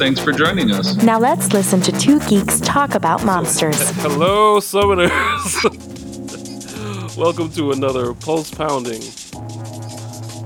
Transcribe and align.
thanks 0.00 0.18
for 0.18 0.32
joining 0.32 0.70
us. 0.70 0.96
Now 0.96 1.18
let's 1.18 1.52
listen 1.52 1.82
to 1.82 1.92
two 1.92 2.20
geeks 2.20 2.58
talk 2.60 2.94
about 2.94 3.22
monsters. 3.22 3.78
Hello, 3.96 4.58
summoners. 4.58 5.10
Welcome 7.18 7.52
to 7.52 7.72
another 7.72 8.14
pulse 8.14 8.50
pounding, 8.50 9.02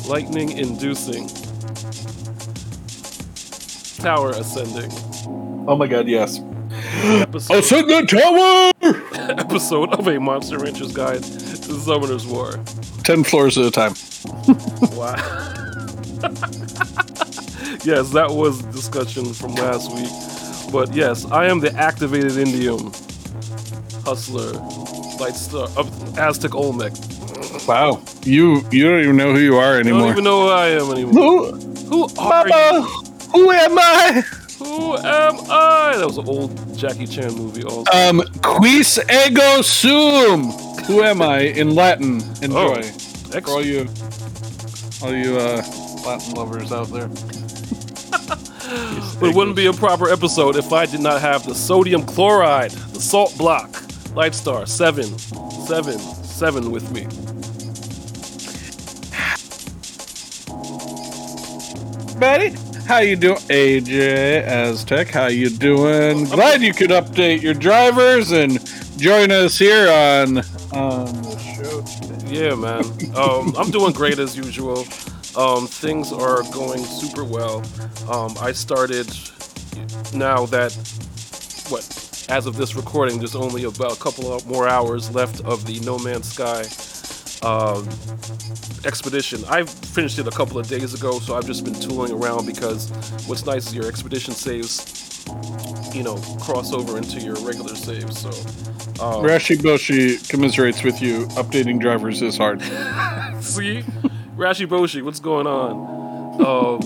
lightning 0.08 0.50
inducing, 0.58 1.28
tower 4.02 4.30
ascending 4.30 4.90
Oh 5.68 5.76
my 5.76 5.86
god, 5.86 6.08
yes. 6.08 6.40
episode, 7.20 7.58
Ascend 7.58 7.88
the 7.88 8.02
tower! 8.02 8.72
episode 9.40 9.94
of 9.94 10.08
a 10.08 10.18
Monster 10.18 10.58
Rancher's 10.58 10.92
Guide 10.92 11.22
to 11.22 11.74
Summoner's 11.78 12.26
War. 12.26 12.58
Ten 13.04 13.22
floors 13.22 13.56
at 13.56 13.66
a 13.66 13.70
time. 13.70 13.94
Wow. 14.96 15.14
Yes, 17.84 18.10
that 18.10 18.30
was 18.30 18.62
discussion 18.64 19.32
from 19.34 19.54
last 19.54 19.90
week. 19.92 20.10
But 20.72 20.94
yes, 20.94 21.24
I 21.30 21.46
am 21.46 21.60
the 21.60 21.72
activated 21.74 22.32
Indium 22.32 22.92
hustler, 24.04 24.52
light 25.20 25.34
star, 25.34 25.68
uh, 25.76 25.88
Aztec 26.18 26.54
Olmec. 26.54 26.92
Wow. 27.66 28.02
You 28.24 28.62
you 28.70 28.88
don't 28.88 29.00
even 29.02 29.16
know 29.16 29.32
who 29.32 29.38
you 29.40 29.56
are 29.56 29.78
anymore. 29.78 30.00
I 30.00 30.04
don't 30.04 30.12
even 30.12 30.24
know 30.24 30.40
who 30.42 30.48
I 30.48 30.66
am 30.68 30.90
anymore. 30.92 31.12
Who 31.14 31.56
Who 31.88 32.04
are 32.18 32.46
Mama, 32.46 32.72
you? 32.72 32.82
who 33.32 33.50
am 33.50 33.78
I? 33.78 34.22
Who 34.58 34.96
am 34.96 35.36
I? 35.50 35.94
That 35.98 36.06
was 36.06 36.18
an 36.18 36.26
old 36.28 36.76
Jackie 36.76 37.06
Chan 37.06 37.32
movie. 37.34 37.64
Also, 37.64 37.90
Um 37.92 38.22
quis 38.42 38.98
ego 38.98 39.62
sum. 39.62 40.50
Who 40.86 41.02
am 41.02 41.22
I 41.22 41.40
in 41.40 41.74
Latin? 41.74 42.22
Enjoy. 42.42 42.82
For 42.82 43.48
all 43.50 43.64
you 43.64 43.88
all 45.02 45.14
you 45.14 45.36
uh 45.38 45.62
Latin 46.06 46.34
lovers 46.34 46.72
out 46.72 46.88
there. 46.88 47.08
But 49.20 49.30
it 49.30 49.34
wouldn't 49.36 49.56
be 49.56 49.66
a 49.66 49.72
proper 49.72 50.10
episode 50.10 50.56
if 50.56 50.72
I 50.72 50.86
did 50.86 51.00
not 51.00 51.20
have 51.20 51.44
the 51.46 51.54
sodium 51.54 52.04
chloride, 52.04 52.72
the 52.72 53.00
salt 53.00 53.36
block, 53.38 53.70
Lightstar 54.14 54.66
seven, 54.68 55.18
seven, 55.66 55.98
seven 55.98 56.70
with 56.70 56.90
me. 56.92 57.06
Buddy, 62.18 62.50
how 62.86 62.98
you 62.98 63.16
doing? 63.16 63.38
AJ 63.48 64.44
Aztec, 64.44 65.08
how 65.08 65.26
you 65.26 65.50
doing? 65.50 66.24
Glad 66.24 66.62
you 66.62 66.72
could 66.72 66.90
update 66.90 67.42
your 67.42 67.54
drivers 67.54 68.30
and 68.32 68.58
join 68.98 69.30
us 69.30 69.58
here 69.58 69.88
on 69.90 70.38
on 70.72 71.06
the 71.22 71.38
show 71.38 71.80
today. 71.82 72.46
Yeah, 72.46 72.54
man. 72.54 72.84
Um, 73.16 73.54
I'm 73.56 73.70
doing 73.70 73.92
great 73.92 74.18
as 74.18 74.36
usual. 74.36 74.86
Um, 75.36 75.66
things 75.66 76.12
are 76.12 76.42
going 76.52 76.84
super 76.84 77.24
well. 77.24 77.62
Um, 78.10 78.34
I 78.40 78.52
started 78.52 79.08
now 80.14 80.46
that 80.46 80.72
what 81.68 81.84
as 82.28 82.46
of 82.46 82.56
this 82.56 82.74
recording, 82.74 83.18
there's 83.18 83.36
only 83.36 83.64
about 83.64 83.96
a 83.96 84.00
couple 84.00 84.32
of 84.32 84.46
more 84.46 84.68
hours 84.68 85.14
left 85.14 85.40
of 85.42 85.66
the 85.66 85.80
No 85.80 85.98
Man's 85.98 86.32
Sky 86.32 86.62
um, 87.46 87.88
expedition. 88.84 89.44
I 89.48 89.64
finished 89.64 90.18
it 90.18 90.26
a 90.26 90.30
couple 90.30 90.58
of 90.58 90.68
days 90.68 90.94
ago, 90.94 91.18
so 91.18 91.36
I've 91.36 91.46
just 91.46 91.64
been 91.64 91.74
tooling 91.74 92.12
around 92.12 92.46
because 92.46 92.90
what's 93.26 93.44
nice 93.44 93.66
is 93.66 93.74
your 93.74 93.86
expedition 93.86 94.34
saves, 94.34 95.24
you 95.94 96.02
know, 96.02 96.16
cross 96.40 96.72
over 96.72 96.96
into 96.96 97.20
your 97.20 97.34
regular 97.36 97.74
saves. 97.74 98.20
So 98.20 98.28
um, 99.04 99.22
Rashi 99.24 99.56
Boshi 99.56 100.26
commiserates 100.28 100.82
with 100.82 101.02
you. 101.02 101.26
Updating 101.36 101.78
drivers 101.80 102.22
is 102.22 102.36
hard. 102.36 102.62
See, 103.40 103.84
Rashi 104.36 104.66
Boshi, 104.66 105.00
what's 105.00 105.20
going 105.20 105.46
on? 105.46 106.40
Um, 106.44 106.80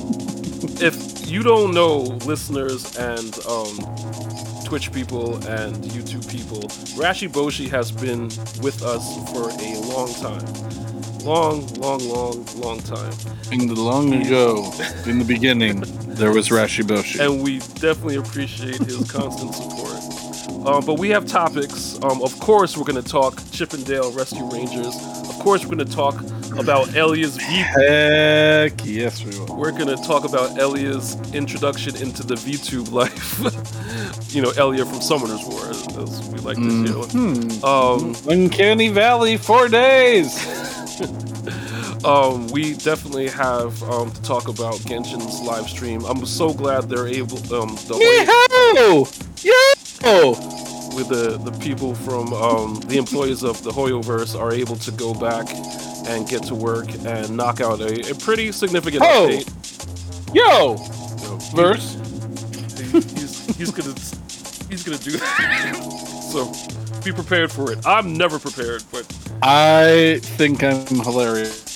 if 0.83 1.27
you 1.27 1.43
don't 1.43 1.73
know, 1.73 2.01
listeners 2.27 2.95
and 2.99 3.39
um, 3.47 3.79
Twitch 4.67 4.93
people 4.93 5.37
and 5.49 5.75
YouTube 5.77 6.31
people, 6.31 6.61
Rashi 7.01 7.27
Boshi 7.27 7.67
has 7.71 7.91
been 7.91 8.25
with 8.63 8.83
us 8.83 9.17
for 9.33 9.49
a 9.49 9.81
long 9.89 10.13
time. 10.21 10.45
Long, 11.25 11.67
long, 11.77 12.07
long, 12.07 12.45
long 12.57 12.81
time. 12.81 13.13
In 13.51 13.67
the 13.67 13.75
long 13.75 14.13
ago, 14.13 14.71
in 15.07 15.19
the 15.19 15.25
beginning, 15.25 15.81
there 16.17 16.33
was 16.33 16.51
Rashi 16.51 16.85
Boshi. 16.85 17.19
And 17.19 17.43
we 17.43 17.61
definitely 17.81 18.17
appreciate 18.17 18.77
his 18.77 19.11
constant 19.11 19.55
support. 19.55 19.89
Um, 20.67 20.85
but 20.85 20.99
we 20.99 21.09
have 21.11 21.27
topics. 21.27 21.99
Um, 22.03 22.21
of 22.23 22.39
course, 22.41 22.77
we're 22.77 22.85
going 22.85 23.03
to 23.03 23.11
talk 23.11 23.41
Chip 23.53 23.73
'n 23.73 23.85
Dale 23.85 24.13
Rescue 24.13 24.45
Rangers. 24.51 24.95
Of 25.31 25.39
course, 25.39 25.65
we're 25.65 25.75
going 25.75 25.87
to 25.89 25.95
talk 25.95 26.15
about 26.57 26.95
Elia's 26.97 27.37
V 27.37 27.43
Heck 27.43 28.85
yes, 28.85 29.25
we 29.25 29.39
will. 29.39 29.57
we're 29.57 29.73
gonna 29.73 29.97
talk 29.97 30.25
about 30.25 30.59
Elia's 30.59 31.17
introduction 31.35 31.97
into 31.97 32.23
the 32.23 32.35
VTube 32.35 32.93
life. 32.93 33.39
you 34.35 34.43
know, 34.43 34.51
Elia 34.57 34.85
from 34.85 35.01
Summoner's 35.01 35.45
War, 35.45 35.71
as 35.71 36.29
we 36.29 36.39
like 36.41 36.57
to 36.57 36.87
say. 36.87 37.61
Um, 37.63 38.15
Uncanny 38.29 38.89
Valley, 38.89 39.37
four 39.37 39.69
days. 39.69 40.37
um, 42.05 42.49
we 42.49 42.75
definitely 42.75 43.29
have 43.29 43.83
um, 43.85 44.11
to 44.11 44.23
talk 44.23 44.49
about 44.49 44.77
Genshin's 44.81 45.41
live 45.41 45.69
stream. 45.69 46.05
I'm 46.05 46.25
so 46.27 46.53
glad 46.53 46.89
they're 46.89 47.09
able, 47.09 47.39
um, 47.55 47.75
the 47.87 47.95
Yeehaw! 47.95 49.45
Yo! 49.45 50.59
with 50.95 51.09
the, 51.09 51.39
the 51.39 51.53
people 51.59 51.95
from 51.95 52.33
um, 52.33 52.81
the 52.87 52.97
employees 52.97 53.45
of 53.45 53.63
the 53.63 53.71
Hoyoverse 53.71 54.39
are 54.39 54.53
able 54.53 54.77
to 54.77 54.91
go 54.91 55.15
back 55.15 55.47
and 56.09 56.29
get 56.29 56.43
to 56.45 56.55
work 56.55 56.89
and 57.05 57.37
knock 57.37 57.61
out 57.61 57.81
a, 57.81 58.11
a 58.11 58.15
pretty 58.15 58.51
significant 58.53 59.03
Oh! 59.05 59.29
update. 59.31 60.35
Yo! 60.35 60.75
Know, 60.75 61.39
Verse. 61.55 61.95
he's, 62.93 63.57
he's 63.57 63.71
gonna 63.71 63.95
he's 64.71 64.83
gonna 64.83 64.99
do 64.99 65.13
that. 65.13 65.77
so 66.33 66.53
be 67.05 67.13
prepared 67.13 67.51
for 67.53 67.73
it. 67.73 67.85
I'm 67.87 68.15
never 68.17 68.39
prepared, 68.39 68.83
but 68.93 69.05
I 69.43 70.19
think 70.23 70.63
I'm 70.65 70.87
hilarious. 71.01 71.67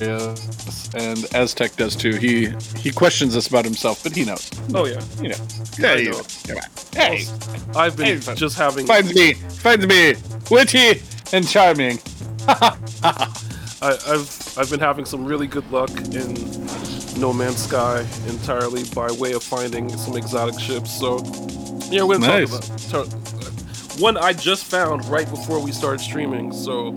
Yes, 0.00 0.90
and 0.94 1.24
Aztec 1.34 1.76
does 1.76 1.94
too. 1.94 2.16
He 2.16 2.48
he 2.78 2.90
questions 2.90 3.36
us 3.36 3.46
about 3.48 3.64
himself, 3.64 4.02
but 4.02 4.14
he 4.14 4.24
knows. 4.24 4.50
oh 4.74 4.86
yeah, 4.86 5.00
You 5.22 5.28
know. 5.30 5.36
Yeah, 5.78 5.94
you 5.96 6.10
know. 6.10 6.18
know. 6.18 6.24
Come 6.46 6.56
on. 6.56 6.62
Hey, 6.94 7.24
I've 7.76 7.96
been 7.96 8.20
Hey, 8.20 8.34
just 8.34 8.56
having 8.58 8.86
finds 8.86 9.14
me, 9.14 9.34
finds 9.34 9.86
me 9.86 10.14
witty 10.50 11.00
and 11.32 11.46
charming. 11.48 11.98
I, 13.84 13.90
I've 14.14 14.58
I've 14.58 14.70
been 14.70 14.80
having 14.80 15.04
some 15.04 15.24
really 15.24 15.46
good 15.46 15.70
luck 15.70 15.90
in 16.14 16.34
No 17.20 17.32
Man's 17.32 17.62
Sky 17.64 18.06
entirely 18.28 18.84
by 18.94 19.10
way 19.12 19.32
of 19.32 19.42
finding 19.42 19.88
some 19.96 20.16
exotic 20.16 20.58
ships. 20.58 20.98
So 20.98 21.18
yeah, 21.90 22.02
we're 22.02 22.18
gonna 22.18 22.40
Nice. 22.46 22.50
talk 22.90 23.06
about 23.06 23.26
talk- 23.26 24.00
one 24.00 24.16
I 24.16 24.32
just 24.32 24.64
found 24.64 25.04
right 25.04 25.28
before 25.30 25.60
we 25.60 25.70
started 25.70 26.00
streaming. 26.00 26.50
So 26.52 26.88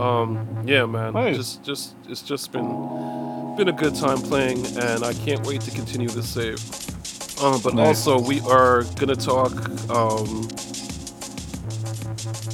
um, 0.00 0.64
yeah, 0.66 0.86
man, 0.86 1.12
Nice. 1.12 1.36
just 1.36 1.62
just 1.62 1.94
it's 2.08 2.22
just 2.22 2.50
been 2.52 2.68
been 3.56 3.68
a 3.68 3.72
good 3.72 3.94
time 3.94 4.18
playing, 4.22 4.64
and 4.78 5.04
I 5.04 5.12
can't 5.12 5.46
wait 5.46 5.60
to 5.62 5.70
continue 5.70 6.08
this 6.08 6.28
save. 6.28 6.58
Um, 7.42 7.60
but 7.62 7.74
Nice. 7.74 8.06
also 8.06 8.18
we 8.18 8.40
are 8.40 8.84
gonna 8.98 9.14
talk. 9.16 9.52
Um, 9.90 10.48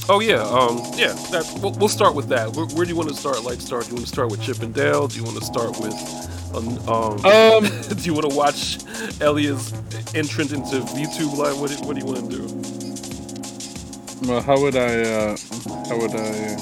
Oh 0.08 0.20
yeah, 0.20 0.42
um, 0.42 0.78
yeah. 0.96 1.12
That 1.32 1.44
we'll, 1.60 1.72
we'll 1.72 1.88
start 1.88 2.14
with 2.14 2.28
that. 2.28 2.54
Where, 2.54 2.66
where 2.66 2.84
do 2.84 2.90
you 2.90 2.96
want 2.96 3.08
to 3.08 3.14
start? 3.14 3.42
Like, 3.42 3.60
start? 3.60 3.84
Do 3.84 3.90
you 3.90 3.94
want 3.96 4.06
to 4.06 4.12
start 4.12 4.30
with 4.30 4.40
Chip 4.40 4.62
and 4.62 4.72
Dale? 4.72 5.08
Do 5.08 5.16
you 5.16 5.24
want 5.24 5.36
to 5.38 5.44
start 5.44 5.70
with, 5.80 5.94
um, 6.54 6.78
um, 6.88 7.24
Um, 7.26 7.64
do 7.96 8.02
you 8.02 8.14
want 8.14 8.30
to 8.30 8.36
watch 8.36 8.78
Elia's 9.20 9.72
entrance 10.14 10.52
into 10.52 10.76
VTube 10.94 11.36
Live? 11.36 11.58
What, 11.60 11.70
do- 11.70 11.84
what 11.86 11.96
do 11.96 12.00
you 12.00 12.06
want 12.06 12.30
to 12.30 12.36
do? 12.36 14.28
well, 14.28 14.40
how 14.42 14.60
would 14.60 14.76
I? 14.76 15.00
Uh, 15.02 15.36
how 15.88 15.98
would 15.98 16.14
I 16.14 16.56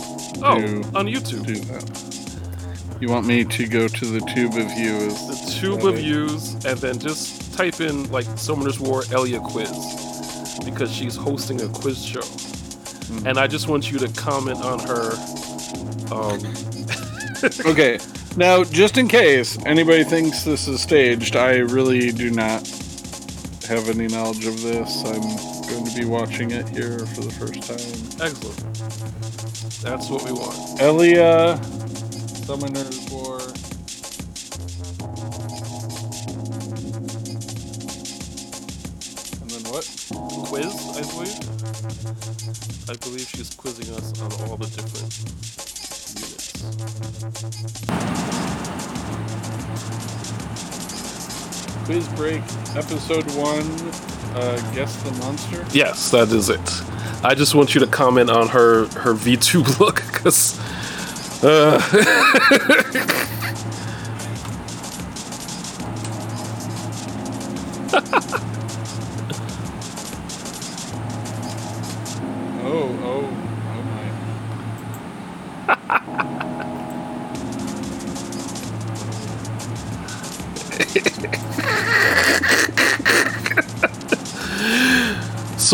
Oh, 0.47 0.61
do, 0.61 0.83
on 0.95 1.07
YouTube, 1.07 1.47
do 1.47 1.55
that? 1.55 2.99
You 3.01 3.09
want 3.09 3.27
me 3.27 3.45
to 3.45 3.67
go 3.67 3.89
to 3.89 4.05
the 4.07 4.21
tube 4.35 4.55
of 4.57 4.67
views? 4.75 5.15
the 5.29 5.59
tube 5.61 5.85
of 5.85 5.97
views, 5.97 6.55
and 6.65 6.79
then 6.79 6.99
just 6.99 7.53
type 7.55 7.81
in 7.81 8.11
like 8.11 8.27
Summoner's 8.39 8.81
War 8.81 9.03
Elia 9.13 9.41
quiz 9.41 9.71
because 10.65 10.91
she's 10.93 11.15
hosting 11.15 11.61
a 11.63 11.69
quiz 11.69 12.03
show, 12.05 12.23
Mm-hmm. 13.05 13.27
and 13.27 13.39
I 13.39 13.47
just 13.47 13.69
want 13.69 13.91
you 13.93 13.99
to 13.99 14.09
comment 14.09 14.63
on 14.63 14.79
her. 14.81 15.13
Um, 16.15 16.41
Okay. 17.67 17.99
Now, 18.37 18.65
just 18.65 18.97
in 18.97 19.07
case 19.07 19.59
anybody 19.67 20.03
thinks 20.03 20.45
this 20.45 20.67
is 20.67 20.81
staged, 20.81 21.37
I 21.37 21.57
really 21.59 22.11
do 22.11 22.31
not 22.31 22.67
have 23.69 23.89
any 23.91 24.07
knowledge 24.09 24.47
of 24.47 24.63
this. 24.63 25.05
I'm 25.05 25.21
going 25.69 25.85
to 25.85 25.95
be 25.95 26.07
watching 26.07 26.51
it 26.53 26.67
here 26.69 27.01
for 27.07 27.21
the 27.21 27.31
first 27.33 27.63
time. 27.63 28.27
Excellent. 28.27 28.59
That's 29.83 30.09
what 30.09 30.25
we 30.25 30.33
want. 30.33 30.81
Elia, 30.81 31.63
Summoner's 32.47 33.07
War. 33.11 33.41
And 39.41 39.51
then 39.51 39.63
what? 39.71 39.85
Quiz, 40.49 40.75
I 40.97 41.03
believe. 41.13 41.54
I 42.87 42.95
believe 42.97 43.27
she's 43.27 43.49
quizzing 43.55 43.95
us 43.95 44.21
on 44.21 44.31
all 44.51 44.59
the 44.59 44.67
different 44.67 45.19
units. 45.19 45.65
Quiz 51.87 52.07
Break, 52.09 52.43
Episode 52.77 53.25
1, 53.37 54.37
uh, 54.37 54.75
Guess 54.75 55.03
the 55.03 55.13
Monster. 55.13 55.65
Yes, 55.73 56.11
that 56.11 56.29
is 56.29 56.51
it. 56.51 56.61
I 57.23 57.35
just 57.35 57.55
want 57.55 57.75
you 57.75 57.81
to 57.81 57.87
comment 57.87 58.29
on 58.31 58.49
her 58.49 58.87
her 58.89 59.15
V2 59.15 59.79
look 59.81 60.03
because. 60.13 60.61
Uh, 61.43 61.81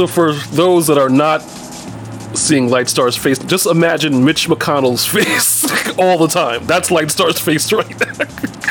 so 0.01 0.07
for 0.07 0.33
those 0.33 0.87
that 0.87 0.97
are 0.97 1.11
not 1.11 1.43
seeing 2.33 2.69
Lightstar's 2.69 3.19
face, 3.19 3.39
just 3.39 3.67
imagine 3.67 4.25
Mitch 4.25 4.49
McConnell's 4.49 5.05
face 5.15 5.65
all 5.99 6.17
the 6.17 6.27
time. 6.27 6.65
That's 6.67 6.89
Lightstar's 6.89 7.39
face 7.39 7.71
right 7.71 7.99
there. 7.99 8.15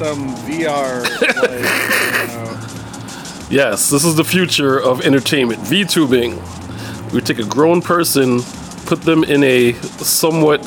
some 0.00 0.34
VR, 0.46 1.02
like, 1.42 1.60
you 1.60 2.34
know. 2.34 3.48
Yes, 3.50 3.90
this 3.90 4.02
is 4.02 4.16
the 4.16 4.24
future 4.24 4.80
of 4.80 5.02
entertainment. 5.02 5.60
VTubing. 5.60 7.12
We 7.12 7.20
take 7.20 7.38
a 7.38 7.44
grown 7.44 7.82
person, 7.82 8.40
put 8.86 9.02
them 9.02 9.24
in 9.24 9.44
a 9.44 9.74
somewhat, 9.74 10.64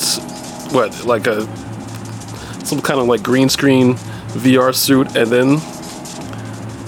what, 0.72 1.06
like 1.06 1.26
a, 1.26 1.42
some 2.64 2.80
kind 2.80 3.00
of 3.00 3.08
like 3.08 3.24
green 3.24 3.50
screen 3.50 3.96
VR 4.34 4.76
suit, 4.76 5.16
and 5.16 5.32
then, 5.32 5.50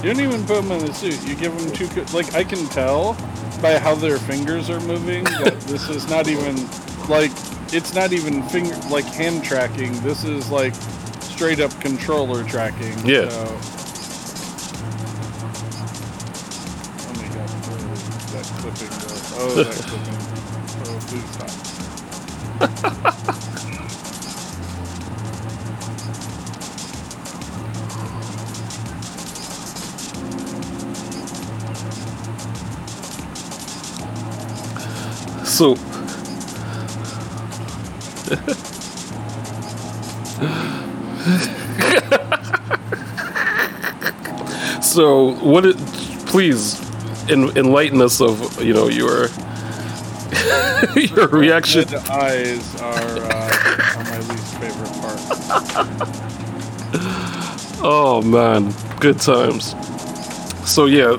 You 0.04 0.14
don't 0.14 0.20
even 0.20 0.46
put 0.46 0.62
them 0.62 0.70
in 0.70 0.86
the 0.86 0.94
suit. 0.94 1.20
You 1.26 1.34
give 1.34 1.58
them 1.58 1.72
two. 1.72 1.88
Like 2.16 2.32
I 2.36 2.44
can 2.44 2.64
tell 2.66 3.14
by 3.60 3.76
how 3.76 3.96
their 3.96 4.18
fingers 4.18 4.70
are 4.70 4.80
moving 4.80 5.24
that 5.42 5.58
this 5.62 5.88
is 5.88 6.08
not 6.08 6.28
even 6.28 6.54
like 7.08 7.32
it's 7.72 7.92
not 7.92 8.12
even 8.12 8.44
finger 8.50 8.76
like 8.88 9.04
hand 9.04 9.42
tracking. 9.42 10.00
This 10.02 10.22
is 10.22 10.48
like 10.48 10.74
straight 11.36 11.60
up 11.60 11.70
controller 11.82 12.42
tracking. 12.44 12.96
Yeah. 13.04 13.28
So. 13.28 13.44
Oh 17.02 17.12
my 17.14 17.28
god! 17.28 17.48
That 18.32 18.46
clipping? 18.56 18.88
Oh, 19.38 19.52
that 19.54 19.66
clipping. 19.84 20.16
Oh, 20.86 20.98
please 21.08 21.30
stop. 21.32 21.52
so. 35.44 35.76
so, 44.96 45.34
what 45.44 45.66
it, 45.66 45.76
please 46.26 46.80
en- 47.30 47.56
enlighten 47.56 48.00
us 48.00 48.20
of, 48.20 48.62
you 48.62 48.72
know, 48.72 48.88
your 48.88 49.26
your 50.96 51.28
reaction. 51.28 51.84
Red 51.84 52.08
eyes 52.08 52.80
are, 52.80 53.18
uh, 53.18 53.96
are 53.96 54.04
my 54.04 54.18
least 54.20 54.56
favorite 54.58 54.92
part. 55.00 56.22
Oh 57.88 58.22
man, 58.22 58.72
good 59.00 59.20
times. 59.20 59.74
So 60.68 60.86
yeah, 60.86 61.18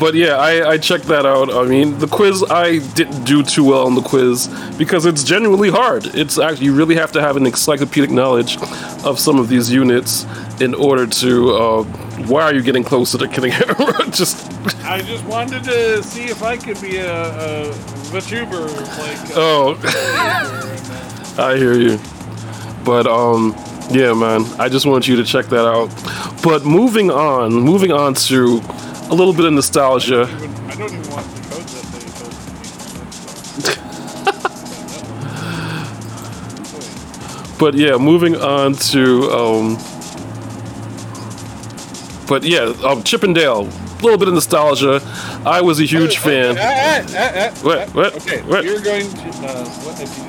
but 0.00 0.14
yeah, 0.14 0.36
I, 0.36 0.70
I 0.70 0.78
checked 0.78 1.04
that 1.04 1.24
out. 1.26 1.52
I 1.52 1.64
mean, 1.64 1.98
the 1.98 2.08
quiz 2.08 2.42
I 2.50 2.78
didn't 2.94 3.22
do 3.24 3.42
too 3.44 3.62
well 3.62 3.86
on 3.86 3.94
the 3.94 4.00
quiz 4.00 4.48
because 4.78 5.06
it's 5.06 5.22
genuinely 5.22 5.70
hard. 5.70 6.06
It's 6.06 6.38
actually 6.38 6.66
you 6.66 6.74
really 6.74 6.96
have 6.96 7.12
to 7.12 7.20
have 7.20 7.36
an 7.36 7.46
encyclopedic 7.46 8.10
knowledge 8.10 8.56
of 9.04 9.20
some 9.20 9.38
of 9.38 9.48
these 9.48 9.70
units 9.70 10.26
in 10.60 10.74
order 10.74 11.06
to. 11.06 11.50
Uh, 11.54 12.01
why 12.28 12.42
are 12.42 12.54
you 12.54 12.62
getting 12.62 12.84
closer 12.84 13.18
to 13.18 13.28
killing 13.28 13.52
her? 13.52 13.74
Just 14.10 14.50
I 14.84 15.00
just 15.00 15.24
wanted 15.24 15.64
to 15.64 16.02
see 16.02 16.24
if 16.24 16.42
I 16.42 16.56
could 16.56 16.80
be 16.80 16.98
a, 16.98 17.68
a 17.68 17.72
VTuber 18.12 18.68
like. 18.98 19.30
Uh, 19.30 19.40
oh, 19.40 21.34
I 21.38 21.56
hear 21.56 21.74
you. 21.74 21.98
But 22.84 23.06
um, 23.06 23.54
yeah, 23.90 24.12
man, 24.12 24.44
I 24.58 24.68
just 24.68 24.86
want 24.86 25.08
you 25.08 25.16
to 25.16 25.24
check 25.24 25.46
that 25.46 25.66
out. 25.66 25.88
But 26.42 26.64
moving 26.64 27.10
on, 27.10 27.52
moving 27.52 27.92
on 27.92 28.14
to 28.14 28.60
a 29.08 29.14
little 29.14 29.32
bit 29.32 29.46
of 29.46 29.52
nostalgia. 29.52 30.22
even, 30.22 30.50
I 30.68 30.74
don't 30.74 30.92
even 30.92 31.10
want 31.10 31.26
the 31.34 31.40
that 31.40 31.86
they 31.92 32.08
told 32.18 32.32
me. 37.54 37.58
But 37.58 37.74
yeah, 37.74 37.96
moving 37.96 38.36
on 38.36 38.74
to 38.74 39.30
um 39.30 39.78
But 42.26 42.44
yeah, 42.44 42.72
um, 42.84 43.02
Chip 43.02 43.24
'n 43.24 43.32
Dale, 43.32 43.62
a 43.68 44.02
little 44.02 44.18
bit 44.18 44.28
of 44.28 44.34
nostalgia. 44.34 45.00
I 45.44 45.60
was 45.60 45.80
a 45.80 45.84
huge 45.84 46.18
fan. 46.18 46.56
What, 47.62 47.88
what, 47.94 48.14
Okay, 48.16 48.42
what? 48.42 48.64
you're 48.64 48.80
going 48.80 49.08
to. 49.10 49.28
Uh, 49.28 49.64
what 49.84 49.98
have 49.98 50.08
you 50.18 50.24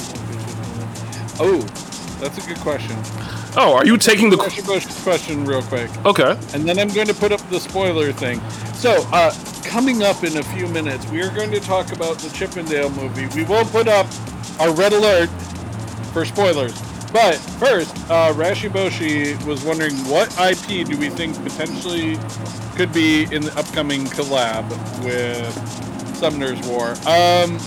Oh, 1.40 1.60
that's 2.20 2.38
a 2.44 2.48
good 2.48 2.58
question. 2.60 2.96
Oh, 3.56 3.74
are 3.76 3.86
you 3.86 3.98
taking 3.98 4.30
the 4.32 4.38
Question, 4.38 4.64
question, 4.66 4.92
question, 5.04 5.46
real 5.46 5.62
quick, 5.64 5.90
Okay. 6.06 6.32
and 6.54 6.68
then 6.68 6.80
I'm 6.80 6.88
going 6.90 7.08
to 7.08 7.14
put 7.14 7.32
up 7.32 7.40
the 7.50 7.60
spoiler 7.60 8.12
thing. 8.12 8.42
So, 8.74 9.06
uh, 9.12 9.32
coming 9.64 10.02
up 10.04 10.24
in 10.24 10.38
a 10.38 10.44
few 10.44 10.68
minutes, 10.68 11.06
we 11.12 11.22
are 11.22 11.30
going 11.30 11.52
to 11.52 11.60
talk 11.60 11.92
about 11.92 12.18
the 12.20 12.30
Chip 12.32 12.58
'n 12.58 12.66
Dale 12.66 12.90
movie. 12.92 13.28
We 13.36 13.44
will 13.44 13.66
put 13.66 13.88
up 13.88 14.08
our 14.60 14.72
red 14.74 14.94
alert 14.94 15.30
for 16.14 16.26
spoilers. 16.26 16.74
But 17.14 17.36
first, 17.36 17.96
uh, 18.10 18.34
Rashi 18.34 18.70
Boshi 18.70 19.42
was 19.46 19.64
wondering 19.64 19.94
what 20.10 20.30
IP 20.40 20.86
do 20.88 20.98
we 20.98 21.10
think 21.10 21.42
potentially 21.44 22.18
could 22.76 22.92
be 22.92 23.24
in 23.32 23.44
the 23.44 23.54
upcoming 23.58 24.06
collab 24.06 24.68
with 25.06 26.18
Summoner's 26.18 26.60
War? 26.68 26.96
Um, 27.08 27.60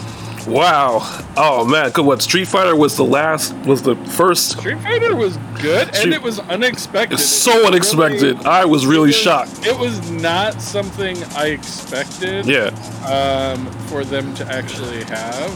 Wow. 0.48 1.00
Oh 1.36 1.64
man, 1.64 1.90
good 1.90 2.04
what 2.04 2.22
Street 2.22 2.46
Fighter 2.46 2.76
was 2.76 2.96
the 2.96 3.04
last 3.04 3.52
was 3.66 3.82
the 3.82 3.96
first 4.12 4.50
Street 4.58 4.78
Fighter 4.80 5.16
was 5.16 5.36
good, 5.60 5.88
and 5.88 5.96
Street- 5.96 6.14
it 6.14 6.22
was 6.22 6.38
unexpected. 6.38 7.18
It 7.18 7.22
so 7.22 7.56
was 7.58 7.66
unexpected. 7.66 8.22
really- 8.36 8.44
I 8.46 8.64
was 8.64 8.86
really 8.86 9.04
it 9.10 9.14
was- 9.14 9.16
shocked. 9.16 9.66
It 9.66 9.76
was 9.76 10.08
not 10.08 10.62
something 10.62 11.16
I 11.34 11.46
expected. 11.46 12.46
Yeah. 12.46 12.70
um, 13.08 13.66
for 13.88 14.04
them 14.04 14.32
to 14.36 14.46
actually 14.46 15.02
have. 15.04 15.50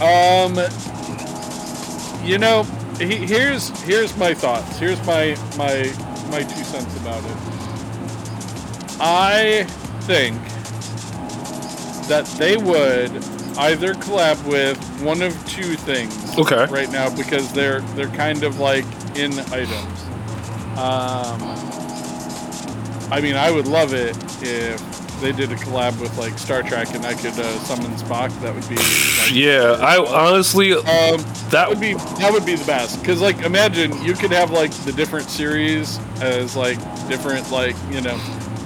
Um, 0.00 0.58
you 2.24 2.38
know, 2.38 2.64
he, 3.06 3.16
here's 3.26 3.68
here's 3.82 4.16
my 4.16 4.34
thoughts. 4.34 4.78
Here's 4.78 4.98
my 5.06 5.36
my 5.56 5.92
my 6.30 6.42
two 6.42 6.64
cents 6.64 6.96
about 6.98 7.22
it. 7.24 7.36
I 9.00 9.64
think 10.02 10.40
that 12.08 12.26
they 12.38 12.56
would 12.56 13.10
either 13.58 13.94
collab 13.94 14.42
with 14.46 14.78
one 15.02 15.22
of 15.22 15.32
two 15.48 15.74
things 15.74 16.38
Okay. 16.38 16.66
right 16.66 16.90
now 16.90 17.14
because 17.14 17.52
they're 17.52 17.80
they're 17.94 18.08
kind 18.08 18.42
of 18.44 18.58
like 18.60 18.84
in 19.16 19.32
items. 19.52 20.04
Um, 20.76 21.40
I 23.12 23.20
mean, 23.20 23.36
I 23.36 23.50
would 23.50 23.68
love 23.68 23.92
it 23.92 24.16
if 24.42 25.20
they 25.20 25.32
did 25.32 25.52
a 25.52 25.56
collab 25.56 26.00
with 26.00 26.16
like 26.16 26.38
Star 26.38 26.62
Trek, 26.62 26.94
and 26.94 27.04
I 27.04 27.12
could 27.12 27.38
uh, 27.38 27.58
summon 27.58 27.90
Spock, 27.92 28.30
that 28.40 28.54
would 28.54 28.66
be 28.70 28.76
like, 28.76 29.32
Yeah, 29.32 29.76
I 29.80 29.98
honestly 29.98 30.72
Um, 30.72 31.22
that 31.50 31.66
would 31.68 31.78
be 31.78 31.92
that 31.92 32.30
would 32.32 32.46
be 32.46 32.54
the 32.54 32.64
best. 32.64 33.00
Because 33.00 33.20
like 33.20 33.42
imagine 33.42 34.02
you 34.02 34.14
could 34.14 34.32
have 34.32 34.50
like 34.50 34.72
the 34.86 34.92
different 34.92 35.28
series 35.28 35.98
as 36.22 36.56
like 36.56 36.78
different 37.06 37.50
like 37.50 37.76
you 37.90 38.00
know. 38.00 38.16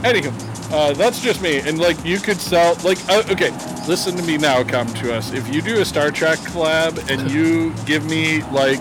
Anywho 0.03 0.33
uh, 0.73 0.93
that's 0.93 1.21
just 1.21 1.43
me. 1.43 1.59
And 1.59 1.81
like 1.81 2.03
you 2.05 2.19
could 2.19 2.41
sell 2.41 2.77
like 2.85 2.99
uh, 3.09 3.25
okay 3.31 3.51
listen 3.89 4.17
to 4.17 4.23
me 4.23 4.37
now 4.37 4.63
come 4.63 4.87
to 4.95 5.13
us. 5.13 5.33
If 5.33 5.53
you 5.53 5.61
do 5.61 5.81
a 5.81 5.85
star 5.85 6.13
trek 6.13 6.39
collab 6.39 7.11
and 7.11 7.31
you 7.31 7.75
give 7.85 8.09
me 8.09 8.43
like 8.45 8.81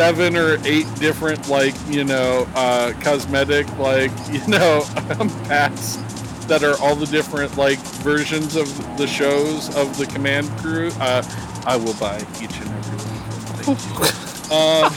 seven 0.00 0.34
or 0.34 0.56
eight 0.64 0.86
different 0.94 1.46
like 1.50 1.74
you 1.90 2.04
know 2.04 2.48
uh, 2.54 2.90
cosmetic 3.02 3.68
like 3.76 4.10
you 4.32 4.40
know 4.46 4.82
packs 5.44 5.96
that 6.46 6.64
are 6.64 6.80
all 6.80 6.96
the 6.96 7.04
different 7.08 7.54
like 7.58 7.78
versions 8.00 8.56
of 8.56 8.66
the 8.96 9.06
shows 9.06 9.68
of 9.76 9.98
the 9.98 10.06
command 10.06 10.48
crew 10.56 10.88
uh, 11.00 11.22
i 11.66 11.76
will 11.76 11.92
buy 12.00 12.16
each 12.40 12.56
and 12.60 12.70
every 12.70 12.96
one 12.96 13.18
of 13.18 13.76
them. 13.76 13.76
Thank 13.76 13.84
you. 13.84 14.56
um, 14.56 14.88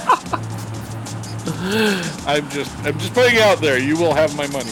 i'm 2.26 2.50
just 2.50 2.74
i'm 2.86 2.98
just 2.98 3.14
putting 3.14 3.36
it 3.36 3.42
out 3.42 3.60
there 3.60 3.78
you 3.78 3.98
will 3.98 4.14
have 4.14 4.34
my 4.38 4.48
money 4.48 4.72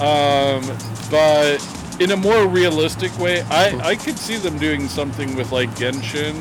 um, 0.00 0.76
but 1.08 1.64
in 2.00 2.10
a 2.10 2.16
more 2.16 2.48
realistic 2.48 3.16
way 3.20 3.42
i 3.42 3.68
i 3.90 3.94
could 3.94 4.18
see 4.18 4.38
them 4.38 4.58
doing 4.58 4.88
something 4.88 5.36
with 5.36 5.52
like 5.52 5.70
genshin 5.76 6.34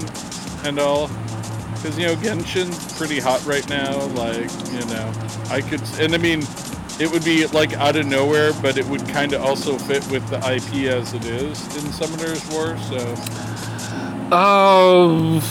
and 0.65 0.79
all 0.79 1.07
because 1.85 1.99
you 1.99 2.07
know 2.07 2.15
Genshin's 2.15 2.97
pretty 2.97 3.19
hot 3.19 3.45
right 3.45 3.67
now. 3.69 4.03
Like 4.07 4.49
you 4.71 4.83
know, 4.87 5.13
I 5.49 5.61
could, 5.61 5.81
and 5.99 6.15
I 6.15 6.17
mean, 6.17 6.41
it 6.99 7.11
would 7.11 7.23
be 7.23 7.45
like 7.47 7.73
out 7.73 7.95
of 7.95 8.07
nowhere, 8.07 8.53
but 8.53 8.77
it 8.79 8.85
would 8.87 9.07
kind 9.09 9.33
of 9.33 9.43
also 9.43 9.77
fit 9.77 10.05
with 10.09 10.27
the 10.29 10.37
IP 10.37 10.89
as 10.89 11.13
it 11.13 11.25
is 11.25 11.61
in 11.77 11.91
Summoner's 11.91 12.43
War. 12.49 12.75
So 12.89 12.97
Um, 14.35 15.41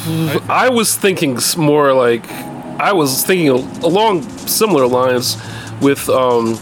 I 0.50 0.69
was 0.71 0.97
thinking 0.97 1.38
more 1.57 1.93
like 1.93 2.29
I 2.81 2.93
was 2.93 3.25
thinking 3.25 3.50
along 3.85 4.23
similar 4.49 4.88
lines 4.88 5.37
with 5.81 6.09
um, 6.09 6.59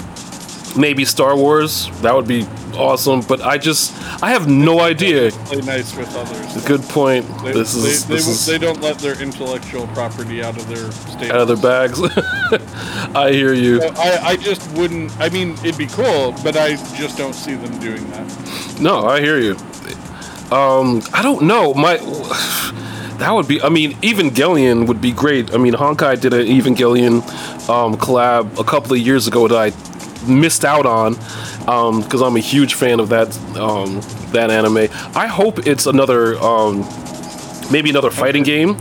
maybe 0.76 1.06
Star 1.06 1.34
Wars. 1.34 1.88
That 2.02 2.14
would 2.14 2.28
be 2.28 2.46
awesome, 2.74 3.20
but 3.22 3.40
I 3.40 3.58
just 3.58 3.92
I 4.22 4.30
have 4.30 4.48
no 4.48 4.80
idea. 4.80 5.30
play 5.30 5.60
nice 5.60 5.96
with 5.96 6.14
others. 6.16 6.64
Good 6.64 6.82
point. 6.82 7.26
They, 7.42 7.52
This 7.52 7.74
is 7.74 8.06
they, 8.06 8.14
this 8.14 8.28
is 8.28 8.46
they 8.46 8.58
don't 8.58 8.80
let 8.80 8.98
their 8.98 9.20
intellectual 9.20 9.86
property 9.88 10.42
out 10.42 10.56
of 10.56 10.66
their 10.68 10.90
state. 10.92 11.30
out 11.30 11.40
of 11.40 11.48
their 11.48 11.56
bags. 11.56 12.00
I 13.14 13.30
hear 13.32 13.52
you. 13.52 13.82
I, 13.82 14.18
I 14.22 14.36
just 14.36 14.70
wouldn't. 14.72 15.16
I 15.18 15.28
mean, 15.28 15.52
it'd 15.64 15.78
be 15.78 15.86
cool, 15.86 16.34
but 16.42 16.56
I 16.56 16.76
just 16.96 17.16
don't 17.18 17.34
see 17.34 17.54
them 17.54 17.78
doing 17.78 18.08
that. 18.10 18.78
No, 18.80 19.06
I 19.06 19.20
hear 19.20 19.38
you. 19.38 19.56
Um, 20.50 21.02
I 21.14 21.22
don't 21.22 21.42
know. 21.42 21.72
My 21.74 21.96
that 23.18 23.30
would 23.32 23.48
be. 23.48 23.62
I 23.62 23.68
mean, 23.68 23.92
Evangelion 24.02 24.86
would 24.86 25.00
be 25.00 25.12
great. 25.12 25.54
I 25.54 25.56
mean, 25.56 25.74
Honkai 25.74 26.20
did 26.20 26.34
an 26.34 26.46
Evangelion 26.46 27.22
um, 27.68 27.96
collab 27.96 28.58
a 28.58 28.64
couple 28.64 28.92
of 28.92 28.98
years 28.98 29.26
ago 29.26 29.48
that 29.48 29.56
I 29.56 29.72
missed 30.30 30.64
out 30.64 30.86
on 30.86 31.14
because 31.64 32.20
I'm 32.22 32.36
a 32.36 32.40
huge 32.40 32.74
fan 32.74 33.00
of 33.00 33.08
that 33.10 33.36
um, 33.56 34.00
that 34.32 34.50
anime. 34.50 34.88
I 35.16 35.26
hope 35.26 35.66
it's 35.66 35.86
another. 35.86 36.36
Um, 36.38 36.84
Maybe 37.70 37.88
another 37.88 38.10
fighting 38.10 38.42
game, 38.42 38.74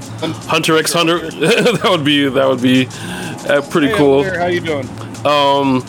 Hunter 0.49 0.75
x 0.75 0.91
Hunter. 0.91 1.19
that 1.31 1.87
would 1.89 2.03
be 2.03 2.27
that 2.27 2.45
would 2.45 2.61
be 2.61 2.87
uh, 3.47 3.61
pretty 3.69 3.87
Hey, 3.87 3.95
cool. 3.95 4.23
How 4.23 4.47
you 4.47 4.59
doing? 4.59 4.89
Um, 5.25 5.85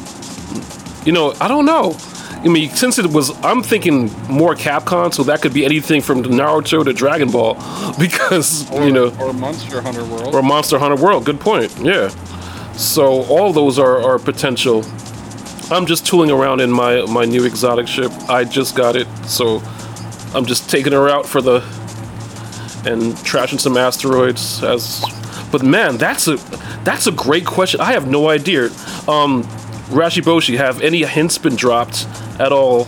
you 1.04 1.10
know, 1.10 1.34
I 1.40 1.48
don't 1.48 1.64
know. 1.64 1.96
I 2.44 2.48
mean, 2.48 2.70
since 2.70 3.00
it 3.00 3.06
was, 3.06 3.30
I'm 3.42 3.60
thinking 3.62 4.12
more 4.28 4.54
Capcom, 4.54 5.12
so 5.12 5.24
that 5.24 5.42
could 5.42 5.52
be 5.52 5.64
anything 5.64 6.00
from 6.00 6.22
Naruto 6.22 6.84
to 6.84 6.92
Dragon 6.92 7.28
Ball, 7.30 7.54
because 7.98 8.70
Or, 8.70 8.84
you 8.84 8.92
know, 8.92 9.12
or 9.18 9.32
Monster 9.32 9.80
Hunter 9.80 10.04
World. 10.04 10.34
or 10.34 10.42
Monster 10.42 10.78
Hunter 10.78 11.02
World. 11.02 11.24
Good 11.24 11.40
point. 11.40 11.74
Yeah. 11.80 12.08
So 12.74 13.24
all 13.24 13.52
those 13.52 13.80
are, 13.80 14.00
are 14.00 14.18
potential. 14.20 14.82
I'm 15.72 15.86
just 15.86 16.06
tooling 16.06 16.30
around 16.30 16.60
in 16.60 16.70
my 16.70 17.02
my 17.06 17.24
new 17.24 17.44
exotic 17.44 17.88
ship. 17.88 18.12
I 18.28 18.44
just 18.44 18.76
got 18.76 18.96
it, 18.96 19.06
so 19.26 19.62
I'm 20.34 20.46
just 20.46 20.68
taking 20.70 20.92
her 20.92 21.08
out 21.08 21.26
for 21.26 21.40
the 21.40 21.56
and 22.84 23.14
trashing 23.14 23.60
some 23.60 23.76
asteroids. 23.76 24.62
As, 24.62 25.04
but 25.50 25.62
man, 25.62 25.96
that's 25.96 26.28
a 26.28 26.36
that's 26.84 27.06
a 27.06 27.12
great 27.12 27.46
question. 27.46 27.80
I 27.80 27.92
have 27.92 28.08
no 28.08 28.28
idea. 28.28 28.66
Um, 29.08 29.44
Rashiboshi, 29.88 30.56
have 30.56 30.80
any 30.80 31.04
hints 31.04 31.38
been 31.38 31.56
dropped 31.56 32.06
at 32.38 32.52
all 32.52 32.82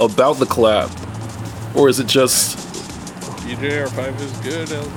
about 0.00 0.34
the 0.34 0.46
collab, 0.46 0.90
or 1.76 1.88
is 1.88 2.00
it 2.00 2.06
just 2.06 2.58
EJR5 3.50 4.20
is 4.20 4.32
good, 4.38 4.70
Elder. 4.70 4.90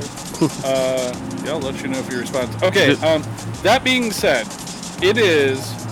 uh, 0.63 1.43
yeah, 1.43 1.51
I'll 1.51 1.59
let 1.59 1.81
you 1.81 1.87
know 1.87 1.97
if 1.97 2.11
you 2.11 2.19
respond. 2.19 2.63
Okay, 2.63 2.91
um, 3.01 3.23
that 3.63 3.83
being 3.83 4.11
said, 4.11 4.47
it 5.01 5.17
is 5.17 5.82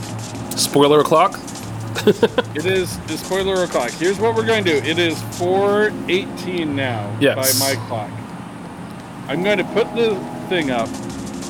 spoiler 0.57 0.99
o'clock? 1.01 1.39
it 2.55 2.65
is 2.65 2.97
the 3.07 3.17
spoiler 3.17 3.63
o'clock. 3.63 3.91
Here's 3.91 4.19
what 4.19 4.35
we're 4.35 4.45
going 4.45 4.63
to 4.63 4.81
do. 4.81 4.87
It 4.87 4.97
is 4.99 5.15
4:18 5.39 6.67
now 6.67 7.15
Yes. 7.19 7.59
by 7.59 7.65
my 7.75 7.87
clock. 7.87 8.11
I'm 9.27 9.43
going 9.43 9.57
to 9.57 9.63
put 9.65 9.93
the 9.95 10.15
thing 10.49 10.71
up. 10.71 10.89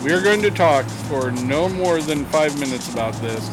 We 0.04 0.12
are 0.12 0.22
going 0.22 0.42
to 0.42 0.52
talk 0.52 0.86
for 1.08 1.32
no 1.32 1.70
more 1.70 2.02
than 2.02 2.26
five 2.26 2.60
minutes 2.60 2.92
about 2.92 3.14
this. 3.22 3.44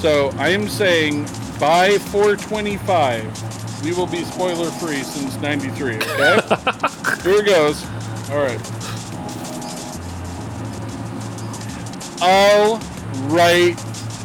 So 0.00 0.30
I 0.38 0.48
am 0.50 0.68
saying 0.68 1.24
by 1.58 1.98
4:25 1.98 3.82
we 3.84 3.92
will 3.92 4.06
be 4.06 4.24
spoiler 4.24 4.70
free 4.72 5.02
since 5.02 5.36
'93. 5.40 5.96
Okay. 5.96 6.06
Here 7.22 7.40
it 7.40 7.46
goes. 7.46 7.84
All 8.30 8.38
right. 8.38 8.60
All 12.22 12.78
right, 13.28 13.74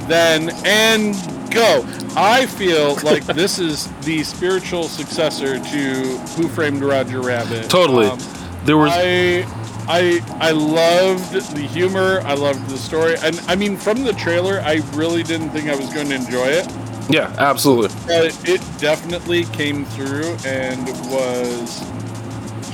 then, 0.07 0.50
and 0.65 1.15
go. 1.51 1.85
I 2.17 2.45
feel 2.45 2.95
like 3.03 3.25
this 3.25 3.59
is 3.59 3.91
the 4.01 4.24
spiritual 4.24 4.83
successor 4.83 5.59
to 5.59 6.17
Who 6.38 6.47
Framed 6.47 6.81
Roger 6.81 7.21
Rabbit. 7.21 7.69
Totally. 7.69 8.07
Um, 8.07 8.19
there 8.63 8.77
was 8.77 8.91
I, 8.93 9.45
I, 9.88 10.21
I 10.39 10.51
loved 10.51 11.33
the 11.33 11.62
humor. 11.62 12.21
I 12.24 12.33
loved 12.33 12.69
the 12.69 12.77
story, 12.77 13.15
and 13.21 13.39
I 13.47 13.55
mean, 13.55 13.77
from 13.77 14.03
the 14.03 14.13
trailer, 14.13 14.59
I 14.62 14.81
really 14.93 15.24
didn't 15.24 15.50
think 15.51 15.69
I 15.69 15.75
was 15.75 15.93
going 15.93 16.09
to 16.09 16.15
enjoy 16.15 16.47
it. 16.47 16.67
yeah, 17.09 17.35
absolutely. 17.38 17.95
But 18.07 18.50
it 18.50 18.62
definitely 18.79 19.43
came 19.45 19.85
through 19.85 20.35
and 20.45 20.88
was 21.12 21.83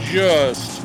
just 0.09 0.79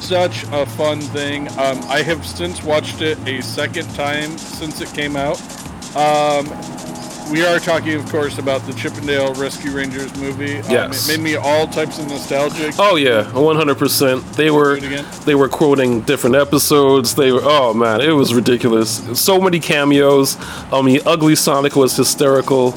such 0.00 0.44
a 0.52 0.66
fun 0.66 1.00
thing. 1.00 1.48
Um, 1.58 1.80
I 1.88 2.02
have 2.02 2.24
since 2.26 2.62
watched 2.62 3.00
it 3.00 3.18
a 3.26 3.42
second 3.42 3.92
time 3.94 4.38
since 4.38 4.80
it 4.80 4.92
came 4.94 5.16
out. 5.16 5.38
Um, 5.96 6.46
we 7.30 7.44
are 7.44 7.60
talking, 7.60 7.94
of 7.94 8.10
course, 8.10 8.38
about 8.38 8.64
the 8.66 8.72
Chip 8.72 8.92
'n 8.96 9.06
Dale 9.06 9.32
Rescue 9.34 9.70
Rangers 9.70 10.14
movie. 10.16 10.58
Um, 10.58 10.70
Yes. 10.70 11.08
It 11.08 11.16
made 11.16 11.22
me 11.22 11.36
all 11.36 11.66
types 11.68 11.98
of 11.98 12.08
nostalgic. 12.08 12.74
Oh 12.78 12.96
yeah, 12.96 13.24
one 13.32 13.54
hundred 13.56 13.78
percent. 13.78 14.24
They 14.32 14.50
were 14.50 14.78
Do 14.78 14.86
it 14.86 14.92
again? 14.92 15.04
they 15.26 15.34
were 15.36 15.48
quoting 15.48 16.00
different 16.02 16.34
episodes. 16.36 17.14
They 17.14 17.30
were 17.32 17.40
oh 17.42 17.72
man, 17.74 18.00
it 18.00 18.10
was 18.12 18.34
ridiculous. 18.34 19.00
So 19.20 19.40
many 19.40 19.60
cameos. 19.60 20.36
I 20.72 20.82
mean, 20.82 21.00
Ugly 21.06 21.36
Sonic 21.36 21.76
was 21.76 21.96
hysterical. 21.96 22.74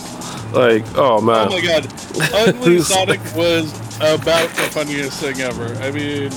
Like 0.51 0.86
oh 0.96 1.20
man, 1.20 1.48
Oh 1.48 1.51
my 1.51 1.62
god. 1.62 1.88
Ugly 2.48 2.82
Sonic 2.82 3.22
was 3.36 3.74
about 4.01 4.50
the 4.50 4.70
funniest 4.72 5.20
thing 5.20 5.41
ever. 5.41 5.65
I 5.82 5.89
mean, 5.89 6.32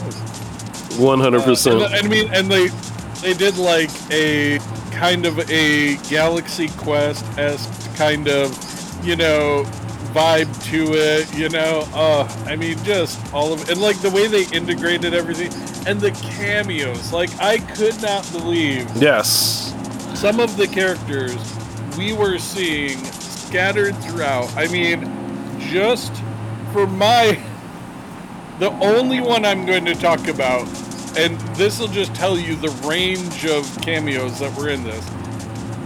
one 0.99 1.21
hundred 1.21 1.43
percent. 1.43 1.83
I 1.83 2.01
mean, 2.09 2.31
and 2.33 2.51
they 2.51 2.69
they 3.21 3.35
did 3.35 3.59
like 3.59 3.91
a 4.11 4.59
kind 4.97 5.27
of 5.27 5.39
a 5.51 5.97
Galaxy 6.09 6.69
Quest 6.79 7.23
esque 7.39 7.97
kind 7.97 8.29
of, 8.29 8.51
you 9.05 9.15
know, 9.15 9.65
vibe 10.15 10.51
to 10.71 10.95
it. 10.95 11.33
You 11.37 11.51
know, 11.51 11.87
uh, 11.93 12.27
I 12.47 12.57
mean, 12.57 12.83
just 12.83 13.21
all 13.35 13.53
of 13.53 13.61
it. 13.63 13.71
and 13.71 13.81
like 13.81 14.01
the 14.01 14.11
way 14.11 14.27
they 14.27 14.47
integrated 14.57 15.13
everything 15.13 15.53
and 15.87 16.01
the 16.01 16.13
cameos. 16.13 17.13
Like 17.13 17.31
I 17.41 17.59
could 17.59 18.01
not 18.01 18.31
believe 18.33 18.91
Yes, 18.97 19.75
some 20.15 20.41
of 20.41 20.57
the 20.57 20.67
characters 20.67 21.37
we 21.99 22.15
were 22.15 22.39
seeing 22.39 22.97
scattered 23.05 23.95
throughout. 23.97 24.55
I 24.57 24.67
mean, 24.69 25.05
just 25.59 26.13
for 26.73 26.87
my 26.87 27.39
the 28.59 28.71
only 28.81 29.21
one 29.21 29.45
I'm 29.45 29.67
going 29.67 29.85
to 29.85 29.95
talk 29.95 30.27
about, 30.29 30.67
and 31.17 31.41
this 31.57 31.81
will 31.81 31.89
just 31.89 32.15
tell 32.15 32.39
you 32.39 32.57
the 32.57 32.71
range 32.87 33.47
of 33.47 33.81
cameos 33.83 34.39
that 34.41 34.53
were 34.55 34.69
in 34.71 34.85
this. 34.85 35.11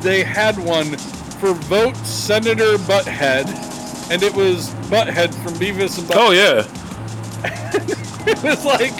They 0.00 0.24
had 0.24 0.58
one 0.58 0.98
for 1.40 1.54
vote 1.54 1.96
Senator 2.06 2.78
Butthead, 2.78 3.48
and 4.10 4.22
it 4.22 4.34
was 4.34 4.74
Butthead 4.90 5.34
from 5.42 5.58
Beavis 5.58 5.98
and 5.98 6.08
Butthead. 6.08 6.16
oh 6.18 6.30
yeah, 6.32 6.68
it 8.26 8.42
was 8.42 8.64
like 8.64 8.94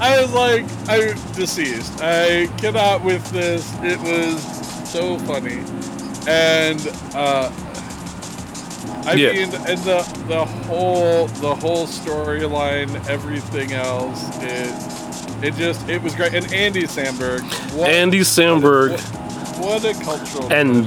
I 0.00 0.20
was 0.20 0.32
like 0.32 0.66
I 0.88 1.14
deceased. 1.34 1.94
I 2.00 2.48
cannot 2.58 3.02
with 3.04 3.30
this. 3.30 3.78
It 3.82 4.00
was 4.00 4.42
so 4.90 5.18
funny, 5.20 5.64
and 6.26 6.80
uh, 7.14 7.52
I 9.06 9.14
Yeah. 9.14 9.32
mean, 9.32 9.54
and 9.66 9.84
the 9.84 10.02
the 10.28 10.44
whole 10.46 11.28
the 11.28 11.54
whole 11.54 11.86
storyline, 11.86 13.06
everything 13.08 13.72
else, 13.72 14.30
it 14.40 14.74
it 15.42 15.54
just 15.54 15.88
it 15.88 16.02
was 16.02 16.14
great. 16.14 16.34
And 16.34 16.52
Andy 16.52 16.82
Samberg, 16.84 17.40
what, 17.74 17.88
Andy 17.88 18.20
Samberg 18.20 18.90
what, 19.60 19.82
what 19.82 19.84
a 19.84 19.94
cultural 20.04 20.52
And-. 20.52 20.84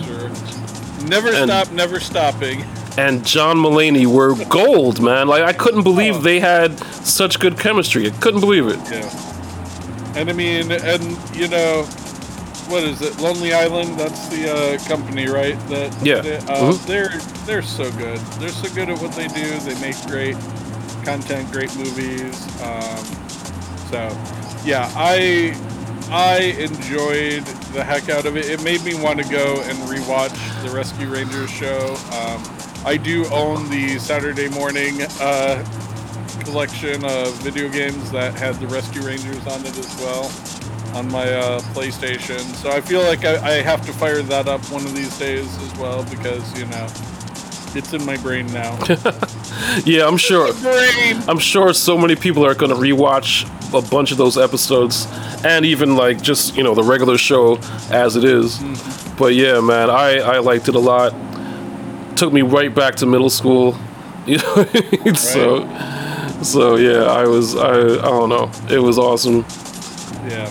Never 1.10 1.30
and- 1.34 1.50
stop, 1.50 1.72
never 1.72 2.00
stopping. 2.00 2.64
and 2.98 3.26
John 3.26 3.58
Mulaney 3.58 4.06
were 4.06 4.36
gold, 4.46 5.02
man. 5.02 5.28
Like 5.28 5.44
I 5.44 5.52
couldn't 5.54 5.84
believe 5.84 6.16
Oh. 6.18 6.20
they 6.20 6.40
had 6.40 6.78
such 7.06 7.40
good 7.40 7.58
chemistry. 7.60 8.08
I 8.08 8.12
couldn't 8.12 8.40
believe 8.40 8.68
it. 8.68 8.80
Yeah. 8.90 10.14
And 10.16 10.30
I 10.30 10.34
mean, 10.34 10.72
and 10.72 11.04
you 11.36 11.48
know, 11.50 11.84
what 12.70 12.84
is 12.84 13.02
it? 13.02 13.20
Lonely 13.20 13.54
Island. 13.54 14.00
That's 14.00 14.28
the 14.30 14.50
uh, 14.54 14.78
company, 14.88 15.26
right? 15.28 15.58
That 15.70 15.92
Yeah. 16.06 16.22
that, 16.22 16.50
uh, 16.50 16.72
Mhm. 16.72 16.86
They're 16.86 17.10
they're 17.46 17.62
so 17.64 17.92
good. 17.92 18.20
They're 18.40 18.50
so 18.50 18.70
good 18.74 18.90
at 18.90 19.02
what 19.02 19.12
they 19.14 19.28
do. 19.28 19.58
They 19.60 19.76
make 19.82 19.98
great 20.08 20.38
content, 21.04 21.52
great 21.52 21.76
movies. 21.76 22.38
Um, 22.62 23.04
so, 23.92 24.08
yeah, 24.66 24.92
I 24.96 25.56
I 26.12 26.56
enjoyed 26.60 27.46
the 27.74 27.84
heck 27.84 28.10
out 28.10 28.26
of 28.26 28.38
it. 28.38 28.46
It 28.46 28.64
made 28.64 28.84
me 28.84 28.94
want 28.96 29.22
to 29.24 29.30
go 29.30 29.62
and 29.62 29.78
rewatch 29.90 30.64
the 30.64 30.70
Rescue 30.70 31.10
Rangers 31.10 31.50
show. 31.50 31.96
Um, 32.12 32.44
I 32.86 32.98
do 32.98 33.26
own 33.28 33.70
the 33.70 33.98
Saturday 34.00 34.50
morning 34.50 35.02
uh, 35.20 35.64
collection 36.42 37.04
of 37.06 37.34
video 37.36 37.70
games 37.70 38.12
that 38.12 38.36
had 38.36 38.56
the 38.56 38.68
Rescue 38.68 39.02
Rangers 39.02 39.46
on 39.48 39.66
it 39.66 39.78
as 39.78 39.96
well 39.98 40.32
on 40.96 41.12
my 41.12 41.32
uh, 41.34 41.60
PlayStation. 41.74 42.40
So 42.56 42.70
I 42.70 42.82
feel 42.82 43.02
like 43.02 43.26
I, 43.26 43.58
I 43.58 43.62
have 43.62 43.86
to 43.86 43.94
fire 43.94 44.22
that 44.22 44.48
up 44.48 44.62
one 44.72 44.86
of 44.86 44.94
these 44.94 45.18
days 45.18 45.48
as 45.58 45.80
well 45.80 46.04
because 46.06 46.60
you 46.60 46.66
know 46.68 46.88
it's 47.76 47.94
in 47.94 48.06
my 48.06 48.18
brain 48.18 48.48
now. 48.54 48.78
Yeah, 49.86 50.08
I'm 50.08 50.18
sure. 50.18 50.52
brain. 50.56 51.22
I'm 51.28 51.38
sure 51.38 51.74
so 51.74 51.98
many 51.98 52.16
people 52.16 52.46
are 52.46 52.56
going 52.56 52.72
to 52.72 52.76
rewatch 52.76 53.48
a 53.74 53.82
bunch 53.82 54.12
of 54.12 54.18
those 54.18 54.38
episodes 54.38 55.08
and 55.44 55.66
even 55.66 55.96
like 55.96 56.22
just, 56.22 56.56
you 56.56 56.64
know, 56.64 56.76
the 56.76 56.84
regular 56.84 57.18
show 57.18 57.58
as 57.92 58.16
it 58.16 58.24
is. 58.24 58.60
But 59.18 59.36
yeah, 59.36 59.60
man, 59.62 59.90
I, 59.90 60.20
I 60.20 60.40
liked 60.40 60.68
it 60.68 60.76
a 60.76 60.80
lot. 60.80 61.14
Took 62.18 62.34
me 62.34 62.42
right 62.42 62.74
back 62.74 62.96
to 62.96 63.06
middle 63.06 63.30
school. 63.30 63.78
You 64.26 64.38
know, 65.06 65.14
so 65.14 65.68
so 66.42 66.76
yeah, 66.78 67.04
I 67.04 67.26
was 67.26 67.56
I 67.56 67.72
I 67.72 68.02
don't 68.02 68.30
know. 68.30 68.50
It 68.70 68.80
was 68.80 68.98
awesome. 68.98 69.46
Yeah, 70.30 70.48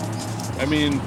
I 0.59 0.65
mean, 0.65 1.01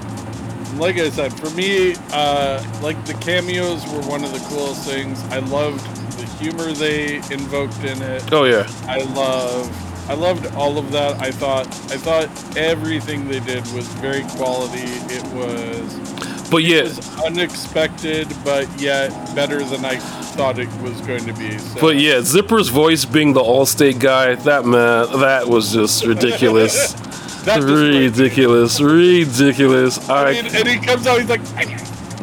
like 0.78 0.98
I 0.98 1.10
said, 1.10 1.32
for 1.32 1.50
me, 1.50 1.94
uh, 2.12 2.62
like 2.82 3.02
the 3.06 3.14
cameos 3.14 3.84
were 3.92 4.00
one 4.02 4.24
of 4.24 4.32
the 4.32 4.40
coolest 4.48 4.88
things. 4.88 5.22
I 5.24 5.38
loved 5.38 5.84
the 6.18 6.26
humor 6.38 6.72
they 6.72 7.16
invoked 7.30 7.78
in 7.84 8.00
it. 8.02 8.32
Oh 8.32 8.44
yeah. 8.44 8.68
I 8.86 9.02
love, 9.14 9.85
I 10.08 10.14
loved 10.14 10.46
all 10.54 10.78
of 10.78 10.92
that. 10.92 11.20
I 11.20 11.30
thought, 11.32 11.66
I 11.66 11.96
thought 11.96 12.56
everything 12.56 13.26
they 13.28 13.40
did 13.40 13.66
was 13.72 13.86
very 13.94 14.22
quality. 14.36 14.84
It 15.12 15.24
was, 15.34 16.48
But 16.48 16.58
it 16.58 16.66
yeah, 16.66 16.82
was 16.82 17.24
unexpected, 17.24 18.28
but 18.44 18.68
yet 18.80 19.10
better 19.34 19.64
than 19.64 19.84
I 19.84 19.96
thought 19.96 20.58
it 20.60 20.68
was 20.80 21.00
going 21.00 21.24
to 21.24 21.32
be. 21.32 21.58
So. 21.58 21.80
but 21.80 21.96
yeah, 21.96 22.20
Zipper's 22.20 22.68
voice 22.68 23.04
being 23.04 23.32
the 23.32 23.42
Allstate 23.42 23.98
guy, 23.98 24.36
that 24.36 24.64
man, 24.64 25.20
that 25.20 25.48
was 25.48 25.72
just 25.72 26.04
ridiculous. 26.06 26.94
That 27.46 27.60
just, 27.60 27.68
ridiculous, 27.68 28.80
ridiculous. 28.80 30.08
I 30.10 30.30
I 30.30 30.32
mean, 30.32 30.46
and 30.46 30.66
he 30.66 30.78
comes 30.84 31.06
out, 31.06 31.20
he's 31.20 31.28
like, 31.28 31.40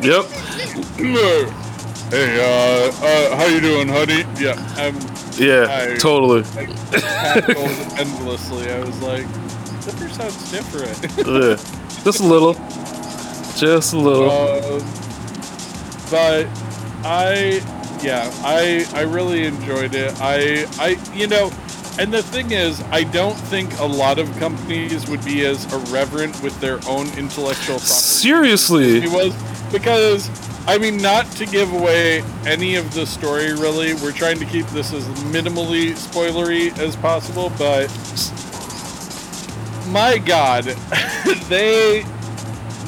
yep. 0.03 0.25
"Hey, 2.11 2.41
uh, 2.43 2.91
uh, 2.91 3.37
how 3.37 3.45
you 3.45 3.61
doing, 3.61 3.87
honey?" 3.87 4.25
Yeah, 4.37 4.59
I'm 4.75 4.99
Yeah, 5.37 5.67
I- 5.69 5.97
totally. 5.97 6.41
like 6.55 6.69
endlessly. 7.99 8.71
I 8.71 8.79
was 8.79 9.01
like, 9.01 9.25
Zipper 9.81 10.09
sounds 10.09 10.51
different. 10.51 11.27
Yeah. 11.27 11.55
Just 12.03 12.19
a 12.19 12.23
little. 12.25 12.53
Just 13.55 13.93
a 13.93 13.97
little. 13.99 14.29
um, 14.29 14.81
but 16.11 16.47
I, 17.05 17.61
yeah, 18.03 18.31
I 18.43 18.85
I 18.93 19.01
really 19.01 19.45
enjoyed 19.45 19.95
it. 19.95 20.13
I 20.21 20.65
I 20.79 20.97
you 21.13 21.27
know, 21.27 21.51
and 21.99 22.13
the 22.13 22.21
thing 22.23 22.51
is, 22.51 22.81
I 22.91 23.03
don't 23.03 23.35
think 23.37 23.77
a 23.79 23.85
lot 23.85 24.19
of 24.19 24.35
companies 24.37 25.07
would 25.09 25.23
be 25.23 25.45
as 25.45 25.71
irreverent 25.73 26.41
with 26.41 26.59
their 26.59 26.79
own 26.87 27.07
intellectual 27.17 27.75
property. 27.77 27.85
Seriously. 27.85 29.01
He 29.01 29.07
was 29.07 29.33
because 29.71 30.27
I 30.65 30.77
mean 30.77 30.97
not 30.97 31.29
to 31.33 31.45
give 31.45 31.71
away 31.73 32.21
any 32.45 32.75
of 32.75 32.93
the 32.93 33.05
story 33.05 33.53
really. 33.53 33.93
We're 33.95 34.13
trying 34.13 34.39
to 34.39 34.45
keep 34.45 34.65
this 34.67 34.93
as 34.93 35.05
minimally 35.25 35.91
spoilery 35.91 36.77
as 36.79 36.95
possible, 36.95 37.51
but 37.57 37.89
my 39.91 40.17
god, 40.17 40.63
they 41.49 42.05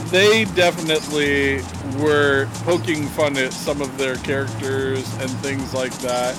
they 0.10 0.46
definitely 0.46 1.62
were 2.02 2.48
poking 2.64 3.08
fun 3.08 3.38
at 3.38 3.52
some 3.54 3.82
of 3.82 3.98
their 3.98 4.16
characters 4.18 5.14
and 5.18 5.30
things 5.42 5.74
like 5.74 5.94
that. 6.00 6.36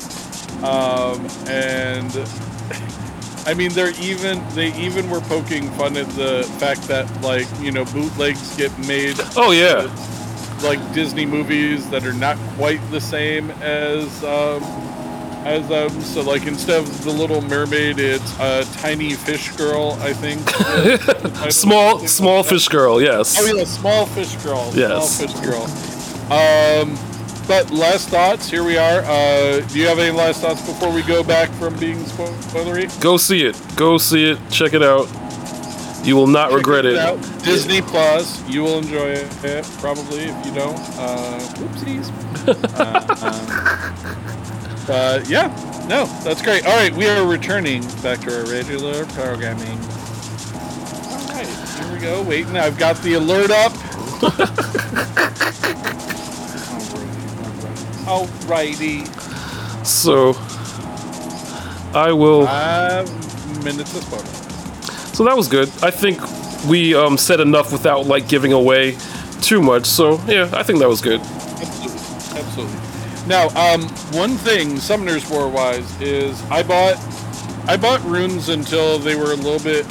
Um, 0.65 1.27
and 1.49 2.11
I 3.47 3.55
mean, 3.55 3.73
they're 3.73 3.93
even 4.01 4.43
they 4.55 4.75
even 4.75 5.11
were 5.11 5.21
poking 5.21 5.71
fun 5.73 5.97
at 5.97 6.09
the 6.11 6.45
fact 6.59 6.83
that 6.89 7.09
like 7.21 7.47
you 7.61 7.71
know 7.71 7.85
bootlegs 7.85 8.57
get 8.57 8.77
made 8.87 9.17
Oh 9.37 9.53
yeah. 9.53 9.87
Like 10.63 10.81
Disney 10.93 11.27
movies 11.27 11.89
that 11.91 12.05
are 12.05 12.13
not 12.13 12.37
quite 12.57 12.81
the 12.91 13.01
same 13.01 13.51
as 13.63 14.25
um, 14.25 14.63
as 15.45 15.71
um. 15.71 16.01
So 16.03 16.23
like 16.23 16.47
instead 16.47 16.81
of 16.81 17.05
the 17.05 17.11
Little 17.13 17.41
Mermaid, 17.43 17.99
it's 17.99 18.39
a 18.39 18.65
tiny 18.79 19.15
fish 19.15 19.51
girl. 19.57 19.97
I 20.01 20.13
think. 20.13 20.41
Small 21.53 22.07
small 22.07 22.43
fish 22.43 22.69
girl, 22.69 23.01
yes. 23.01 23.37
Oh 23.39 23.55
yeah, 23.55 23.65
small 23.65 24.07
fish 24.07 24.35
girl. 24.43 24.71
Yes. 24.75 25.17
Small 25.17 25.29
fish 25.29 25.41
girl. 25.41 25.63
Um, 26.33 26.99
but 27.47 27.71
last 27.71 28.09
thoughts. 28.09 28.51
Here 28.51 28.65
we 28.65 28.77
are. 28.77 29.01
Uh, 29.05 29.61
do 29.69 29.79
you 29.79 29.87
have 29.87 29.99
any 29.99 30.17
last 30.17 30.41
thoughts 30.41 30.61
before 30.67 30.93
we 30.93 31.03
go 31.03 31.23
back 31.23 31.49
from 31.51 31.79
being 31.79 31.99
spoilery? 31.99 33.01
Go 33.01 33.17
see 33.17 33.45
it. 33.45 33.61
Go 33.77 33.99
see 33.99 34.31
it. 34.31 34.39
Check 34.51 34.75
it 34.75 34.83
out. 34.83 35.09
You 36.03 36.15
will 36.17 36.27
not 36.27 36.53
regret 36.53 36.85
Check 36.85 36.93
it. 36.95 36.99
out. 36.99 37.21
Disney 37.43 37.83
Plus. 37.83 38.47
You 38.49 38.63
will 38.63 38.79
enjoy 38.79 39.09
it 39.09 39.65
probably. 39.79 40.25
If 40.25 40.47
you 40.47 40.55
don't, 40.55 40.79
uh, 40.99 41.41
whoopsies. 41.57 42.13
uh, 42.79 43.27
um, 43.27 44.87
but 44.87 45.29
yeah, 45.29 45.49
no, 45.89 46.07
that's 46.23 46.43
great. 46.43 46.65
All 46.67 46.77
right, 46.77 46.93
we 46.95 47.09
are 47.09 47.27
returning 47.27 47.83
back 48.03 48.21
to 48.21 48.39
our 48.39 48.47
regular 48.51 49.05
programming. 49.07 49.79
All 51.11 51.29
right, 51.29 51.47
here 51.47 51.93
we 51.93 51.99
go. 51.99 52.23
Waiting. 52.23 52.57
I've 52.57 52.79
got 52.79 52.97
the 52.99 53.15
alert 53.15 53.51
up. 53.51 53.73
Alrighty. 58.07 59.07
So 59.85 60.35
I 61.97 62.13
will 62.13 62.47
Five 62.47 63.65
minutes 63.65 63.97
of 63.97 64.03
spoiler. 64.05 64.46
So 65.17 65.25
that 65.25 65.35
was 65.35 65.49
good. 65.49 65.71
I 65.83 65.91
think 65.91 66.21
we 66.69 66.95
um, 66.95 67.17
said 67.17 67.41
enough 67.41 67.73
without 67.73 68.05
like 68.07 68.29
giving 68.29 68.53
away 68.53 68.99
too 69.41 69.63
much. 69.63 69.87
So 69.87 70.21
yeah, 70.27 70.51
I 70.53 70.63
think 70.63 70.79
that 70.81 70.89
was 70.91 71.01
good. 71.01 71.21
Absolutely. 71.23 72.39
Absolutely. 72.39 72.77
Now, 73.27 73.49
um, 73.57 73.89
one 74.13 74.37
thing 74.37 74.73
Summoners 74.75 75.31
War 75.31 75.49
wise 75.49 75.89
is 76.03 76.39
I 76.51 76.63
bought 76.63 76.97
I 77.67 77.79
bought 77.79 78.05
runes 78.05 78.51
until 78.51 78.99
they 78.99 79.17
were 79.17 79.33
a 79.33 79.37
little 79.37 79.59
bit 79.59 79.87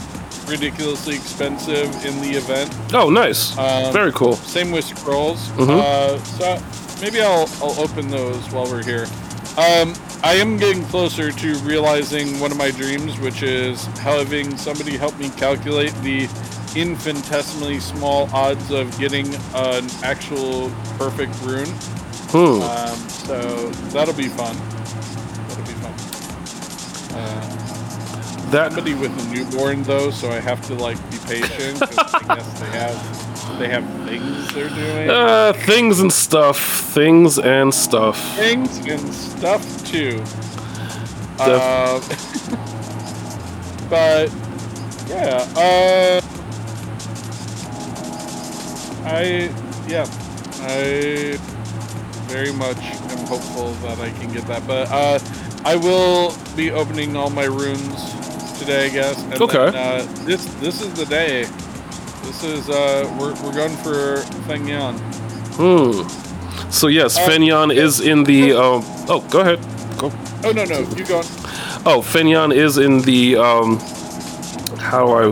ridiculously 0.48 1.16
expensive 1.16 1.88
in 2.06 2.22
the 2.22 2.38
event. 2.38 2.72
Oh, 2.94 3.10
nice. 3.10 3.58
Um, 3.58 3.92
Very 3.92 4.12
cool. 4.12 4.34
Same 4.36 4.72
with 4.72 4.86
scrolls. 4.86 5.50
Mhm. 5.54 5.70
Uh, 5.82 6.20
so 6.20 7.02
maybe 7.02 7.20
I'll 7.24 7.50
I'll 7.64 7.80
open 7.80 8.10
those 8.10 8.44
while 8.52 8.66
we're 8.68 8.84
here. 8.84 9.08
Um, 9.58 9.96
I 10.26 10.34
am 10.34 10.58
getting 10.58 10.84
closer 10.86 11.32
to 11.32 11.56
realizing 11.60 12.40
one 12.40 12.52
of 12.52 12.58
my 12.58 12.72
dreams, 12.72 13.20
which 13.20 13.44
is 13.44 13.86
having 14.00 14.58
somebody 14.58 14.98
help 14.98 15.16
me 15.20 15.30
calculate 15.30 15.94
the 16.02 16.24
infinitesimally 16.76 17.80
small 17.80 18.28
odds 18.34 18.72
of 18.72 18.98
getting 18.98 19.28
an 19.54 19.88
actual 20.02 20.72
perfect 20.98 21.40
rune. 21.44 21.70
Hmm. 22.32 22.60
Um, 22.64 22.98
so 23.08 23.70
that'll 23.94 24.16
be 24.16 24.28
fun. 24.28 24.56
That'll 25.48 25.64
be 25.64 25.74
fun. 25.74 25.94
Uh, 27.16 28.50
That 28.50 28.72
somebody 28.74 28.96
with 28.96 29.12
a 29.28 29.32
newborn 29.32 29.84
though, 29.84 30.10
so 30.10 30.32
I 30.32 30.40
have 30.40 30.60
to 30.66 30.74
like 30.74 30.98
be 31.12 31.18
patient. 31.20 31.84
I 31.84 32.36
guess 32.36 32.60
they 32.60 32.66
have 32.72 33.35
they 33.58 33.70
have 33.70 33.84
things 34.08 34.54
they're 34.54 34.70
doing, 34.70 35.10
uh, 35.10 35.54
things 35.54 36.00
and 36.00 36.12
stuff. 36.12 36.60
Things 36.94 37.38
and 37.38 37.74
stuff. 37.74 38.18
things 38.36 38.78
and 38.88 39.14
stuff 39.14 39.86
too. 39.86 40.24
Uh, 41.40 42.00
but 43.90 44.32
yeah, 45.08 45.46
uh, 45.56 46.22
I 49.06 49.50
yeah, 49.88 50.06
I 50.62 51.38
very 52.28 52.52
much 52.52 52.78
am 52.78 53.28
hopeful 53.28 53.72
that 53.88 54.00
I 54.00 54.10
can 54.12 54.32
get 54.34 54.48
that. 54.48 54.66
But 54.66 54.90
uh, 54.92 55.20
I 55.64 55.76
will 55.76 56.36
be 56.56 56.72
opening 56.72 57.16
all 57.16 57.30
my 57.30 57.46
runes 57.46 58.14
today, 58.60 58.88
I 58.88 58.90
guess. 58.90 59.22
And 59.24 59.42
Okay. 59.42 59.72
Then, 59.72 59.76
uh, 59.76 60.26
this 60.26 60.46
this 60.56 60.82
is 60.82 60.94
the 60.94 61.06
day. 61.06 61.48
This 62.26 62.44
is 62.44 62.70
uh, 62.70 63.16
we're 63.20 63.34
we're 63.44 63.54
going 63.54 63.78
for 63.78 64.18
Feng 64.48 64.68
Yan. 64.68 64.98
Hmm. 65.58 66.08
So 66.72 66.88
yes, 66.88 67.18
Uh, 67.18 67.22
Fenyan 67.30 67.74
is 67.74 68.00
in 68.00 68.24
the. 68.24 68.54
Um, 68.54 68.82
oh, 69.08 69.26
go 69.30 69.42
ahead. 69.42 69.60
Go. 69.98 70.12
Oh 70.44 70.52
no 70.52 70.64
no, 70.66 70.80
you 70.80 71.06
going? 71.06 71.26
Oh, 71.86 72.02
Fenyan 72.04 72.54
is 72.54 72.78
in 72.78 73.02
the. 73.02 73.38
Um, 73.38 73.78
how 74.80 75.12
I? 75.14 75.32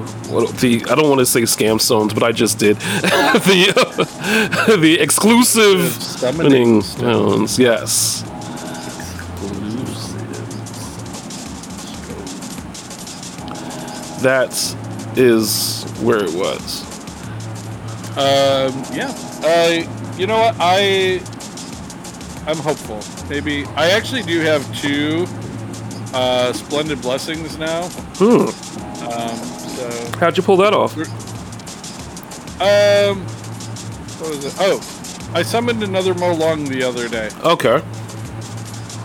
The 0.61 0.85
I 0.89 0.95
don't 0.95 1.09
want 1.09 1.19
to 1.19 1.25
say 1.25 1.41
scam 1.41 1.81
stones, 1.81 2.13
but 2.13 2.23
I 2.23 2.31
just 2.31 2.59
did. 2.59 2.77
the 2.77 3.73
uh, 3.75 4.75
the 4.77 4.99
exclusive 4.99 5.91
Summoning 5.91 6.81
zones. 6.81 7.57
Yes. 7.59 8.23
That 14.21 14.53
is 15.17 15.83
where 16.01 16.23
it 16.23 16.33
was. 16.33 16.83
Um, 18.17 18.83
yeah. 18.93 19.11
Uh, 19.43 20.13
you 20.17 20.27
know 20.27 20.37
what? 20.39 20.55
I 20.59 21.21
I'm 22.45 22.57
hopeful. 22.57 23.01
Maybe 23.29 23.65
I 23.75 23.91
actually 23.91 24.23
do 24.23 24.39
have 24.41 24.63
two 24.79 25.25
uh, 26.13 26.53
splendid 26.53 27.01
blessings 27.01 27.57
now. 27.57 27.87
Hmm. 28.17 28.49
Um, 29.11 29.37
so 29.69 30.17
How'd 30.19 30.37
you 30.37 30.43
pull 30.43 30.57
that 30.57 30.73
off? 30.73 30.95
um, 32.61 33.21
what 34.19 34.29
was 34.29 34.45
it? 34.45 34.53
Oh, 34.59 34.77
I 35.33 35.41
summoned 35.41 35.81
another 35.83 36.13
Molong 36.13 36.67
the 36.67 36.83
other 36.83 37.09
day. 37.09 37.29
Okay. 37.43 37.81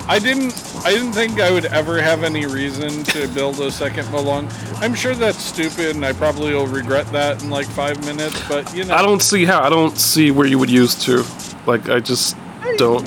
I 0.08 0.18
didn't. 0.18 0.54
I 0.84 0.90
didn't 0.92 1.12
think 1.12 1.38
I 1.38 1.50
would 1.50 1.66
ever 1.66 2.00
have 2.00 2.24
any 2.24 2.46
reason 2.46 3.04
to 3.04 3.28
build 3.28 3.60
a 3.60 3.70
second 3.70 4.06
Molong. 4.06 4.50
I'm 4.80 4.94
sure 4.94 5.14
that's 5.14 5.38
stupid, 5.42 5.96
and 5.96 6.04
I 6.04 6.12
probably 6.14 6.54
will 6.54 6.66
regret 6.66 7.06
that 7.12 7.42
in 7.42 7.50
like 7.50 7.66
five 7.66 8.00
minutes. 8.06 8.40
But 8.48 8.74
you 8.74 8.84
know, 8.84 8.94
I 8.94 9.02
don't 9.02 9.20
see 9.20 9.44
how. 9.44 9.62
I 9.62 9.68
don't 9.68 9.98
see 9.98 10.30
where 10.30 10.46
you 10.46 10.58
would 10.58 10.70
use 10.70 10.94
to. 11.04 11.24
Like, 11.66 11.90
I 11.90 12.00
just 12.00 12.36
don't. 12.78 13.06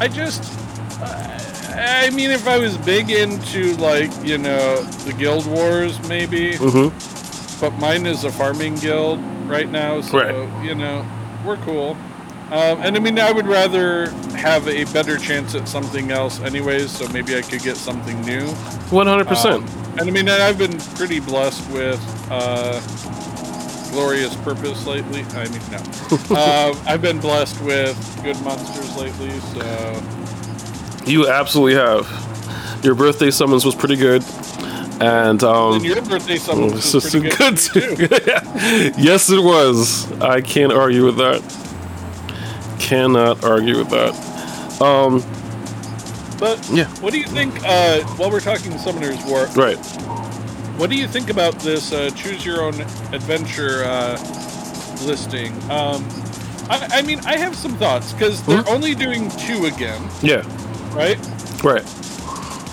I 0.00 0.08
just, 0.08 0.42
I 1.02 2.10
mean, 2.14 2.30
if 2.30 2.48
I 2.48 2.56
was 2.58 2.78
big 2.78 3.10
into 3.10 3.76
like 3.76 4.10
you 4.24 4.38
know 4.38 4.82
the 4.82 5.12
guild 5.12 5.46
wars, 5.46 6.00
maybe. 6.08 6.54
Mm-hmm. 6.54 7.60
But 7.60 7.78
mine 7.78 8.06
is 8.06 8.24
a 8.24 8.32
farming 8.32 8.76
guild 8.76 9.20
right 9.46 9.68
now, 9.68 10.00
so 10.00 10.18
Right. 10.18 10.64
you 10.64 10.74
know 10.74 11.06
we're 11.44 11.58
cool. 11.58 11.96
Um, 12.52 12.82
and 12.82 12.94
I 12.96 13.00
mean, 13.00 13.18
I 13.18 13.32
would 13.32 13.46
rather 13.46 14.10
have 14.36 14.68
a 14.68 14.84
better 14.92 15.16
chance 15.16 15.54
at 15.54 15.66
something 15.66 16.10
else, 16.10 16.38
anyways. 16.40 16.90
So 16.90 17.08
maybe 17.08 17.34
I 17.34 17.40
could 17.40 17.62
get 17.62 17.78
something 17.78 18.20
new. 18.22 18.46
One 18.90 19.06
hundred 19.06 19.26
percent. 19.26 19.64
Um, 19.64 19.96
and 19.98 20.02
I 20.02 20.10
mean, 20.10 20.28
I've 20.28 20.58
been 20.58 20.78
pretty 20.96 21.18
blessed 21.18 21.66
with 21.70 21.98
uh, 22.30 22.78
glorious 23.90 24.34
purpose 24.36 24.86
lately. 24.86 25.22
I 25.34 25.48
mean, 25.48 25.62
no, 25.70 26.36
uh, 26.36 26.74
I've 26.86 27.00
been 27.00 27.20
blessed 27.20 27.58
with 27.62 28.20
good 28.22 28.38
monsters 28.42 28.96
lately. 28.96 29.30
So 29.54 30.02
You 31.06 31.28
absolutely 31.30 31.76
have. 31.76 32.06
Your 32.84 32.94
birthday 32.94 33.30
summons 33.30 33.64
was 33.64 33.74
pretty 33.74 33.96
good, 33.96 34.22
and 35.00 35.42
um, 35.42 35.76
and 35.76 35.84
your 35.86 36.02
birthday 36.02 36.36
summons 36.36 36.92
was 36.92 37.10
pretty 37.10 37.30
good, 37.30 37.56
too. 37.56 37.96
too. 37.96 38.08
yes, 38.98 39.30
it 39.30 39.42
was. 39.42 40.12
I 40.20 40.42
can't 40.42 40.72
argue 40.72 41.06
with 41.06 41.16
that. 41.16 41.61
Cannot 42.86 43.44
argue 43.44 43.78
with 43.78 43.90
that. 43.90 44.12
Um, 44.82 45.22
But 46.38 46.58
Yeah. 46.72 46.86
what 47.00 47.12
do 47.12 47.20
you 47.20 47.26
think? 47.28 47.54
Uh, 47.64 48.00
while 48.18 48.28
we're 48.28 48.40
talking 48.40 48.72
Summoners 48.72 49.24
War, 49.24 49.46
right. 49.54 49.78
what 50.76 50.90
do 50.90 50.96
you 50.96 51.06
think 51.06 51.30
about 51.30 51.60
this 51.60 51.92
uh, 51.92 52.10
choose 52.16 52.44
your 52.44 52.62
own 52.62 52.74
adventure 53.12 53.84
uh, 53.84 54.18
listing? 55.06 55.52
Um, 55.70 56.04
I, 56.68 56.88
I 56.94 57.02
mean, 57.02 57.20
I 57.24 57.36
have 57.36 57.54
some 57.54 57.76
thoughts 57.76 58.12
because 58.12 58.42
they're 58.42 58.62
Hmm? 58.62 58.74
only 58.74 58.94
doing 58.96 59.30
two 59.46 59.66
again, 59.66 60.02
Yeah. 60.20 60.42
right? 60.92 61.18
Right. 61.62 61.84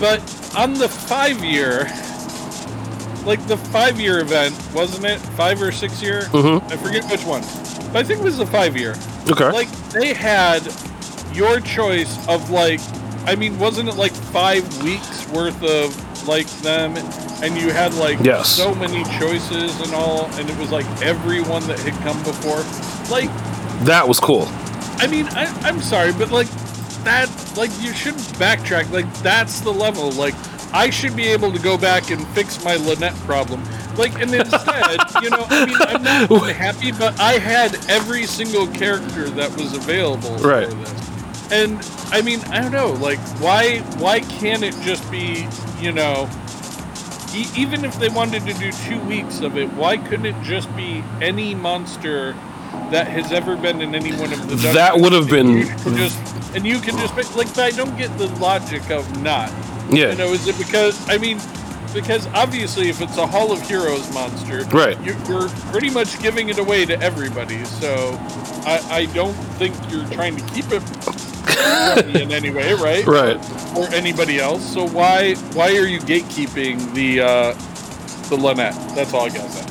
But 0.00 0.20
on 0.56 0.74
the 0.74 0.88
five 0.88 1.44
year, 1.44 1.88
like 3.24 3.46
the 3.46 3.56
five 3.56 4.00
year 4.00 4.18
event, 4.18 4.56
wasn't 4.74 5.04
it? 5.06 5.20
Five 5.36 5.62
or 5.62 5.70
six 5.70 6.02
year? 6.02 6.22
Mhm. 6.32 6.60
I 6.72 6.76
forget 6.76 7.08
which 7.08 7.24
one. 7.24 7.42
But 7.92 8.00
I 8.00 8.02
think 8.02 8.18
it 8.20 8.24
was 8.24 8.38
the 8.38 8.46
five 8.46 8.76
year. 8.76 8.96
Okay. 9.30 9.50
Like 9.50 9.70
they 9.90 10.12
had 10.12 10.62
your 11.32 11.60
choice 11.60 12.26
of 12.28 12.50
like, 12.50 12.80
I 13.26 13.34
mean, 13.36 13.58
wasn't 13.58 13.88
it 13.88 13.94
like 13.96 14.12
five 14.12 14.82
weeks 14.82 15.28
worth 15.28 15.62
of 15.62 16.26
like 16.28 16.48
them? 16.62 16.96
And 17.42 17.56
you 17.56 17.70
had 17.70 17.94
like 17.94 18.18
Yes. 18.20 18.48
so 18.48 18.74
many 18.74 19.04
choices 19.18 19.80
and 19.80 19.94
all, 19.94 20.26
and 20.34 20.50
it 20.50 20.56
was 20.58 20.70
like 20.70 20.86
everyone 21.02 21.66
that 21.68 21.78
had 21.78 21.94
come 22.02 22.22
before. 22.24 22.58
Like, 23.10 23.30
that 23.86 24.06
was 24.06 24.20
cool. 24.20 24.46
I 24.98 25.06
mean, 25.06 25.26
I, 25.28 25.46
I'm 25.62 25.80
sorry, 25.80 26.12
but 26.12 26.30
like 26.30 26.48
that, 27.04 27.30
like 27.56 27.70
you 27.80 27.94
shouldn't 27.94 28.22
backtrack. 28.38 28.90
Like 28.90 29.10
that's 29.22 29.60
the 29.60 29.72
level. 29.72 30.10
Like 30.12 30.34
I 30.72 30.90
should 30.90 31.16
be 31.16 31.26
able 31.28 31.52
to 31.52 31.58
go 31.58 31.76
back 31.76 32.10
and 32.10 32.26
fix 32.28 32.62
my 32.64 32.76
Lynette 32.76 33.14
problem. 33.26 33.62
Like, 33.96 34.14
and 34.20 34.32
instead, 34.34 34.98
you 35.22 35.30
know, 35.30 35.44
I 35.50 35.66
mean, 35.66 35.76
I'm 35.80 36.02
not 36.02 36.52
happy, 36.56 36.92
but 36.92 37.18
I 37.20 37.32
had 37.32 37.74
every 37.90 38.24
single 38.24 38.66
character 38.68 39.28
that 39.30 39.50
was 39.56 39.74
available 39.74 40.36
Right. 40.36 40.68
for 40.68 40.74
this. 40.74 41.52
And 41.52 41.84
I 42.12 42.22
mean, 42.22 42.40
I 42.50 42.60
don't 42.60 42.70
know, 42.72 42.92
like, 42.92 43.18
why, 43.40 43.78
why 43.98 44.20
can't 44.20 44.62
it 44.62 44.74
just 44.82 45.08
be, 45.10 45.46
you 45.80 45.90
know, 45.90 46.28
e- 47.34 47.48
even 47.56 47.84
if 47.84 47.98
they 47.98 48.08
wanted 48.08 48.46
to 48.46 48.54
do 48.54 48.70
two 48.70 49.00
weeks 49.00 49.40
of 49.40 49.56
it, 49.58 49.66
why 49.72 49.96
couldn't 49.96 50.26
it 50.26 50.40
just 50.42 50.74
be 50.76 51.02
any 51.20 51.54
monster 51.56 52.34
that 52.92 53.08
has 53.08 53.32
ever 53.32 53.56
been 53.56 53.80
in 53.82 53.94
any 53.96 54.12
one 54.12 54.32
of 54.32 54.40
the 54.42 54.54
dungeons? 54.54 54.74
That 54.74 54.98
would 55.00 55.12
have 55.12 55.28
been- 55.28 55.66
just 55.96 56.16
and 56.54 56.64
you 56.66 56.78
can 56.80 56.96
just 56.98 57.14
like. 57.36 57.48
But 57.54 57.60
I 57.60 57.70
don't 57.70 57.96
get 57.96 58.16
the 58.18 58.26
logic 58.40 58.90
of 58.90 59.22
not. 59.22 59.50
Yeah. 59.90 60.10
You 60.12 60.16
know, 60.16 60.32
is 60.32 60.46
it 60.46 60.56
because 60.58 60.96
I 61.08 61.18
mean, 61.18 61.40
because 61.92 62.26
obviously, 62.28 62.88
if 62.88 63.00
it's 63.00 63.16
a 63.18 63.26
Hall 63.26 63.50
of 63.52 63.60
Heroes 63.62 64.12
monster, 64.14 64.64
Right. 64.66 64.98
you, 65.02 65.16
you're 65.28 65.48
pretty 65.72 65.90
much 65.90 66.20
giving 66.22 66.48
it 66.48 66.58
away 66.58 66.86
to 66.86 67.00
everybody. 67.00 67.64
So 67.64 68.16
I, 68.64 68.80
I 68.90 69.06
don't 69.06 69.34
think 69.58 69.74
you're 69.90 70.06
trying 70.10 70.36
to 70.36 70.44
keep 70.54 70.66
it 70.70 70.82
in 72.16 72.30
any 72.32 72.50
way, 72.50 72.74
right? 72.74 73.04
Right. 73.06 73.76
Or 73.76 73.86
anybody 73.92 74.38
else. 74.38 74.64
So 74.72 74.86
why 74.88 75.34
why 75.54 75.76
are 75.76 75.86
you 75.86 75.98
gatekeeping 76.00 76.94
the 76.94 77.20
uh, 77.20 77.52
the 78.28 78.36
Lynette? 78.36 78.74
That's 78.94 79.12
all 79.12 79.26
I 79.26 79.28
gotta 79.30 79.50
say. 79.50 79.66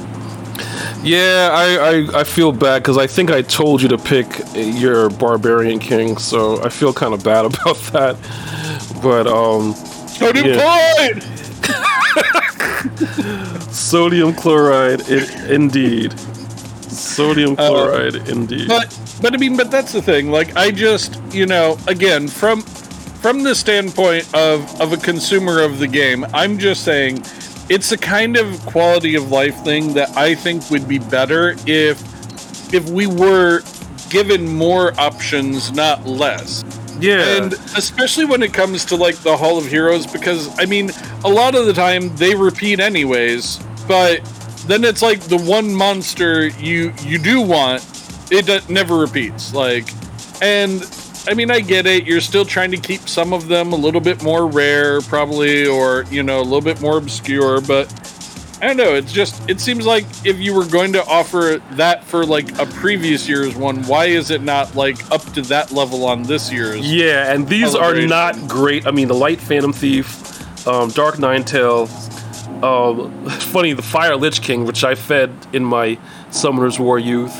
Yeah, 1.01 1.49
I, 1.53 1.77
I, 2.15 2.19
I 2.21 2.23
feel 2.25 2.51
bad 2.51 2.83
because 2.83 2.97
I 2.97 3.07
think 3.07 3.31
I 3.31 3.41
told 3.41 3.81
you 3.81 3.87
to 3.89 3.97
pick 3.97 4.27
your 4.53 5.09
barbarian 5.09 5.79
king, 5.79 6.17
so 6.17 6.61
I 6.61 6.67
feel 6.67 6.91
kind 6.91 7.13
of 7.13 7.23
bad 7.23 7.45
about 7.51 7.77
that. 7.93 8.17
But 9.01 9.25
um, 9.27 9.73
Sodium 10.19 10.47
Yeah. 10.47 10.55
chloride. 10.59 11.23
sodium 13.71 14.33
chloride, 14.33 15.01
i 15.09 15.47
indeed. 15.53 16.17
Sodium 16.89 17.53
uh, 17.57 17.67
chloride, 17.69 18.15
indeed. 18.27 18.67
But 18.67 18.97
but 19.21 19.33
I 19.33 19.37
mean, 19.37 19.55
but 19.55 19.71
that's 19.71 19.93
the 19.93 20.01
thing. 20.01 20.29
Like 20.29 20.55
I 20.57 20.71
just 20.71 21.21
you 21.31 21.45
know 21.45 21.77
again 21.87 22.27
from 22.27 22.61
from 22.61 23.43
the 23.43 23.55
standpoint 23.55 24.25
of 24.33 24.81
of 24.81 24.91
a 24.93 24.97
consumer 24.97 25.61
of 25.61 25.79
the 25.79 25.87
game, 25.87 26.25
I'm 26.33 26.57
just 26.59 26.83
saying 26.83 27.23
it's 27.69 27.91
a 27.93 27.97
kind 27.97 28.35
of 28.35 28.59
quality 28.65 29.15
of 29.15 29.31
life 29.31 29.55
thing 29.63 29.93
that 29.93 30.09
I 30.17 30.35
think 30.35 30.69
would 30.69 30.87
be 30.87 30.99
better 30.99 31.55
if 31.65 32.01
if 32.73 32.89
we 32.89 33.07
were 33.07 33.61
given 34.09 34.45
more 34.53 34.99
options, 34.99 35.71
not 35.71 36.05
less. 36.05 36.63
Yeah, 36.99 37.43
And 37.43 37.53
especially 37.53 38.25
when 38.25 38.43
it 38.43 38.53
comes 38.53 38.85
to 38.85 38.95
like 38.95 39.15
the 39.17 39.35
Hall 39.35 39.57
of 39.57 39.65
Heroes, 39.65 40.05
because 40.05 40.49
I 40.59 40.65
mean, 40.65 40.91
a 41.23 41.29
lot 41.29 41.55
of 41.55 41.65
the 41.65 41.73
time 41.73 42.15
they 42.15 42.35
repeat 42.35 42.79
anyways, 42.79 43.59
but 43.87 44.23
then 44.67 44.83
it's 44.83 45.01
like 45.01 45.21
the 45.21 45.37
one 45.37 45.73
monster 45.73 46.47
you 46.47 46.93
you 47.03 47.17
do 47.17 47.41
want, 47.41 47.85
it 48.31 48.45
do- 48.45 48.73
never 48.73 48.97
repeats. 48.97 49.53
Like, 49.53 49.89
and 50.41 50.83
I 51.27 51.33
mean, 51.33 51.51
I 51.51 51.59
get 51.59 51.85
it. 51.85 52.05
You're 52.05 52.21
still 52.21 52.45
trying 52.45 52.71
to 52.71 52.77
keep 52.77 53.07
some 53.09 53.33
of 53.33 53.47
them 53.47 53.73
a 53.73 53.77
little 53.77 54.01
bit 54.01 54.21
more 54.23 54.47
rare, 54.47 55.01
probably, 55.01 55.65
or 55.65 56.05
you 56.11 56.23
know, 56.23 56.39
a 56.39 56.43
little 56.43 56.61
bit 56.61 56.81
more 56.81 56.97
obscure, 56.97 57.61
but. 57.61 57.91
I 58.61 58.67
don't 58.67 58.77
know. 58.77 58.95
It's 58.95 59.11
just. 59.13 59.49
It 59.49 59.59
seems 59.61 59.85
like 59.85 60.05
if 60.25 60.37
you 60.39 60.53
were 60.53 60.65
going 60.65 60.93
to 60.93 61.05
offer 61.05 61.61
that 61.71 62.03
for 62.03 62.25
like 62.25 62.57
a 62.59 62.65
previous 62.65 63.27
year's 63.27 63.55
one, 63.55 63.83
why 63.83 64.05
is 64.05 64.31
it 64.31 64.41
not 64.41 64.75
like 64.75 65.09
up 65.11 65.23
to 65.33 65.41
that 65.43 65.71
level 65.71 66.05
on 66.05 66.23
this 66.23 66.51
year's? 66.51 66.79
yeah, 66.79 67.31
and 67.33 67.47
these 67.47 67.73
are 67.73 67.95
not 68.01 68.35
great. 68.47 68.85
I 68.85 68.91
mean, 68.91 69.07
the 69.07 69.13
Light 69.15 69.39
Phantom 69.39 69.71
Thief, 69.71 70.67
um, 70.67 70.89
Dark 70.89 71.19
Nine 71.19 71.43
Tail. 71.45 71.89
Um, 72.63 73.25
funny, 73.29 73.71
the 73.71 73.81
Fire 73.81 74.17
Lich 74.17 74.41
King, 74.41 74.65
which 74.65 74.83
I 74.83 74.95
fed 74.95 75.33
in 75.53 75.63
my 75.63 75.97
Summoner's 76.31 76.77
War 76.79 76.99
youth. 76.99 77.33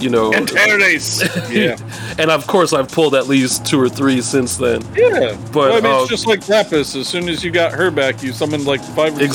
you 0.00 0.08
know. 0.08 0.32
Antares. 0.32 1.22
yeah. 1.50 1.76
and 2.18 2.30
of 2.30 2.46
course, 2.46 2.72
I've 2.72 2.90
pulled 2.90 3.14
at 3.14 3.26
least 3.28 3.66
two 3.66 3.78
or 3.78 3.88
three 3.90 4.22
since 4.22 4.56
then. 4.56 4.80
Yeah. 4.94 5.36
But, 5.52 5.54
Well, 5.54 5.72
I 5.76 5.80
mean, 5.82 5.92
uh, 5.92 6.00
it's 6.00 6.08
just 6.08 6.26
like 6.26 6.48
Lapis. 6.48 6.96
As 6.96 7.06
soon 7.06 7.28
as 7.28 7.44
you 7.44 7.50
got 7.50 7.72
her 7.72 7.90
back, 7.90 8.22
you 8.22 8.32
summoned 8.32 8.64
like 8.64 8.80
five 8.80 9.14
or 9.16 9.20
six. 9.20 9.34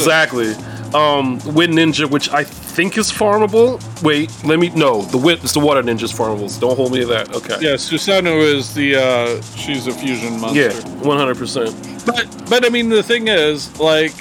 Um, 0.96 1.40
Wind 1.54 1.74
Ninja, 1.74 2.10
which 2.10 2.30
I 2.32 2.44
think 2.44 2.98
is 2.98 3.12
farmable. 3.12 3.80
Wait, 4.02 4.32
let 4.44 4.58
me. 4.58 4.70
No, 4.70 5.04
the 5.04 5.18
wind. 5.18 5.42
It's 5.44 5.54
the 5.54 5.60
Water 5.60 5.84
Ninja's 5.84 6.12
farmable. 6.12 6.60
Don't 6.60 6.76
hold 6.76 6.92
me 6.92 7.02
to 7.02 7.06
that. 7.08 7.36
Okay. 7.36 7.58
Yeah, 7.62 7.76
Susanoo 7.76 8.42
is 8.42 8.74
the, 8.74 8.96
uh, 8.96 9.42
she's 9.56 9.86
a 9.88 9.92
fusion 9.92 10.40
monster. 10.40 10.70
Yeah, 10.72 11.04
one 11.04 11.18
hundred 11.18 11.38
percent. 11.38 11.76
But, 12.06 12.50
but 12.50 12.66
I 12.66 12.70
mean, 12.70 12.90
the 12.90 13.04
thing 13.04 13.28
is, 13.28 13.80
like, 13.80 14.14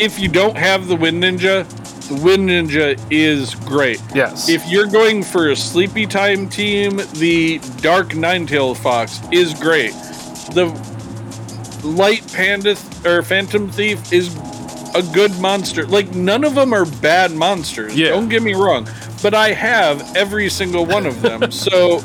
if 0.00 0.18
you 0.18 0.28
don't 0.28 0.56
have 0.56 0.88
the 0.88 0.96
Wind 0.96 1.22
Ninja, 1.22 1.64
the 2.08 2.20
Wind 2.22 2.48
Ninja 2.48 3.00
is 3.10 3.54
great. 3.54 4.02
Yes. 4.14 4.48
If 4.48 4.66
you're 4.68 4.88
going 4.88 5.22
for 5.22 5.50
a 5.50 5.56
sleepy 5.56 6.06
time 6.06 6.48
team, 6.48 6.96
the 7.14 7.58
Dark 7.80 8.08
Ninetailed 8.08 8.78
Fox 8.78 9.20
is 9.30 9.54
great. 9.54 9.92
The 10.54 10.66
Light 11.84 12.26
Panda 12.32 12.74
th- 12.74 13.06
or 13.06 13.22
Phantom 13.22 13.70
Thief 13.70 14.12
is 14.12 14.34
a 14.94 15.02
good 15.02 15.38
monster. 15.40 15.86
Like 15.86 16.14
none 16.14 16.44
of 16.44 16.54
them 16.54 16.72
are 16.72 16.84
bad 16.84 17.32
monsters. 17.32 17.96
Yeah. 17.96 18.10
Don't 18.10 18.28
get 18.28 18.42
me 18.42 18.54
wrong, 18.54 18.88
but 19.22 19.34
I 19.34 19.52
have 19.52 20.16
every 20.16 20.48
single 20.48 20.86
one 20.86 21.06
of 21.06 21.20
them. 21.22 21.50
so 21.66 22.02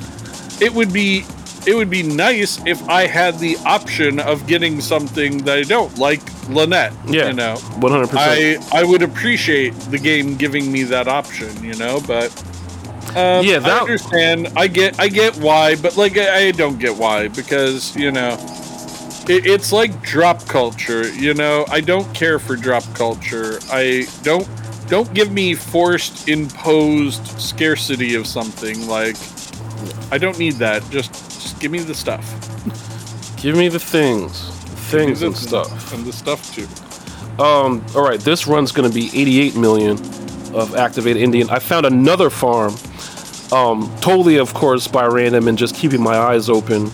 it 0.62 0.74
would 0.74 0.92
be 0.92 1.26
it 1.68 1.76
would 1.76 1.90
be 1.90 2.04
nice 2.04 2.60
if 2.66 2.82
I 2.88 3.06
had 3.06 3.38
the 3.40 3.58
option 3.66 4.20
of 4.20 4.48
getting 4.48 4.80
something 4.82 5.40
that 5.40 5.58
I 5.58 5.64
don't, 5.64 5.98
like 5.98 6.22
Lynette. 6.50 6.94
yeah. 7.08 7.28
You 7.28 7.34
know. 7.34 7.58
one 7.80 7.92
hundred 7.92 8.10
percent. 8.10 8.66
I 8.74 8.80
I 8.80 8.84
would 8.84 9.02
appreciate 9.02 9.74
the 9.92 10.00
game 10.00 10.36
giving 10.36 10.72
me 10.72 10.84
that 10.84 11.08
option, 11.08 11.64
you 11.64 11.76
know, 11.76 12.02
but 12.08 12.32
um, 13.16 13.46
Yeah, 13.46 13.60
I 13.64 13.80
understand. 13.82 14.50
I 14.56 14.68
get 14.68 15.00
I 15.00 15.10
get 15.10 15.36
why, 15.38 15.76
but 15.76 15.98
like 15.98 16.18
I, 16.18 16.48
I 16.48 16.52
don't 16.52 16.80
get 16.80 16.96
why 16.96 17.28
because 17.28 17.96
you 17.96 18.12
know 18.12 18.38
it, 19.30 19.46
it's 19.46 19.72
like 19.72 20.02
drop 20.02 20.46
culture. 20.48 21.08
You 21.14 21.34
know, 21.34 21.66
I 21.70 21.82
don't 21.82 22.12
care 22.14 22.40
for 22.40 22.56
drop 22.56 22.84
culture. 22.96 23.60
I 23.72 24.08
don't 24.24 24.48
don't 24.88 25.14
give 25.14 25.32
me 25.32 25.54
forced 25.54 26.28
imposed 26.28 27.26
scarcity 27.40 28.16
of 28.16 28.26
something. 28.26 28.88
Like 28.88 29.16
I 30.12 30.18
don't 30.18 30.40
need 30.40 30.56
that. 30.56 30.84
Just 30.90 31.14
just 31.14 31.60
give 31.60 31.72
me 31.72 31.80
the 31.80 31.96
stuff. 31.96 32.26
Give 33.38 33.56
me 33.56 33.70
the 33.70 33.80
things, 33.80 34.50
things 34.90 35.20
Give 35.20 35.28
and 35.30 35.38
stuff. 35.38 35.94
and 35.94 36.06
the 36.06 36.12
stuff 36.12 36.54
too. 36.54 36.68
Um. 37.42 37.86
All 37.96 38.04
right. 38.04 38.20
This 38.20 38.48
run's 38.48 38.72
to 38.90 38.94
be 38.94 39.06
eighty-eight 39.14 39.56
million 39.56 39.98
of 40.54 40.76
activated 40.76 41.24
Indium. 41.24 41.50
I 41.50 41.60
found 41.60 41.86
another 41.86 42.30
farm. 42.30 42.76
Um. 43.54 43.96
Totally, 44.02 44.38
of 44.38 44.54
course, 44.54 44.88
by 44.88 45.06
random 45.06 45.48
and 45.48 45.58
just 45.58 45.76
keeping 45.76 46.02
my 46.02 46.18
eyes 46.18 46.50
open. 46.50 46.92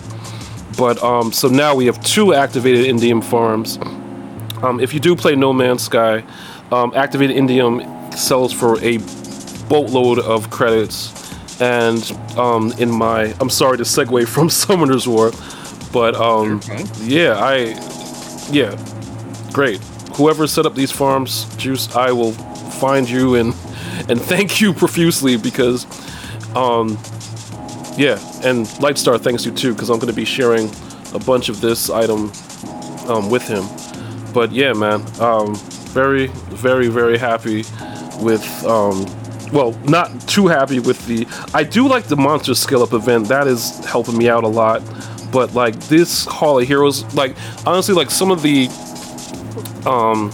But 0.76 1.02
um. 1.02 1.32
So 1.32 1.48
now 1.48 1.74
we 1.74 1.86
have 1.86 2.02
two 2.02 2.34
activated 2.34 2.86
indium 2.86 3.22
farms. 3.22 3.78
Um. 4.62 4.80
If 4.80 4.94
you 4.94 5.00
do 5.00 5.16
play 5.16 5.34
No 5.36 5.52
Man's 5.52 5.82
Sky, 5.84 6.24
um, 6.72 6.92
activated 6.94 7.36
Indium 7.36 8.14
sells 8.14 8.52
for 8.52 8.78
a 8.82 8.98
boatload 9.68 10.18
of 10.18 10.50
credits. 10.50 11.12
And 11.60 12.02
um, 12.36 12.72
in 12.78 12.90
my, 12.90 13.34
I'm 13.40 13.50
sorry 13.50 13.78
to 13.78 13.84
segue 13.84 14.26
from 14.34 14.50
Summoner's 14.50 15.08
War, 15.08 15.32
but 15.92 16.14
um, 16.14 16.60
yeah, 17.02 17.36
I, 17.38 17.78
yeah, 18.50 18.76
great. 19.52 19.80
Whoever 20.16 20.46
set 20.46 20.66
up 20.66 20.74
these 20.74 20.92
farms, 20.92 21.44
Juice, 21.56 21.94
I 21.94 22.12
will 22.12 22.32
find 22.32 23.08
you 23.08 23.36
and 23.36 23.54
and 24.08 24.20
thank 24.20 24.60
you 24.60 24.72
profusely 24.84 25.36
because, 25.36 25.86
um, 26.54 26.98
yeah, 27.96 28.18
and 28.44 28.66
Lightstar 28.78 29.20
thanks 29.20 29.44
you 29.44 29.52
too 29.52 29.72
because 29.72 29.90
I'm 29.90 29.98
going 29.98 30.10
to 30.10 30.16
be 30.16 30.24
sharing 30.24 30.70
a 31.14 31.18
bunch 31.18 31.48
of 31.48 31.60
this 31.60 31.90
item 31.90 32.30
um, 33.08 33.30
with 33.30 33.46
him. 33.48 33.64
But 34.34 34.52
yeah, 34.52 34.72
man, 34.72 35.02
um, 35.20 35.54
very, 35.94 36.26
very, 36.26 36.88
very 36.88 37.18
happy 37.18 37.64
with. 38.20 38.44
Um, 38.64 39.06
well, 39.52 39.72
not 39.84 40.20
too 40.28 40.48
happy 40.48 40.80
with 40.80 41.06
the. 41.06 41.26
I 41.54 41.62
do 41.62 41.88
like 41.88 42.04
the 42.04 42.16
monster 42.16 42.54
skill 42.54 42.82
up 42.82 42.92
event. 42.92 43.28
That 43.28 43.46
is 43.46 43.84
helping 43.84 44.18
me 44.18 44.28
out 44.28 44.44
a 44.44 44.48
lot. 44.48 44.82
But 45.32 45.54
like 45.54 45.78
this 45.88 46.24
Hall 46.26 46.58
of 46.58 46.66
Heroes, 46.66 47.14
like 47.14 47.36
honestly, 47.66 47.94
like 47.94 48.10
some 48.10 48.30
of 48.30 48.42
the 48.42 48.68
um 49.88 50.30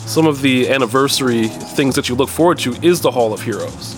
some 0.00 0.26
of 0.26 0.42
the 0.42 0.68
anniversary 0.68 1.48
things 1.48 1.94
that 1.94 2.08
you 2.08 2.14
look 2.14 2.28
forward 2.28 2.58
to 2.60 2.74
is 2.82 3.00
the 3.00 3.10
Hall 3.10 3.32
of 3.32 3.42
Heroes. 3.42 3.97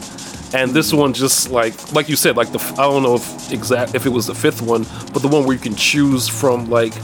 And 0.52 0.72
this 0.72 0.92
one 0.92 1.12
just 1.12 1.50
like 1.50 1.92
like 1.92 2.08
you 2.08 2.16
said, 2.16 2.36
like 2.36 2.50
the 2.52 2.58
I 2.78 2.82
don't 2.82 3.02
know 3.02 3.14
if 3.14 3.52
exact 3.52 3.94
if 3.94 4.04
it 4.06 4.08
was 4.10 4.26
the 4.26 4.34
fifth 4.34 4.60
one, 4.62 4.84
but 5.12 5.22
the 5.22 5.28
one 5.28 5.44
where 5.44 5.54
you 5.54 5.62
can 5.62 5.76
choose 5.76 6.28
from 6.28 6.68
like 6.68 6.94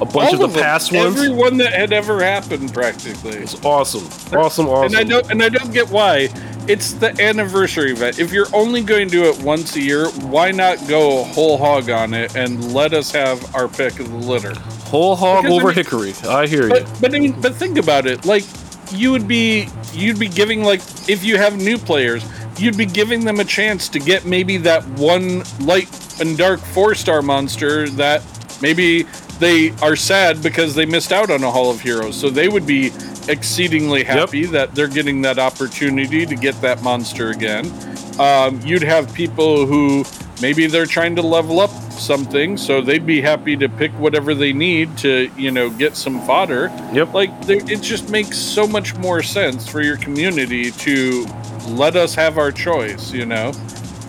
a 0.00 0.04
bunch 0.06 0.32
All 0.32 0.34
of 0.34 0.40
the 0.40 0.46
them. 0.48 0.62
past 0.62 0.92
ones. 0.92 1.14
Every 1.16 1.28
one 1.32 1.56
that 1.58 1.72
had 1.72 1.92
ever 1.92 2.22
happened, 2.22 2.72
practically. 2.72 3.32
It's 3.36 3.62
awesome. 3.64 4.04
Awesome, 4.36 4.68
awesome. 4.68 4.86
And 4.86 4.96
I 4.96 5.04
don't 5.04 5.30
and 5.30 5.42
I 5.42 5.48
don't 5.50 5.72
get 5.72 5.88
why. 5.90 6.28
It's 6.66 6.94
the 6.94 7.10
anniversary 7.22 7.92
event. 7.92 8.18
If 8.18 8.32
you're 8.32 8.46
only 8.54 8.82
going 8.82 9.08
to 9.08 9.12
do 9.12 9.24
it 9.24 9.38
once 9.42 9.76
a 9.76 9.82
year, 9.82 10.08
why 10.08 10.50
not 10.50 10.78
go 10.88 11.24
whole 11.24 11.58
hog 11.58 11.90
on 11.90 12.14
it 12.14 12.34
and 12.36 12.72
let 12.72 12.94
us 12.94 13.12
have 13.12 13.54
our 13.54 13.68
pick 13.68 14.00
of 14.00 14.08
the 14.10 14.16
litter? 14.16 14.54
Whole 14.86 15.14
hog 15.14 15.42
Because, 15.42 15.52
I 15.52 15.56
over 15.60 15.66
mean- 15.66 15.74
hickory. 15.74 16.14
I 16.26 16.46
hear 16.46 16.62
you. 16.62 16.68
But 16.70 16.98
but 17.02 17.14
I 17.14 17.18
mean, 17.18 17.38
but 17.38 17.54
think 17.54 17.76
about 17.76 18.06
it. 18.06 18.24
Like 18.24 18.44
you 18.92 19.10
would 19.10 19.28
be 19.28 19.68
you'd 19.92 20.18
be 20.18 20.28
giving 20.28 20.64
like 20.64 20.80
if 21.06 21.22
you 21.22 21.36
have 21.36 21.58
new 21.58 21.76
players, 21.76 22.24
you'd 22.58 22.76
be 22.76 22.86
giving 22.86 23.24
them 23.24 23.40
a 23.40 23.44
chance 23.44 23.88
to 23.90 23.98
get 23.98 24.24
maybe 24.24 24.56
that 24.58 24.84
one 24.90 25.42
light 25.60 25.88
and 26.20 26.36
dark 26.38 26.60
four 26.60 26.94
star 26.94 27.22
monster 27.22 27.88
that 27.90 28.22
maybe 28.62 29.04
they 29.38 29.70
are 29.82 29.96
sad 29.96 30.42
because 30.42 30.74
they 30.74 30.86
missed 30.86 31.12
out 31.12 31.30
on 31.30 31.42
a 31.42 31.50
Hall 31.50 31.70
of 31.70 31.80
Heroes. 31.80 32.16
So 32.16 32.30
they 32.30 32.48
would 32.48 32.66
be 32.66 32.92
exceedingly 33.28 34.04
happy 34.04 34.44
that 34.46 34.74
they're 34.74 34.88
getting 34.88 35.22
that 35.22 35.38
opportunity 35.38 36.26
to 36.26 36.36
get 36.36 36.60
that 36.60 36.82
monster 36.82 37.30
again. 37.30 37.72
Um, 38.18 38.60
you'd 38.64 38.82
have 38.82 39.12
people 39.12 39.66
who 39.66 40.04
maybe 40.40 40.66
they're 40.66 40.86
trying 40.86 41.16
to 41.16 41.22
level 41.22 41.60
up 41.60 41.70
something, 41.92 42.56
so 42.56 42.80
they'd 42.80 43.06
be 43.06 43.20
happy 43.20 43.56
to 43.56 43.68
pick 43.68 43.92
whatever 43.92 44.34
they 44.34 44.52
need 44.52 44.96
to, 44.98 45.30
you 45.36 45.50
know, 45.50 45.70
get 45.70 45.96
some 45.96 46.20
fodder. 46.26 46.72
Yep. 46.92 47.14
Like, 47.14 47.30
it 47.48 47.80
just 47.82 48.10
makes 48.10 48.38
so 48.38 48.66
much 48.66 48.94
more 48.96 49.22
sense 49.22 49.68
for 49.68 49.82
your 49.82 49.96
community 49.96 50.70
to 50.70 51.26
let 51.68 51.96
us 51.96 52.14
have 52.14 52.38
our 52.38 52.52
choice, 52.52 53.12
you 53.12 53.26
know? 53.26 53.52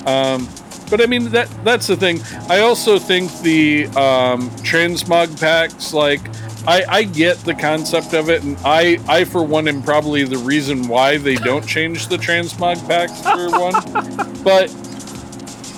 Um, 0.05 0.47
but 0.89 1.01
I 1.01 1.07
mean, 1.07 1.29
that 1.31 1.49
that's 1.63 1.88
the 1.88 1.95
thing. 1.95 2.21
I 2.47 2.59
also 2.59 2.99
think 2.99 3.31
the 3.39 3.85
um, 3.88 4.49
transmog 4.61 5.39
packs, 5.39 5.93
like, 5.93 6.21
I, 6.67 6.83
I 6.88 7.03
get 7.03 7.38
the 7.39 7.53
concept 7.53 8.13
of 8.13 8.29
it, 8.29 8.43
and 8.43 8.57
I, 8.65 8.99
I 9.07 9.23
for 9.23 9.43
one 9.43 9.67
am 9.67 9.83
probably 9.83 10.23
the 10.23 10.38
reason 10.38 10.88
why 10.88 11.17
they 11.17 11.35
don't 11.35 11.65
change 11.65 12.07
the 12.07 12.17
transmog 12.17 12.85
packs 12.88 13.21
for 13.21 13.49
one. 13.51 14.31
But 14.45 14.69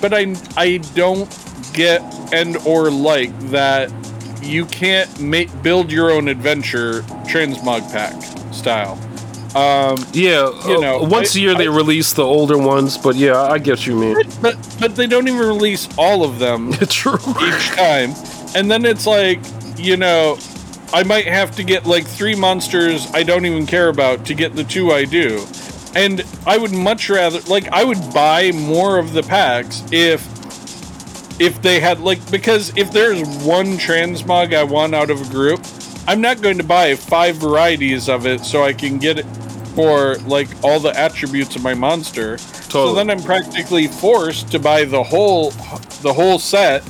but 0.00 0.12
I 0.14 0.34
I 0.56 0.78
don't 0.94 1.28
get 1.72 2.00
and 2.32 2.56
or 2.66 2.90
like 2.90 3.36
that 3.50 3.90
you 4.42 4.64
can't 4.66 5.20
make 5.20 5.48
build 5.62 5.90
your 5.92 6.10
own 6.10 6.28
adventure 6.28 7.02
transmog 7.26 7.90
pack 7.92 8.14
style. 8.54 8.98
Um, 9.56 9.96
yeah, 10.12 10.50
you 10.68 10.76
uh, 10.76 10.80
know, 10.80 10.98
once 11.02 11.34
I- 11.34 11.38
a 11.38 11.42
year 11.42 11.54
they 11.54 11.68
release 11.68 12.12
the 12.12 12.22
older 12.22 12.58
ones, 12.58 12.98
but 12.98 13.16
yeah, 13.16 13.40
I 13.40 13.58
get 13.58 13.86
you, 13.86 13.96
mean. 13.96 14.16
but 14.42 14.56
but 14.78 14.94
they 14.94 15.06
don't 15.06 15.26
even 15.26 15.40
release 15.40 15.88
all 15.96 16.22
of 16.22 16.38
them 16.38 16.72
True. 16.88 17.14
each 17.14 17.68
time. 17.70 18.12
And 18.54 18.70
then 18.70 18.84
it's 18.84 19.06
like, 19.06 19.40
you 19.76 19.96
know, 19.96 20.38
I 20.92 21.02
might 21.02 21.26
have 21.26 21.54
to 21.56 21.64
get 21.64 21.86
like 21.86 22.06
three 22.06 22.34
monsters 22.34 23.06
I 23.12 23.22
don't 23.22 23.44
even 23.46 23.66
care 23.66 23.88
about 23.88 24.24
to 24.26 24.34
get 24.34 24.54
the 24.54 24.64
two 24.64 24.90
I 24.92 25.04
do. 25.04 25.44
And 25.98 26.24
I 26.46 26.56
would 26.56 26.70
much 26.70 27.10
rather 27.10 27.40
like 27.40 27.66
I 27.72 27.82
would 27.82 27.98
buy 28.14 28.52
more 28.52 28.98
of 28.98 29.14
the 29.14 29.22
packs 29.24 29.82
if 29.90 30.24
if 31.40 31.60
they 31.60 31.80
had 31.80 31.98
like 31.98 32.30
because 32.30 32.72
if 32.76 32.92
there's 32.92 33.20
one 33.44 33.76
transmog 33.78 34.54
I 34.54 34.62
want 34.62 34.94
out 34.94 35.10
of 35.10 35.20
a 35.20 35.28
group, 35.28 35.60
I'm 36.06 36.20
not 36.20 36.40
going 36.40 36.56
to 36.58 36.64
buy 36.64 36.94
five 36.94 37.38
varieties 37.38 38.08
of 38.08 38.26
it 38.26 38.44
so 38.44 38.62
I 38.62 38.74
can 38.74 38.98
get 38.98 39.18
it 39.18 39.26
for 39.74 40.14
like 40.18 40.48
all 40.62 40.78
the 40.78 40.96
attributes 40.96 41.56
of 41.56 41.64
my 41.64 41.74
monster. 41.74 42.38
So 42.38 42.94
then 42.94 43.10
I'm 43.10 43.22
practically 43.22 43.88
forced 43.88 44.52
to 44.52 44.60
buy 44.60 44.84
the 44.84 45.02
whole 45.02 45.50
the 46.02 46.12
whole 46.12 46.38
set 46.38 46.84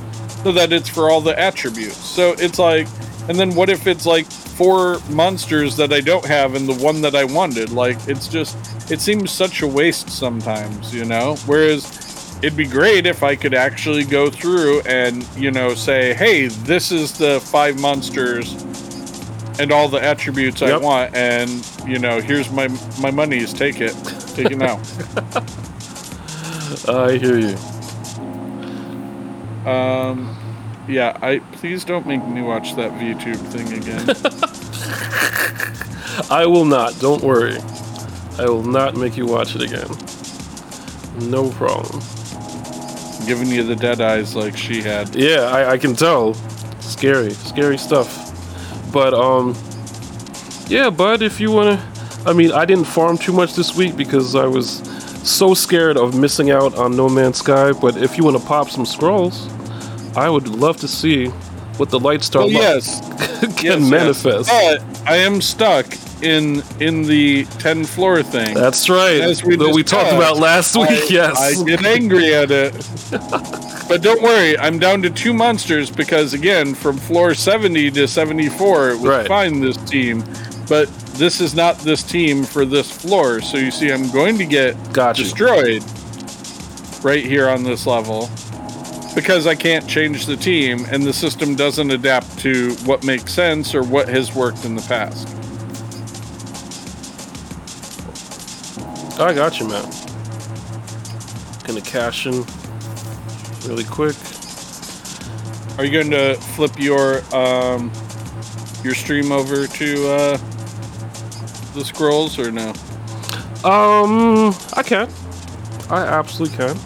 so 0.44 0.52
that 0.52 0.70
it's 0.70 0.90
for 0.90 1.10
all 1.10 1.22
the 1.22 1.38
attributes. 1.38 1.96
So 1.96 2.34
it's 2.38 2.58
like 2.58 2.86
and 3.28 3.38
then 3.38 3.54
what 3.54 3.70
if 3.70 3.86
it's 3.86 4.04
like 4.04 4.26
four 4.26 4.98
monsters 5.08 5.76
that 5.76 5.94
I 5.94 6.00
don't 6.00 6.26
have 6.26 6.54
and 6.54 6.68
the 6.68 6.74
one 6.74 7.00
that 7.00 7.14
I 7.14 7.24
wanted? 7.24 7.70
Like 7.70 7.96
it's 8.06 8.28
just 8.28 8.56
it 8.90 9.00
seems 9.00 9.30
such 9.30 9.62
a 9.62 9.66
waste 9.66 10.10
sometimes, 10.10 10.94
you 10.94 11.04
know? 11.04 11.36
Whereas 11.46 12.38
it'd 12.42 12.56
be 12.56 12.66
great 12.66 13.06
if 13.06 13.22
I 13.22 13.36
could 13.36 13.54
actually 13.54 14.04
go 14.04 14.30
through 14.30 14.80
and, 14.82 15.26
you 15.36 15.50
know, 15.50 15.74
say, 15.74 16.14
"Hey, 16.14 16.46
this 16.46 16.90
is 16.92 17.18
the 17.18 17.40
five 17.40 17.80
monsters 17.80 18.52
and 19.60 19.72
all 19.72 19.88
the 19.88 20.02
attributes 20.02 20.62
I 20.62 20.76
want 20.76 21.14
and, 21.14 21.66
you 21.86 21.98
know, 21.98 22.20
here's 22.20 22.50
my 22.50 22.68
my 23.00 23.10
monies, 23.10 23.52
take 23.52 23.80
it." 23.80 23.94
Take 24.38 24.52
it 24.52 24.58
now. 24.58 24.80
I 26.88 27.18
hear 27.18 27.38
you. 27.40 27.56
Um, 29.68 30.36
yeah, 30.86 31.18
I 31.20 31.40
please 31.40 31.82
don't 31.84 32.06
make 32.06 32.24
me 32.24 32.42
watch 32.42 32.76
that 32.76 32.92
VTube 32.92 33.36
thing 33.50 33.72
again. 33.72 34.08
I 36.30 36.46
will 36.46 36.64
not. 36.64 36.96
Don't 37.00 37.24
worry. 37.24 37.58
I 38.38 38.48
will 38.48 38.62
not 38.62 38.96
make 38.96 39.16
you 39.16 39.26
watch 39.26 39.56
it 39.56 39.62
again. 39.62 39.88
No 41.30 41.50
problem. 41.50 42.00
Giving 43.26 43.48
you 43.48 43.64
the 43.64 43.76
dead 43.76 44.00
eyes 44.00 44.36
like 44.36 44.56
she 44.56 44.80
had. 44.80 45.14
Yeah, 45.14 45.40
I, 45.42 45.72
I 45.72 45.78
can 45.78 45.94
tell. 45.96 46.34
Scary, 46.80 47.30
scary 47.30 47.76
stuff. 47.76 48.24
But 48.92 49.12
um, 49.12 49.56
yeah, 50.68 50.88
bud. 50.88 51.20
If 51.22 51.40
you 51.40 51.50
wanna, 51.50 51.84
I 52.24 52.32
mean, 52.32 52.52
I 52.52 52.64
didn't 52.64 52.84
farm 52.84 53.18
too 53.18 53.32
much 53.32 53.54
this 53.54 53.76
week 53.76 53.96
because 53.96 54.36
I 54.36 54.46
was 54.46 54.78
so 55.28 55.52
scared 55.52 55.96
of 55.96 56.16
missing 56.16 56.50
out 56.50 56.76
on 56.76 56.96
No 56.96 57.08
Man's 57.08 57.38
Sky. 57.38 57.72
But 57.72 57.96
if 57.96 58.16
you 58.16 58.24
wanna 58.24 58.40
pop 58.40 58.70
some 58.70 58.86
scrolls, 58.86 59.48
I 60.16 60.30
would 60.30 60.48
love 60.48 60.76
to 60.78 60.88
see 60.88 61.26
what 61.76 61.90
the 61.90 61.98
Light 61.98 62.22
Star 62.22 62.42
Oh 62.42 62.46
yes, 62.46 63.00
can 63.56 63.82
yes, 63.82 63.90
manifest. 63.90 64.48
But 64.48 64.80
I 65.06 65.16
am 65.16 65.40
stuck 65.40 65.86
in 66.22 66.62
in 66.80 67.02
the 67.02 67.44
ten 67.58 67.84
floor 67.84 68.22
thing. 68.22 68.54
That's 68.54 68.88
right. 68.88 69.20
As 69.20 69.44
we 69.44 69.56
that 69.56 69.74
we 69.74 69.82
talked 69.82 70.12
about 70.12 70.36
last 70.38 70.76
week. 70.76 70.88
I, 70.90 71.06
yes. 71.10 71.60
I 71.60 71.64
get 71.64 71.84
angry 71.84 72.34
at 72.34 72.50
it. 72.50 72.72
but 73.88 74.02
don't 74.02 74.22
worry, 74.22 74.58
I'm 74.58 74.78
down 74.78 75.02
to 75.02 75.10
two 75.10 75.32
monsters 75.32 75.90
because 75.90 76.32
again, 76.34 76.74
from 76.74 76.96
floor 76.98 77.34
70 77.34 77.90
to 77.92 78.08
74, 78.08 78.90
it 78.90 78.92
was 78.94 79.02
Right. 79.02 79.26
fine 79.28 79.60
this 79.60 79.76
team. 79.78 80.24
But 80.68 80.88
this 81.14 81.40
is 81.40 81.54
not 81.54 81.78
this 81.78 82.02
team 82.02 82.44
for 82.44 82.64
this 82.64 82.90
floor. 82.90 83.40
So 83.40 83.56
you 83.56 83.70
see, 83.70 83.90
I'm 83.90 84.10
going 84.10 84.36
to 84.38 84.44
get 84.44 84.76
destroyed 85.16 85.82
right 87.02 87.24
here 87.24 87.48
on 87.48 87.62
this 87.64 87.86
level 87.86 88.28
because 89.14 89.46
I 89.46 89.54
can't 89.54 89.88
change 89.88 90.26
the 90.26 90.36
team 90.36 90.84
and 90.90 91.02
the 91.02 91.12
system 91.12 91.54
doesn't 91.56 91.90
adapt 91.90 92.38
to 92.40 92.72
what 92.84 93.04
makes 93.04 93.32
sense 93.32 93.74
or 93.74 93.82
what 93.82 94.08
has 94.08 94.34
worked 94.34 94.64
in 94.64 94.74
the 94.76 94.82
past. 94.82 95.26
I 99.18 99.34
got 99.34 99.58
you, 99.58 99.68
man. 99.68 99.90
Gonna 101.64 101.80
cash 101.80 102.26
in 102.26 102.44
really 103.66 103.84
quick. 103.84 104.16
Are 105.78 105.84
you 105.84 105.92
going 105.92 106.10
to 106.10 106.34
flip 106.56 106.78
your 106.78 107.22
um, 107.34 107.92
your 108.82 108.94
stream 108.94 109.30
over 109.30 109.66
to 109.66 110.08
uh, 110.08 110.36
the 111.74 111.84
scrolls 111.84 112.38
or 112.38 112.50
no? 112.50 112.70
Um, 113.64 114.54
I 114.74 114.82
can. 114.84 115.08
I 115.90 116.02
absolutely 116.04 116.56
can. 116.56 116.76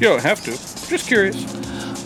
You 0.00 0.08
don't 0.08 0.22
have 0.22 0.42
to. 0.44 0.52
Just 0.88 1.06
curious. 1.06 1.36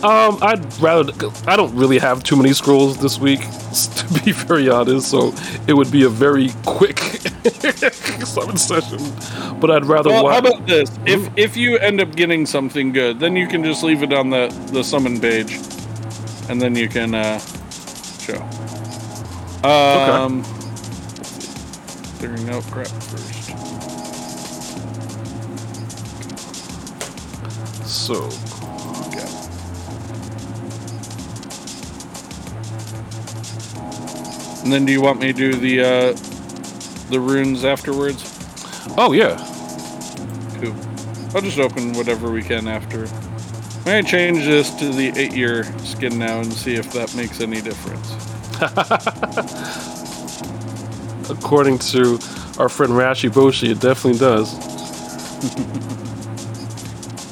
Um, 0.03 0.37
I'd 0.41 0.79
rather. 0.81 1.13
I 1.47 1.55
don't 1.55 1.73
really 1.75 1.97
have 1.99 2.23
too 2.23 2.35
many 2.35 2.53
scrolls 2.53 2.97
this 2.97 3.19
week, 3.19 3.39
to 3.95 4.21
be 4.25 4.31
very 4.33 4.69
honest. 4.69 5.09
So 5.09 5.33
it 5.67 5.73
would 5.73 5.91
be 5.91 6.03
a 6.03 6.09
very 6.09 6.49
quick 6.65 7.16
summon 8.25 8.57
session. 8.57 8.99
But 9.59 9.71
I'd 9.71 9.85
rather 9.85 10.09
Well, 10.09 10.23
watch. 10.25 10.33
how 10.33 10.39
about 10.39 10.67
this? 10.67 10.89
If 11.05 11.29
if 11.37 11.57
you 11.57 11.77
end 11.77 12.01
up 12.01 12.15
getting 12.15 12.45
something 12.45 12.91
good, 12.91 13.19
then 13.19 13.35
you 13.35 13.47
can 13.47 13.63
just 13.63 13.83
leave 13.83 14.03
it 14.03 14.13
on 14.13 14.29
the 14.29 14.47
the 14.71 14.83
summon 14.83 15.19
page, 15.19 15.59
and 16.49 16.61
then 16.61 16.75
you 16.75 16.87
can 16.89 17.15
uh, 17.15 17.39
show. 18.19 18.41
Um, 19.63 20.43
clearing 22.19 22.49
out 22.49 22.63
crap 22.71 22.87
first. 22.87 23.53
so 27.85 28.29
Okay. 29.07 29.25
And 34.63 34.73
then, 34.73 34.85
do 34.85 34.91
you 34.91 35.01
want 35.01 35.19
me 35.21 35.27
to 35.27 35.33
do 35.33 35.53
the 35.53 35.81
uh, 35.81 36.15
the 37.09 37.19
runes 37.19 37.65
afterwards? 37.65 38.23
Oh 38.97 39.13
yeah. 39.13 39.35
Cool. 40.61 40.75
I'll 41.35 41.41
just 41.41 41.59
open 41.59 41.93
whatever 41.93 42.31
we 42.31 42.41
can 42.41 42.67
after. 42.67 43.07
May 43.85 43.99
I'm 43.99 44.05
change 44.05 44.39
this 44.39 44.73
to 44.75 44.89
the 44.89 45.13
eight-year 45.15 45.63
skin 45.79 46.19
now 46.19 46.39
and 46.39 46.51
see 46.51 46.75
if 46.75 46.91
that 46.93 47.15
makes 47.15 47.39
any 47.39 47.61
difference. 47.61 48.11
According 51.29 51.79
to 51.79 52.19
our 52.59 52.69
friend 52.69 52.93
Rashi 52.93 53.29
Boshi, 53.29 53.71
it 53.71 53.79
definitely 53.79 54.19
does. 54.19 54.53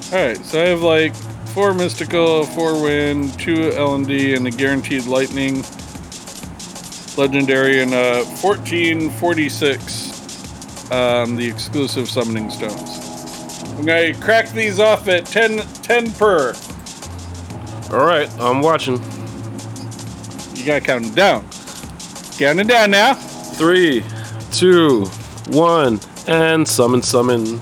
All 0.13 0.25
right, 0.25 0.37
so 0.45 0.61
I 0.61 0.67
have 0.67 0.81
like 0.81 1.13
four 1.55 1.73
mystical, 1.73 2.45
four 2.45 2.81
wind, 2.81 3.37
two 3.39 3.71
L 3.71 3.95
and 3.95 4.05
D, 4.05 4.35
and 4.35 4.45
a 4.47 4.51
guaranteed 4.51 5.05
lightning, 5.05 5.63
legendary, 7.17 7.81
in 7.81 7.93
uh, 7.93 8.23
fourteen 8.41 9.09
forty-six. 9.11 10.11
Um, 10.91 11.35
the 11.35 11.47
exclusive 11.47 12.07
summoning 12.07 12.51
stones. 12.51 13.01
I'm 13.77 13.85
gonna 13.85 14.13
crack 14.13 14.49
these 14.49 14.79
off 14.79 15.07
at 15.07 15.25
10, 15.25 15.57
10 15.81 16.11
per. 16.13 16.53
All 17.91 18.05
right, 18.05 18.29
I'm 18.39 18.61
watching. 18.61 19.01
You 20.53 20.63
gotta 20.65 20.81
count 20.81 21.05
them 21.05 21.15
down. 21.15 21.49
Counting 22.37 22.67
down 22.67 22.91
now. 22.91 23.15
Three, 23.15 24.03
two, 24.51 25.05
one, 25.49 25.99
and 26.27 26.67
summon, 26.67 27.01
summon. 27.01 27.59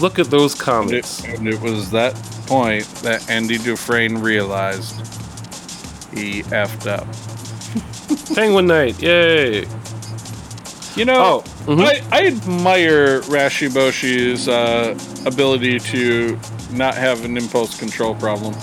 Look 0.00 0.18
at 0.18 0.26
those 0.30 0.54
And 0.54 0.60
comments. 0.60 1.24
it, 1.24 1.38
and 1.38 1.48
it 1.48 1.60
was 1.60 1.90
that 1.92 2.14
point 2.46 2.84
that 3.02 3.28
Andy 3.30 3.58
Dufresne 3.58 4.18
realized 4.18 4.94
he 6.18 6.42
effed 6.44 6.86
up. 6.86 7.06
Penguin 8.34 8.66
Knight, 8.66 9.00
yay! 9.00 9.66
You 10.96 11.04
know, 11.04 11.42
Oh, 11.46 11.50
mhm. 11.66 11.84
I, 11.84 12.02
I 12.16 12.26
admire 12.26 13.20
Rashiboshi's 13.22 14.48
uh, 14.48 14.98
ability 15.26 15.78
to 15.80 16.38
not 16.72 16.94
have 16.94 17.24
an 17.24 17.36
impulse 17.36 17.78
control 17.78 18.14
problem. 18.16 18.54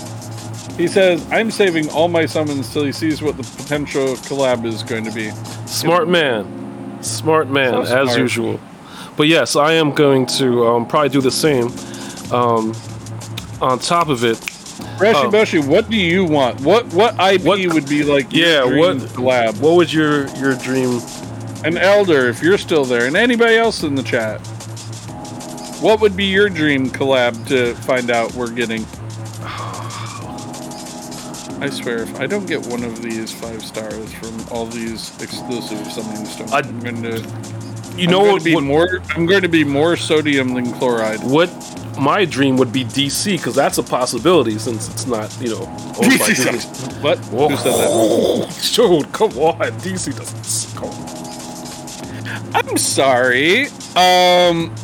He 0.76 0.86
says, 0.86 1.24
I'm 1.32 1.50
saving 1.50 1.88
all 1.90 2.08
my 2.08 2.26
summons 2.26 2.70
till 2.72 2.84
he 2.84 2.92
sees 2.92 3.22
what 3.22 3.38
the 3.38 3.42
potential 3.56 4.08
collab 4.16 4.66
is 4.66 4.82
going 4.82 5.04
to 5.04 5.10
be. 5.12 5.30
Smart 5.66 6.08
man, 6.08 7.02
smart 7.02 7.48
man, 7.48 7.72
So 7.72 7.80
as 7.82 7.88
smart. 8.08 8.18
usual. 8.18 8.60
But 9.16 9.28
yes, 9.28 9.56
I 9.56 9.72
am 9.72 9.92
going 9.92 10.26
to 10.26 10.66
um, 10.66 10.86
probably 10.86 11.08
do 11.08 11.22
the 11.22 11.30
same. 11.30 11.68
Um, 12.30 12.74
on 13.62 13.78
top 13.78 14.08
of 14.08 14.22
it, 14.24 14.38
Rashi 14.98 15.24
Oh. 15.26 15.30
Boshi, 15.30 15.64
what 15.66 15.90
do 15.90 15.96
you 15.96 16.24
want? 16.24 16.60
What 16.62 16.86
what 16.94 17.14
IP 17.20 17.42
What- 17.44 17.58
would 17.74 17.88
be 17.88 18.02
like 18.02 18.32
your 18.32 18.46
yeah, 18.48 18.62
dream 18.66 18.78
what 18.78 18.96
collab? 19.10 19.58
What 19.60 19.74
would 19.76 19.92
your 19.92 20.26
your 20.36 20.54
dream? 20.54 21.00
An 21.64 21.76
elder, 21.78 22.28
if 22.28 22.42
you're 22.42 22.58
still 22.58 22.84
there, 22.84 23.06
and 23.06 23.16
anybody 23.16 23.56
else 23.56 23.82
in 23.82 23.94
the 23.94 24.02
chat. 24.02 24.40
What 25.80 26.00
would 26.00 26.16
be 26.16 26.24
your 26.24 26.48
dream 26.48 26.88
collab 26.90 27.46
to 27.48 27.74
find 27.74 28.10
out 28.10 28.32
we're 28.34 28.50
getting? 28.50 28.82
I 31.58 31.70
swear, 31.70 32.02
if 32.02 32.20
I 32.20 32.26
don't 32.26 32.46
get 32.46 32.64
one 32.66 32.84
of 32.84 33.02
these 33.02 33.32
five 33.32 33.62
stars 33.64 34.12
from 34.14 34.46
all 34.50 34.66
these 34.66 35.10
exclusive 35.22 35.90
summoning 35.90 36.26
stones, 36.26 36.52
I- 36.52 36.58
I'm 36.60 36.80
going 36.80 37.02
to. 37.02 37.24
You 37.96 38.06
know 38.08 38.20
what? 38.20 38.44
be 38.44 38.54
what- 38.54 38.64
more. 38.64 39.00
I'm 39.14 39.26
going 39.26 39.42
to 39.42 39.48
be 39.48 39.64
more 39.64 39.96
sodium 39.96 40.54
than 40.54 40.70
chloride. 40.72 41.22
what 41.24 41.48
my 41.98 42.24
dream 42.24 42.56
would 42.58 42.72
be 42.72 42.84
DC 42.84 43.32
because 43.38 43.54
that's 43.54 43.78
a 43.78 43.82
possibility 43.82 44.58
since 44.58 44.88
it's 44.88 45.06
not 45.06 45.34
you 45.40 45.50
know 45.50 45.62
owned 46.00 46.18
by 46.18 46.26
Disney. 46.26 46.58
what? 47.00 47.18
Whoa. 47.26 47.48
Who 47.48 47.56
said 47.56 47.72
that? 47.72 48.72
Dude, 49.02 49.12
come 49.12 49.30
on, 49.38 49.58
DC 49.80 50.16
doesn't. 50.16 50.78
Come 50.78 50.90
on. 50.90 51.16
I'm 52.54 52.76
sorry. 52.76 53.66
Um, 53.96 54.74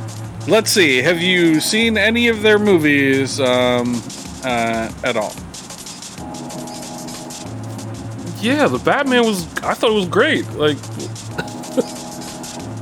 let's 0.48 0.70
see. 0.70 0.98
Have 0.98 1.20
you 1.20 1.60
seen 1.60 1.96
any 1.96 2.28
of 2.28 2.42
their 2.42 2.58
movies 2.58 3.40
um, 3.40 4.02
uh, 4.44 4.90
at 5.04 5.16
all? 5.16 5.32
Yeah, 8.40 8.66
the 8.66 8.80
Batman 8.84 9.24
was. 9.24 9.46
I 9.58 9.74
thought 9.74 9.90
it 9.90 9.94
was 9.94 10.08
great. 10.08 10.48
Like, 10.52 10.76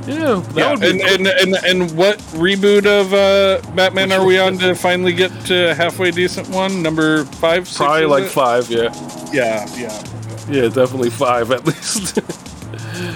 yeah, 0.07 0.43
Yeah, 0.55 0.71
would 0.71 0.79
be. 0.81 0.89
and, 0.89 1.01
and 1.01 1.27
and 1.27 1.55
and 1.65 1.97
what 1.97 2.17
reboot 2.33 2.85
of 2.85 3.13
uh, 3.13 3.61
Batman 3.75 4.11
are 4.11 4.25
we 4.25 4.39
on 4.39 4.57
to 4.59 4.73
finally 4.75 5.13
get 5.13 5.31
to 5.45 5.71
a 5.71 5.73
halfway 5.73 6.11
decent 6.11 6.49
one? 6.49 6.81
Number 6.81 7.25
five, 7.25 7.67
six, 7.67 7.77
probably 7.77 8.05
like 8.05 8.23
it? 8.25 8.29
five. 8.29 8.69
Yeah, 8.69 8.93
Yeah, 9.31 9.65
yeah. 9.77 10.03
yeah, 10.49 10.69
definitely 10.69 11.09
five 11.11 11.51
at 11.51 11.65
least. 11.67 12.17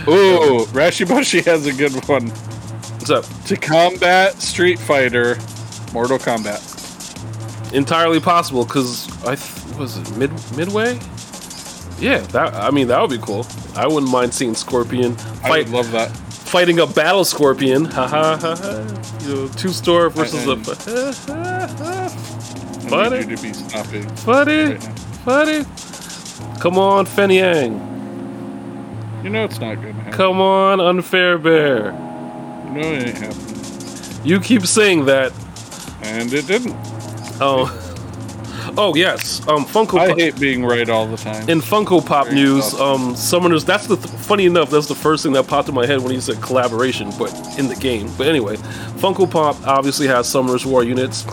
Ooh, 0.07 0.65
Rashiboshi 0.71 1.43
has 1.45 1.65
a 1.65 1.73
good 1.73 1.93
one. 2.07 2.29
What's 2.29 3.09
up? 3.09 3.25
To 3.45 3.55
combat 3.57 4.41
Street 4.41 4.79
Fighter, 4.79 5.37
Mortal 5.93 6.17
Kombat. 6.17 6.73
Entirely 7.73 8.19
possible 8.19 8.63
because 8.65 9.07
I 9.25 9.35
th- 9.35 9.77
was 9.77 9.97
it 9.97 10.17
mid 10.17 10.31
midway. 10.55 10.99
Yeah, 11.99 12.19
that 12.31 12.53
I 12.53 12.71
mean 12.71 12.87
that 12.89 12.99
would 13.01 13.09
be 13.09 13.17
cool. 13.17 13.45
I 13.75 13.87
wouldn't 13.87 14.11
mind 14.11 14.33
seeing 14.33 14.53
Scorpion 14.55 15.15
I 15.43 15.49
would 15.59 15.69
love 15.69 15.91
that. 15.91 16.11
Fighting 16.45 16.79
a 16.79 16.87
battle 16.87 17.25
Scorpion. 17.25 17.85
Ha 17.85 18.07
ha 18.07 18.37
ha 18.37 18.55
ha. 18.55 19.19
You 19.23 19.35
know, 19.35 19.47
two 19.49 19.69
store 19.69 20.09
versus 20.09 20.47
a 20.47 20.51
uh-uh. 20.51 22.09
I 22.85 22.87
Funny. 22.89 23.19
need 23.19 23.29
you 23.29 23.35
to 23.35 23.41
be 23.41 23.53
stopping 23.53 24.07
funny, 24.17 24.73
right 24.73 24.83
funny. 25.25 25.65
Come 26.59 26.77
on, 26.77 27.05
Feniang. 27.05 27.73
You 29.23 29.29
know 29.31 29.43
it's 29.43 29.59
not 29.59 29.75
gonna 29.75 29.93
happen. 29.93 30.13
Come 30.13 30.39
on, 30.39 30.79
Unfair 30.79 31.39
Bear. 31.39 31.85
You 32.65 32.71
know 32.71 32.81
it 32.81 33.07
ain't 33.07 33.17
happening. 33.17 34.21
You 34.23 34.39
keep 34.39 34.67
saying 34.67 35.05
that. 35.05 35.33
And 36.03 36.31
it 36.31 36.45
didn't. 36.45 36.75
Oh, 37.41 37.65
oh 38.77 38.93
yes. 38.95 39.39
Um, 39.47 39.65
Funko. 39.65 39.99
I 39.99 40.09
Pop- 40.09 40.17
hate 40.19 40.39
being 40.39 40.63
right 40.65 40.89
all 40.89 41.05
the 41.07 41.17
time. 41.17 41.49
in 41.49 41.59
Funko 41.61 42.05
Pop 42.05 42.25
Very 42.25 42.35
news, 42.37 42.71
tough. 42.71 42.79
um, 42.81 43.13
Summoners. 43.15 43.65
That's 43.65 43.87
the 43.87 43.95
th- 43.97 44.07
funny 44.09 44.45
enough. 44.45 44.69
That's 44.69 44.87
the 44.87 44.95
first 44.95 45.23
thing 45.23 45.33
that 45.33 45.47
popped 45.47 45.69
in 45.69 45.75
my 45.75 45.85
head 45.85 46.01
when 46.01 46.11
he 46.11 46.19
said 46.21 46.41
collaboration, 46.41 47.11
but 47.17 47.31
in 47.59 47.67
the 47.67 47.75
game. 47.75 48.11
But 48.17 48.27
anyway, 48.27 48.55
Funko 48.97 49.29
Pop 49.29 49.55
obviously 49.67 50.07
has 50.07 50.27
Summoners 50.27 50.65
War 50.65 50.83
units. 50.83 51.25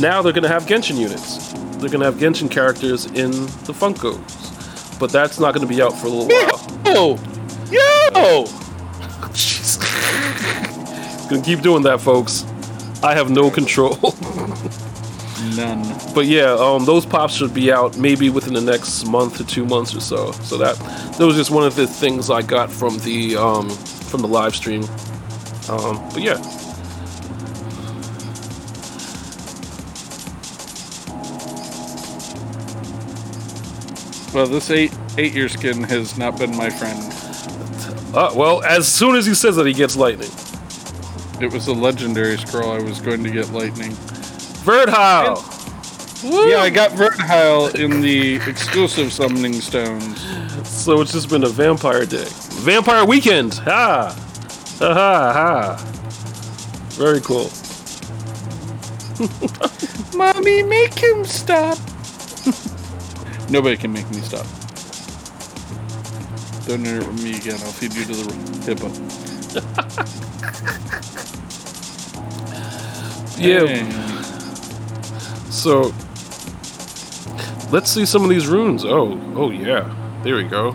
Now 0.00 0.22
they're 0.22 0.32
gonna 0.32 0.48
have 0.48 0.64
Genshin 0.64 0.96
units. 0.98 1.52
They're 1.78 1.90
gonna 1.90 2.04
have 2.06 2.16
Genshin 2.16 2.50
characters 2.50 3.06
in 3.06 3.30
the 3.32 3.72
Funkos, 3.74 4.98
but 4.98 5.10
that's 5.10 5.38
not 5.38 5.54
gonna 5.54 5.66
be 5.66 5.80
out 5.82 5.92
for 5.98 6.06
a 6.06 6.10
little 6.10 6.28
while. 6.28 6.84
Yo! 6.94 7.18
Yo! 7.70 8.44
Jeez. 9.34 9.80
gonna 11.30 11.42
keep 11.42 11.60
doing 11.60 11.82
that, 11.82 12.00
folks. 12.00 12.44
I 13.02 13.14
have 13.14 13.30
no 13.30 13.50
control. 13.50 13.98
None. 15.56 15.82
But 16.14 16.26
yeah, 16.26 16.52
um, 16.58 16.84
those 16.84 17.04
pops 17.04 17.34
should 17.34 17.52
be 17.52 17.70
out 17.72 17.96
maybe 17.98 18.30
within 18.30 18.54
the 18.54 18.60
next 18.60 19.04
month 19.06 19.36
to 19.38 19.44
two 19.44 19.64
months 19.66 19.94
or 19.94 20.00
so. 20.00 20.32
So 20.32 20.56
that 20.58 20.76
that 21.18 21.26
was 21.26 21.36
just 21.36 21.50
one 21.50 21.64
of 21.66 21.76
the 21.76 21.86
things 21.86 22.30
I 22.30 22.42
got 22.42 22.70
from 22.70 22.98
the 22.98 23.36
um, 23.36 23.68
from 23.70 24.22
the 24.22 24.28
live 24.28 24.54
stream. 24.56 24.84
Um, 25.68 25.96
but 26.12 26.22
yeah, 26.22 26.38
Well, 34.34 34.46
this 34.48 34.68
eight 34.70 34.92
eight 35.16 35.32
year 35.32 35.48
skin 35.48 35.84
has 35.84 36.18
not 36.18 36.36
been 36.38 36.56
my 36.56 36.68
friend. 36.68 36.98
uh, 38.16 38.32
well, 38.34 38.64
as 38.64 38.88
soon 38.92 39.14
as 39.14 39.26
he 39.26 39.34
says 39.34 39.54
that, 39.56 39.66
he 39.66 39.72
gets 39.72 39.94
lightning. 39.96 40.30
It 41.40 41.52
was 41.52 41.68
a 41.68 41.72
legendary 41.72 42.36
scroll. 42.38 42.72
I 42.72 42.80
was 42.80 43.00
going 43.00 43.22
to 43.22 43.30
get 43.30 43.50
lightning. 43.50 43.96
Verdehile. 44.64 45.36
Yeah, 46.48 46.60
I 46.62 46.70
got 46.70 46.92
Verdehile 46.92 47.74
in 47.74 48.00
the 48.00 48.36
exclusive 48.48 49.12
summoning 49.12 49.60
stones. 49.60 50.20
So 50.66 51.02
it's 51.02 51.12
just 51.12 51.28
been 51.28 51.44
a 51.44 51.48
vampire 51.48 52.06
day, 52.06 52.26
vampire 52.62 53.04
weekend. 53.04 53.54
Ha, 53.54 54.16
ha 54.78 54.94
ha 54.94 55.32
ha. 55.32 55.76
Very 56.92 57.20
cool. 57.20 57.50
Mommy, 60.16 60.62
make 60.62 60.98
him 60.98 61.24
stop. 61.26 61.78
Nobody 63.50 63.76
can 63.76 63.92
make 63.92 64.10
me 64.10 64.20
stop. 64.20 64.46
Don't 66.66 66.86
interrupt 66.86 67.22
me 67.22 67.36
again. 67.36 67.58
I'll 67.64 67.72
feed 67.72 67.92
you 67.92 68.04
to 68.06 68.14
the 68.14 68.32
hippo. 68.64 68.90
Yeah. 73.36 73.64
And 73.64 74.13
So 75.54 75.92
let's 77.70 77.90
see 77.90 78.04
some 78.06 78.22
of 78.24 78.28
these 78.30 78.46
runes. 78.46 78.84
Oh, 78.84 79.18
oh 79.36 79.50
yeah. 79.50 79.92
There 80.22 80.36
we 80.36 80.44
go. 80.44 80.74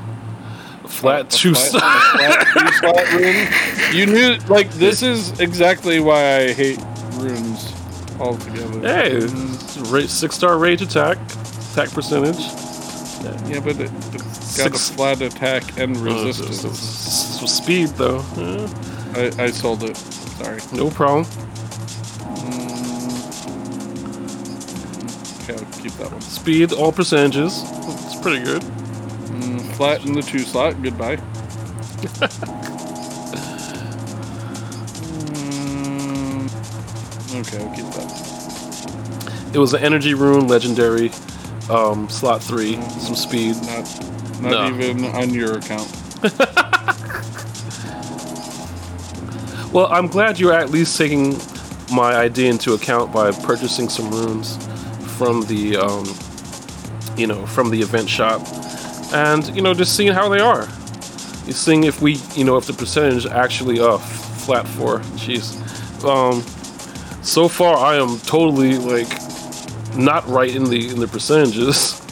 Flat 0.87 1.29
two 1.29 1.53
flat- 1.53 1.67
star. 1.69 1.99
flat 2.17 2.47
two-slot 2.53 3.13
rune. 3.13 3.47
You 3.95 4.05
knew, 4.07 4.37
like, 4.47 4.69
this 4.71 5.03
is 5.03 5.39
exactly 5.39 5.99
why 5.99 6.37
I 6.37 6.53
hate 6.53 6.79
runes 7.13 7.73
altogether. 8.19 8.79
Hey, 8.81 10.07
six 10.07 10.35
star 10.35 10.57
rage 10.57 10.81
attack, 10.81 11.17
attack 11.73 11.91
percentage. 11.91 12.39
Yeah, 13.47 13.59
but 13.59 13.75
it, 13.79 13.91
it's 14.13 14.57
got 14.57 14.73
Six- 14.73 14.89
a 14.89 14.93
flat 14.93 15.21
attack 15.21 15.77
and 15.77 15.95
Uh, 15.97 16.01
resistance. 16.01 16.61
so- 16.61 16.69
so 17.39 17.45
speed 17.45 17.89
though. 17.89 18.23
Yeah, 18.35 19.31
I, 19.37 19.43
I 19.43 19.51
sold 19.51 19.83
it. 19.83 19.95
Sorry. 19.97 20.59
no 20.73 20.89
problem. 20.89 21.25
Keep 25.81 25.91
that 25.93 26.11
one. 26.11 26.21
Speed, 26.21 26.73
all 26.73 26.91
percentages. 26.91 27.63
It's 28.05 28.19
pretty 28.21 28.43
good. 28.43 28.61
Mm, 28.61 29.61
flat 29.75 30.05
in 30.05 30.13
the 30.13 30.21
two 30.21 30.39
slot. 30.39 30.81
Goodbye. 30.81 31.17
Mm, 35.29 36.45
okay, 37.41 37.63
I'll 37.63 37.75
keep 37.75 37.85
that. 37.95 39.51
It 39.53 39.57
was 39.59 39.73
an 39.73 39.81
energy 39.83 40.13
rune, 40.13 40.47
legendary, 40.47 41.11
um, 41.69 42.07
slot 42.09 42.43
three, 42.43 42.75
some 42.99 43.15
speed. 43.15 43.55
Not, 43.63 44.41
not 44.41 44.51
No. 44.51 44.67
even 44.67 45.05
on 45.05 45.33
your 45.33 45.57
account. 45.57 45.87
Well, 49.71 49.85
I'm 49.91 50.07
glad 50.07 50.39
you're 50.39 50.51
at 50.51 50.71
least 50.71 50.97
taking 50.97 51.37
my 51.93 52.15
idea 52.15 52.49
into 52.49 52.73
account 52.73 53.13
by 53.13 53.29
purchasing 53.31 53.87
some 53.87 54.09
runes 54.09 54.57
from 55.19 55.41
the, 55.47 55.75
um, 55.77 56.05
you 57.17 57.27
know, 57.27 57.45
from 57.45 57.69
the 57.69 57.81
event 57.81 58.09
shop, 58.09 58.41
and 59.13 59.53
you 59.55 59.61
know, 59.61 59.73
just 59.73 59.95
seeing 59.97 60.13
how 60.13 60.29
they 60.29 60.39
are. 60.39 60.67
You're 61.45 61.53
seeing 61.55 61.83
if 61.83 62.01
we, 62.01 62.13
you 62.35 62.45
know, 62.45 62.55
if 62.57 62.65
the 62.67 62.73
percentage 62.73 63.25
actually 63.25 63.79
uh 63.81 63.97
flat 63.97 64.65
four. 64.67 64.99
Jeez. 65.19 65.57
Um, 66.05 66.41
so 67.21 67.49
far 67.49 67.75
I 67.77 67.95
am 67.97 68.17
totally 68.19 68.77
like 68.77 69.09
not 69.97 70.25
right 70.27 70.55
in 70.55 70.63
the 70.69 70.89
in 70.89 70.99
the 70.99 71.07
percentages. 71.07 71.95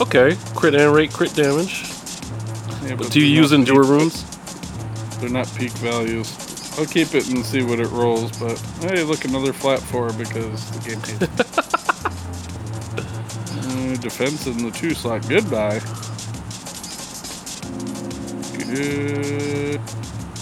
Okay, 0.00 0.34
crit 0.54 0.74
and 0.74 0.94
rate, 0.94 1.12
crit 1.12 1.34
damage. 1.34 1.84
Yeah, 2.82 2.94
But 2.94 3.10
do 3.10 3.20
you 3.20 3.26
use 3.26 3.52
endure 3.52 3.82
peak- 3.82 3.90
runes? 3.90 4.24
They're 5.18 5.28
not 5.28 5.46
peak 5.58 5.72
values. 5.72 6.32
I'll 6.78 6.86
keep 6.86 7.14
it 7.14 7.28
and 7.28 7.44
see 7.44 7.62
what 7.62 7.80
it 7.80 7.88
rolls, 7.88 8.32
but 8.38 8.58
hey, 8.80 9.02
look, 9.02 9.26
another 9.26 9.52
flat 9.52 9.80
four 9.80 10.10
because 10.14 10.70
the 10.70 10.80
game 10.88 11.00
defense 14.00 14.46
in 14.46 14.64
the 14.64 14.70
two 14.70 14.94
slot. 14.94 15.28
Goodbye. 15.28 15.80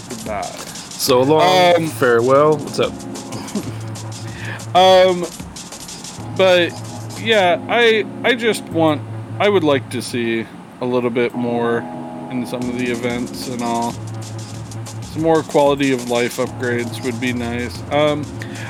Goodbye. 0.09 0.41
So 0.43 1.21
long, 1.21 1.75
Um, 1.75 1.87
farewell. 1.87 2.57
What's 2.57 2.79
up? 2.79 2.93
Um, 4.75 5.25
but 6.37 6.71
yeah, 7.19 7.59
I 7.67 8.05
I 8.23 8.35
just 8.35 8.63
want 8.65 9.01
I 9.39 9.49
would 9.49 9.63
like 9.63 9.89
to 9.89 9.99
see 10.01 10.45
a 10.79 10.85
little 10.85 11.09
bit 11.09 11.33
more 11.33 11.79
in 12.29 12.45
some 12.45 12.61
of 12.61 12.77
the 12.77 12.91
events 12.91 13.47
and 13.47 13.63
all. 13.63 13.93
Some 15.13 15.23
more 15.23 15.41
quality 15.41 15.91
of 15.91 16.07
life 16.11 16.37
upgrades 16.37 17.03
would 17.03 17.19
be 17.19 17.33
nice. 17.33 17.81
Um, 17.91 18.23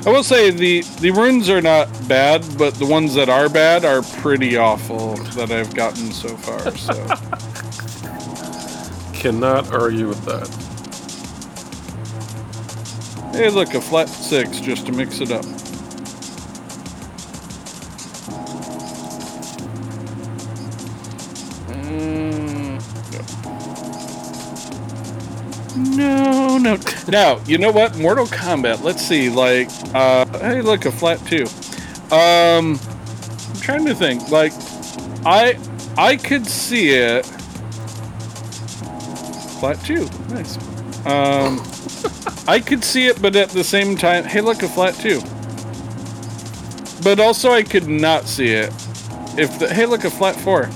I 0.05 0.11
will 0.11 0.23
say 0.23 0.49
the 0.49 0.81
the 1.01 1.11
runes 1.11 1.49
are 1.49 1.61
not 1.61 1.87
bad, 2.07 2.45
but 2.57 2.73
the 2.75 2.85
ones 2.85 3.13
that 3.15 3.27
are 3.29 3.49
bad 3.49 3.83
are 3.83 4.01
pretty 4.21 4.55
awful 4.55 5.15
that 5.35 5.51
I've 5.51 5.75
gotten 5.75 6.11
so 6.11 6.29
far. 6.37 6.75
So 6.77 6.93
Cannot 9.13 9.73
argue 9.73 10.07
with 10.07 10.23
that. 10.23 10.47
hey, 13.35 13.49
look, 13.49 13.73
a 13.73 13.81
flat 13.81 14.07
six 14.07 14.61
just 14.61 14.85
to 14.85 14.93
mix 14.93 15.19
it 15.19 15.31
up. 15.31 15.43
Now, 27.09 27.39
you 27.45 27.57
know 27.57 27.71
what? 27.71 27.97
Mortal 27.97 28.25
Kombat. 28.27 28.83
Let's 28.83 29.01
see. 29.05 29.29
Like, 29.29 29.69
uh, 29.95 30.25
hey, 30.39 30.61
look, 30.61 30.85
a 30.85 30.91
flat 30.91 31.19
two. 31.25 31.45
Um, 32.15 32.79
I'm 33.49 33.61
trying 33.61 33.85
to 33.85 33.95
think. 33.95 34.29
Like, 34.29 34.53
I, 35.25 35.59
I 35.97 36.15
could 36.15 36.45
see 36.45 36.89
it. 36.91 37.25
Flat 39.59 39.83
two. 39.83 40.07
Nice. 40.29 40.57
Um, 41.05 41.61
I 42.47 42.59
could 42.59 42.83
see 42.83 43.07
it, 43.07 43.21
but 43.21 43.35
at 43.35 43.49
the 43.49 43.63
same 43.63 43.95
time, 43.95 44.23
hey, 44.23 44.41
look, 44.41 44.61
a 44.61 44.69
flat 44.69 44.93
two. 44.95 45.21
But 47.03 47.19
also, 47.19 47.51
I 47.51 47.63
could 47.63 47.87
not 47.87 48.25
see 48.25 48.49
it. 48.49 48.73
If 49.37 49.57
the 49.57 49.73
hey, 49.73 49.85
look, 49.85 50.03
a 50.03 50.11
flat 50.11 50.35
four. 50.35 50.69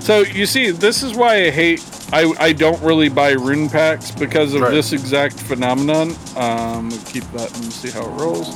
So 0.00 0.20
you 0.20 0.46
see, 0.46 0.70
this 0.70 1.02
is 1.02 1.14
why 1.14 1.46
I 1.46 1.50
hate. 1.50 1.80
I, 2.14 2.32
I 2.38 2.52
don't 2.52 2.80
really 2.80 3.08
buy 3.08 3.32
rune 3.32 3.68
packs 3.68 4.12
because 4.12 4.54
of 4.54 4.60
Right. 4.60 4.70
this 4.70 4.92
exact 4.92 5.34
phenomenon. 5.40 6.14
Um, 6.36 6.88
keep 7.06 7.24
that 7.32 7.52
and 7.56 7.72
see 7.72 7.90
how 7.90 8.02
it 8.02 8.10
rolls. 8.20 8.48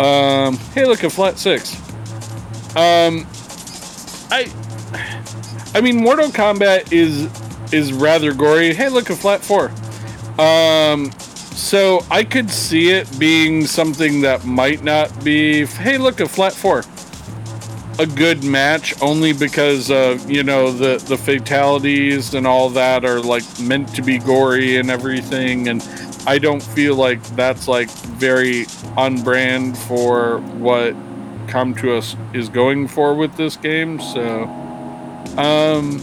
Um, 0.00 0.56
hey, 0.74 0.86
look, 0.86 1.02
a 1.04 1.10
flat 1.10 1.38
six. 1.38 1.74
Um, 2.74 3.26
I 4.30 4.50
I 5.74 5.80
mean, 5.82 5.96
Mortal 6.02 6.28
Kombat 6.28 6.90
is 6.90 7.28
is 7.72 7.92
rather 7.92 8.32
gory. 8.32 8.72
Hey, 8.72 8.88
look, 8.88 9.10
a 9.10 9.16
flat 9.16 9.42
four. 9.42 9.70
Um, 10.40 11.12
so 11.52 12.02
I 12.10 12.24
could 12.24 12.50
see 12.50 12.90
it 12.92 13.18
being 13.18 13.66
something 13.66 14.22
that 14.22 14.44
might 14.46 14.82
not 14.82 15.22
be. 15.22 15.66
Hey, 15.66 15.98
look, 15.98 16.20
a 16.20 16.28
flat 16.28 16.54
four. 16.54 16.82
A 17.98 18.06
good 18.06 18.44
match 18.44 18.94
only 19.00 19.32
because 19.32 19.90
uh, 19.90 20.18
you 20.26 20.42
know 20.42 20.70
the 20.70 20.98
the 20.98 21.16
fatalities 21.16 22.34
and 22.34 22.46
all 22.46 22.68
that 22.70 23.06
are 23.06 23.20
like 23.20 23.44
meant 23.58 23.94
to 23.94 24.02
be 24.02 24.18
gory 24.18 24.76
and 24.76 24.90
everything, 24.90 25.68
and 25.68 25.82
I 26.26 26.38
don't 26.38 26.62
feel 26.62 26.94
like 26.94 27.22
that's 27.36 27.68
like 27.68 27.88
very 27.90 28.66
on 28.98 29.22
brand 29.22 29.78
for 29.78 30.40
what 30.58 30.94
Com2uS 31.46 32.34
is 32.34 32.48
going 32.48 32.88
for 32.88 33.14
with 33.14 33.36
this 33.36 33.56
game. 33.56 34.00
So, 34.00 34.42
um, 35.38 36.02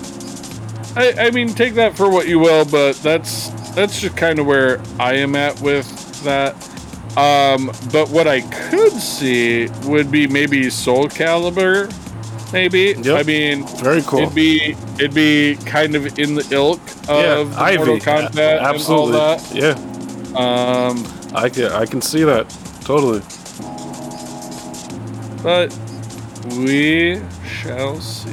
I, 0.95 1.13
I 1.27 1.31
mean, 1.31 1.49
take 1.49 1.75
that 1.75 1.95
for 1.95 2.09
what 2.09 2.27
you 2.27 2.39
will, 2.39 2.65
but 2.65 2.93
that's 2.97 3.49
that's 3.75 3.99
just 3.99 4.15
kind 4.17 4.39
of 4.39 4.45
where 4.45 4.81
I 4.99 5.13
am 5.15 5.35
at 5.35 5.59
with 5.61 6.23
that. 6.23 6.55
Um, 7.17 7.71
but 7.91 8.09
what 8.09 8.27
I 8.27 8.41
could 8.41 8.91
see 8.93 9.67
would 9.85 10.09
be 10.11 10.25
maybe 10.27 10.69
Soul 10.69 11.07
Calibur. 11.07 11.91
Maybe. 12.51 12.95
Yep. 13.01 13.19
I 13.19 13.23
mean, 13.23 13.67
Very 13.77 14.01
cool. 14.03 14.19
It'd 14.19 14.35
be 14.35 14.75
it'd 14.95 15.13
be 15.13 15.55
kind 15.65 15.95
of 15.95 16.19
in 16.19 16.35
the 16.35 16.47
ilk 16.51 16.79
yeah, 17.07 17.37
of 17.39 17.55
the 17.55 17.61
Ivy. 17.61 17.77
Mortal 17.77 17.97
Kombat 17.97 18.59
Absolutely. 18.61 19.13
and 19.13 19.21
all 19.21 19.37
that. 19.37 19.55
Yeah, 19.55 19.75
Um, 20.39 21.03
I 21.35 21.49
can 21.49 21.71
I 21.71 21.85
can 21.85 22.01
see 22.01 22.23
that 22.23 22.49
totally. 22.81 23.21
but 25.41 25.75
we 26.57 27.21
shall 27.45 27.99
see. 27.99 28.29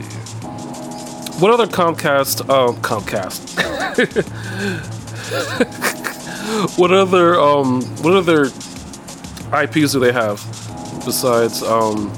What 1.40 1.50
other 1.52 1.66
Comcast? 1.66 2.44
Oh, 2.50 2.74
Comcast. 2.82 3.56
what 6.78 6.92
other 6.92 7.40
um? 7.40 7.82
What 8.02 8.14
other 8.14 8.50
IPs 9.52 9.92
do 9.92 10.00
they 10.00 10.12
have 10.12 10.36
besides 11.04 11.62
um? 11.62 12.12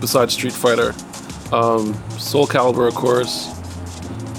Besides 0.00 0.34
Street 0.34 0.52
Fighter, 0.52 0.92
um, 1.52 1.94
Soul 2.18 2.46
Calibur, 2.46 2.88
of 2.88 2.94
course. 2.94 3.48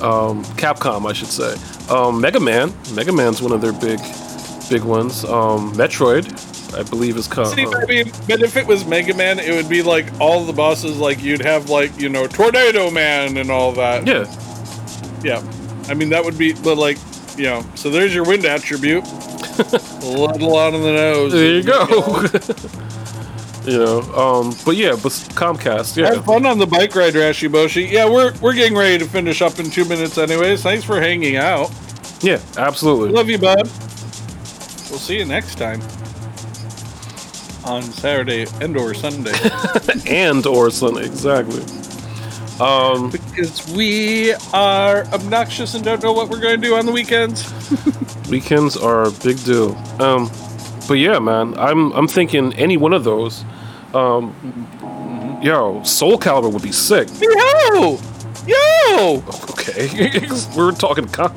Um, 0.01 0.43
Capcom, 0.57 1.09
I 1.09 1.13
should 1.13 1.29
say. 1.29 1.55
Um, 1.89 2.19
Mega 2.19 2.39
Man. 2.39 2.73
Mega 2.93 3.13
Man's 3.13 3.41
one 3.41 3.53
of 3.53 3.61
their 3.61 3.71
big, 3.71 3.99
big 4.69 4.83
ones. 4.83 5.23
Um, 5.23 5.71
Metroid, 5.73 6.27
I 6.77 6.83
believe 6.83 7.15
is 7.15 7.27
coming. 7.27 7.55
See, 7.55 7.65
I 7.65 7.85
mean, 7.85 8.11
but 8.27 8.41
if 8.41 8.57
it 8.57 8.67
was 8.67 8.85
Mega 8.85 9.13
Man, 9.13 9.39
it 9.39 9.51
would 9.53 9.69
be 9.69 9.81
like 9.81 10.05
all 10.19 10.43
the 10.43 10.51
bosses. 10.51 10.97
Like 10.97 11.23
you'd 11.23 11.41
have 11.41 11.69
like 11.69 11.97
you 11.97 12.09
know 12.09 12.27
Tornado 12.27 12.91
Man 12.91 13.37
and 13.37 13.49
all 13.49 13.71
that. 13.73 14.05
yeah. 14.05 14.25
yeah. 15.23 15.89
I 15.89 15.93
mean 15.93 16.09
that 16.09 16.25
would 16.25 16.37
be, 16.37 16.53
but 16.53 16.77
like 16.77 16.97
you 17.37 17.45
know. 17.45 17.65
So 17.75 17.89
there's 17.89 18.13
your 18.13 18.25
wind 18.25 18.45
attribute. 18.45 19.05
A 19.59 20.05
little 20.05 20.57
of 20.57 20.73
the 20.73 20.79
nose. 20.79 21.31
There 21.31 21.51
you 21.51 21.63
go. 21.63 21.85
you 23.71 23.77
know, 23.77 24.01
um, 24.13 24.55
but 24.65 24.75
yeah, 24.75 24.91
but 24.91 25.11
Comcast, 25.35 25.97
yeah. 25.97 26.15
Have 26.15 26.25
fun 26.25 26.45
on 26.45 26.57
the 26.57 26.67
bike 26.67 26.95
ride, 26.95 27.13
Rashiboshi. 27.13 27.89
Yeah, 27.89 28.09
we're 28.09 28.33
we're 28.41 28.53
getting 28.53 28.77
ready 28.77 28.97
to 28.97 29.05
finish 29.05 29.41
up 29.41 29.59
in 29.59 29.69
two 29.69 29.85
minutes, 29.85 30.17
anyways. 30.17 30.63
Thanks 30.63 30.83
for 30.83 30.99
hanging 30.99 31.37
out. 31.37 31.71
Yeah, 32.21 32.39
absolutely. 32.57 33.09
Love 33.09 33.29
you, 33.29 33.37
bud. 33.37 33.63
We'll 34.89 34.99
see 34.99 35.17
you 35.17 35.25
next 35.25 35.55
time 35.57 35.81
on 37.65 37.83
Saturday 37.83 38.45
and 38.61 38.77
or 38.77 38.93
Sunday 38.93 39.33
and 40.07 40.45
or 40.45 40.69
Sunday, 40.69 41.05
exactly. 41.05 41.82
Um, 42.59 43.09
because 43.09 43.71
we 43.73 44.33
are 44.53 45.05
obnoxious 45.05 45.73
and 45.73 45.83
don't 45.83 46.03
know 46.03 46.13
what 46.13 46.29
we're 46.29 46.39
going 46.39 46.61
to 46.61 46.67
do 46.67 46.75
on 46.75 46.85
the 46.85 46.91
weekends. 46.91 47.51
weekends 48.29 48.77
are 48.77 49.03
a 49.03 49.11
big 49.11 49.43
deal. 49.43 49.75
Um, 49.99 50.29
but 50.87 50.95
yeah, 50.95 51.19
man, 51.19 51.57
I'm 51.57 51.91
I'm 51.93 52.07
thinking 52.07 52.53
any 52.53 52.77
one 52.77 52.93
of 52.93 53.03
those. 53.03 53.43
Um, 53.93 55.39
yo, 55.41 55.81
Soul 55.83 56.17
Calibur 56.17 56.51
would 56.51 56.61
be 56.61 56.71
sick. 56.71 57.07
Yo, 57.21 57.99
yo. 58.45 59.23
Okay, 59.51 60.27
we're 60.55 60.71
talking 60.73 61.07
co- 61.07 61.33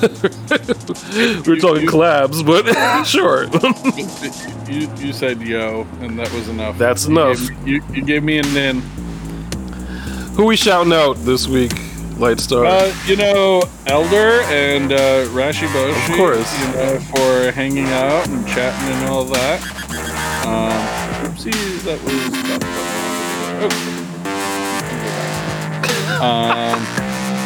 we 0.00 1.40
were 1.46 1.56
talking 1.56 1.86
collabs, 1.86 2.44
but 2.44 3.04
sure. 3.04 3.44
you 4.70 4.88
you 5.04 5.12
said 5.12 5.40
yo, 5.42 5.86
and 6.00 6.18
that 6.18 6.32
was 6.32 6.48
enough. 6.48 6.78
That's 6.78 7.06
enough. 7.06 7.38
gave 7.38 7.68
You, 7.68 7.82
you 7.92 8.02
gave 8.02 8.22
me 8.22 8.38
an 8.38 8.56
in. 8.56 8.82
Who 10.36 10.46
we 10.46 10.56
shouting 10.56 10.92
out 10.92 11.16
this 11.18 11.46
week, 11.46 11.70
Lightstar? 12.18 12.66
Uh, 12.66 12.92
you 13.06 13.14
know, 13.14 13.62
Elder 13.86 14.42
and 14.50 14.92
uh, 14.92 15.26
Rashi 15.26 15.68
Boshi. 15.68 16.10
Of 16.10 16.16
course. 16.16 16.60
You 16.60 16.72
know, 16.72 16.98
for 16.98 17.52
hanging 17.52 17.86
out 17.86 18.26
and 18.26 18.44
chatting 18.48 18.88
and 18.96 19.10
all 19.10 19.24
that. 19.26 19.62
Um, 20.44 20.72
oopsies, 21.30 21.82
that 21.84 22.02
was. 22.02 22.14
Okay. 23.62 23.94
Um, 26.20 26.82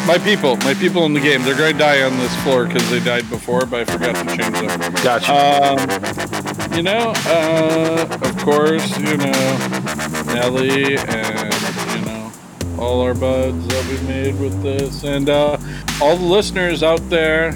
my 0.07 0.17
people, 0.25 0.57
my 0.59 0.73
people 0.73 1.05
in 1.05 1.13
the 1.13 1.21
game, 1.21 1.43
they're 1.43 1.55
going 1.59 1.75
to 1.75 1.79
die 1.79 2.03
on 2.03 2.17
this 2.17 2.35
floor 2.43 2.65
because 2.67 2.89
they 2.91 3.01
died 3.01 3.29
before, 3.29 3.67
but 3.67 3.81
I 3.81 3.85
forgot 3.85 4.17
to 4.17 4.25
change 4.35 4.57
them. 4.57 4.95
Gotcha. 5.05 5.35
Um, 5.35 5.79
you 6.75 6.83
know, 6.83 7.13
uh, 7.27 8.19
of 8.23 8.37
course, 8.39 8.99
you 8.99 9.19
know, 9.19 9.59
Nelly 10.33 10.97
and, 10.97 11.38
all 12.79 13.01
our 13.01 13.15
buds 13.15 13.67
that 13.69 13.85
we 13.87 14.07
made 14.09 14.39
with 14.39 14.63
this, 14.63 15.05
and 15.05 15.29
uh, 15.29 15.57
all 16.01 16.17
the 16.17 16.25
listeners 16.25 16.83
out 16.83 17.01
there. 17.11 17.55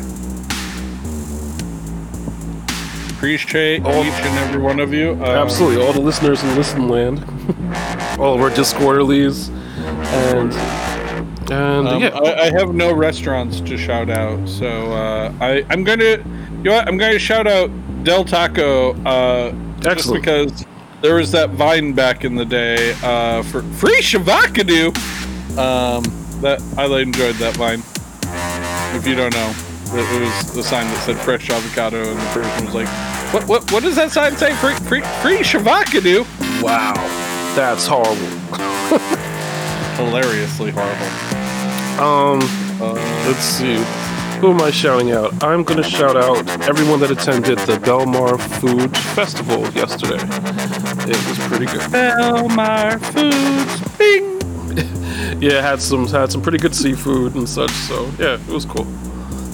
Appreciate 3.16 3.85
All- 3.85 4.03
each 4.05 4.12
and 4.14 4.39
every 4.49 4.61
one 4.61 4.81
of 4.81 4.93
you. 4.93 5.12
Um, 5.12 5.23
Absolutely, 5.23 5.85
all 5.85 5.93
the 5.93 6.01
listeners 6.01 6.43
in 6.43 6.57
Listen 6.57 6.89
Land, 6.89 7.20
all 8.18 8.35
of 8.35 8.41
our 8.41 8.51
Discorderlies, 8.51 9.49
and 10.35 10.53
and 11.53 11.89
Um, 11.89 12.03
yeah, 12.03 12.09
I, 12.09 12.47
I 12.47 12.51
have 12.59 12.75
no 12.75 12.93
restaurants 12.93 13.61
to 13.61 13.77
shout 13.77 14.11
out, 14.11 14.49
so 14.49 14.93
uh, 14.93 15.33
I, 15.41 15.64
I'm 15.70 15.85
gonna, 15.85 16.05
you 16.05 16.62
know 16.64 16.73
what? 16.73 16.89
I'm 16.89 16.97
gonna 16.99 17.18
shout 17.18 17.47
out 17.47 17.70
Del 18.03 18.25
Taco, 18.25 18.95
uh, 19.05 19.53
just 19.81 20.12
because 20.12 20.64
there 21.03 21.17
was 21.17 21.33
that 21.33 21.51
vine 21.51 21.93
back 21.93 22.25
in 22.25 22.37
the 22.37 22.45
day 22.45 22.95
uh, 23.03 23.43
for 23.43 23.63
free 23.63 24.01
Shavakadu. 24.01 24.89
Um, 25.59 26.03
that 26.41 26.63
I 26.79 26.87
enjoyed 27.01 27.35
that 27.37 27.57
vine. 27.57 27.83
If 28.97 29.07
you 29.07 29.15
don't 29.15 29.33
know, 29.35 29.55
it, 29.95 30.21
was 30.21 30.55
the 30.55 30.63
sign 30.63 30.87
that 30.87 31.03
said 31.05 31.17
fresh 31.19 31.51
avocado, 31.51 31.99
and 32.03 32.19
the 32.19 32.25
person 32.33 32.67
was 32.67 32.75
like, 32.75 32.89
"What? 33.35 33.47
What? 33.47 33.73
What 33.73 33.83
does 33.83 33.97
that 33.97 34.11
sign 34.11 34.37
say? 34.37 34.55
Free, 34.57 34.75
free, 34.75 35.01
free 35.23 35.39
Shavakadu." 35.39 36.25
wow, 36.63 36.95
that's 37.55 37.87
horrible. 37.87 38.17
Hilariously 39.97 40.71
horrible. 40.71 41.07
Um, 42.01 42.41
Uh, 42.81 42.95
let's 43.29 43.45
see, 43.45 43.77
who 44.43 44.51
am 44.51 44.61
I 44.61 44.72
shouting 44.72 45.12
out? 45.12 45.45
I'm 45.45 45.62
gonna 45.62 45.84
shout 45.84 46.16
out 46.16 46.49
everyone 46.68 46.99
that 46.99 47.12
attended 47.12 47.59
the 47.61 47.74
Belmar 47.74 48.40
Food 48.59 48.97
Festival 49.14 49.61
yesterday. 49.70 50.18
It 51.09 51.28
was 51.28 51.38
pretty 51.47 51.66
good. 51.66 51.82
Belmar 51.93 52.99
Foods, 53.12 53.97
bing. 53.97 54.40
Yeah, 55.40 55.61
had 55.62 55.80
some 55.80 56.09
had 56.09 56.32
some 56.32 56.43
pretty 56.43 56.59
good 56.59 56.74
seafood 56.74 57.36
and 57.36 57.49
such. 57.49 57.70
So 57.70 58.11
yeah, 58.18 58.34
it 58.34 58.49
was 58.49 58.64
cool. 58.64 58.86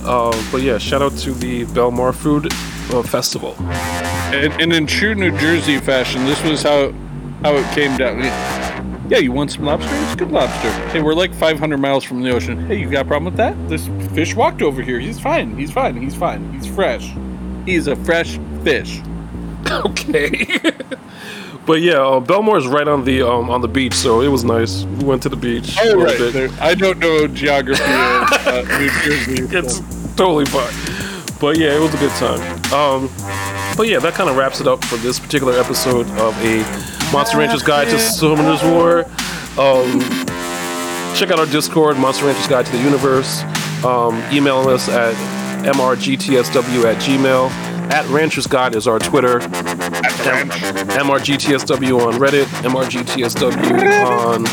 Uh, 0.07 0.33
but 0.51 0.63
yeah, 0.63 0.79
shout 0.79 1.03
out 1.03 1.13
to 1.19 1.33
the 1.33 1.67
Belmar 1.67 2.15
Food 2.15 2.51
uh, 2.91 3.03
Festival. 3.03 3.55
And, 4.33 4.53
and 4.61 4.73
in 4.73 4.87
true 4.87 5.15
New 5.15 5.37
Jersey 5.39 5.79
fashion, 5.81 6.25
this 6.25 6.43
was 6.43 6.63
how 6.63 6.93
how 7.43 7.55
it 7.57 7.71
came 7.75 7.95
down. 7.99 8.21
Yeah, 9.09 9.19
you 9.19 9.33
want 9.33 9.51
some 9.51 9.65
lobster? 9.65 9.89
It's 9.91 10.17
good 10.17 10.31
lobster. 10.31 10.71
Hey, 10.91 11.01
we're 11.01 11.15
like 11.15 11.33
500 11.33 11.79
miles 11.79 12.05
from 12.05 12.23
the 12.23 12.31
ocean. 12.31 12.67
Hey, 12.67 12.79
you 12.79 12.91
got 12.91 13.07
a 13.07 13.09
problem 13.09 13.25
with 13.25 13.37
that? 13.37 13.57
This 13.69 13.89
fish 14.15 14.35
walked 14.35 14.61
over 14.61 14.83
here. 14.83 15.01
He's 15.01 15.19
fine. 15.19 15.57
He's 15.57 15.71
fine. 15.71 15.97
He's 15.97 16.15
fine. 16.15 16.53
He's 16.53 16.67
fresh. 16.67 17.11
He's 17.65 17.87
a 17.87 17.97
fresh 17.97 18.39
fish. 18.63 19.01
okay. 19.71 20.47
but 21.67 21.81
yeah, 21.81 21.95
uh, 21.95 22.21
Belmar 22.21 22.59
is 22.59 22.67
right 22.67 22.87
on 22.87 23.05
the 23.05 23.23
um, 23.23 23.49
on 23.49 23.63
the 23.63 23.69
beach, 23.69 23.95
so 23.95 24.21
it 24.21 24.29
was 24.29 24.45
nice. 24.45 24.85
We 24.85 25.05
went 25.05 25.23
to 25.23 25.31
the 25.31 25.37
beach. 25.37 25.77
Oh, 25.81 26.03
right. 26.03 26.19
There. 26.19 26.51
I 26.61 26.75
don't 26.75 26.99
know 26.99 27.27
geography 27.29 27.83
of 27.83 28.47
uh, 28.47 28.79
New 28.79 28.91
Jersey. 29.03 29.47
It's 29.57 29.79
so- 29.79 29.85
totally 30.17 30.45
fine. 30.45 30.75
But 31.41 31.57
yeah, 31.57 31.75
it 31.75 31.81
was 31.81 31.95
a 31.95 31.99
good 31.99 32.11
time. 32.13 32.41
Um, 32.75 33.09
but 33.77 33.87
yeah, 33.89 34.01
that 34.01 34.13
kind 34.15 34.29
of 34.29 34.37
wraps 34.37 34.61
it 34.61 34.67
up 34.67 34.85
for 34.85 34.97
this 34.97 35.19
particular 35.19 35.59
episode 35.59 36.07
of 36.19 36.37
a 36.45 36.98
Monster 37.13 37.39
Rancher's 37.39 37.63
Guide 37.63 37.89
to 37.89 37.99
Summoner's 37.99 38.63
War. 38.63 39.01
Um, 39.59 40.01
check 41.17 41.31
out 41.31 41.39
our 41.39 41.47
Discord, 41.47 41.97
Monster 41.99 42.27
Rancher's 42.27 42.47
Guide 42.47 42.67
to 42.67 42.73
the 42.73 42.79
Universe. 42.83 43.43
Um, 43.85 44.23
email 44.33 44.69
us 44.69 44.89
at 44.89 45.15
mrgtsw 45.65 46.85
at 46.85 46.97
gmail. 47.03 47.51
At 47.91 48.07
Rancher's 48.11 48.47
Guide 48.47 48.75
is 48.75 48.87
our 48.87 48.99
Twitter. 48.99 49.41
M- 49.41 49.51
MRGTSW 50.51 52.07
on 52.07 52.15
Reddit. 52.21 52.45
MRGTSW 52.63 54.07
on 54.07 54.45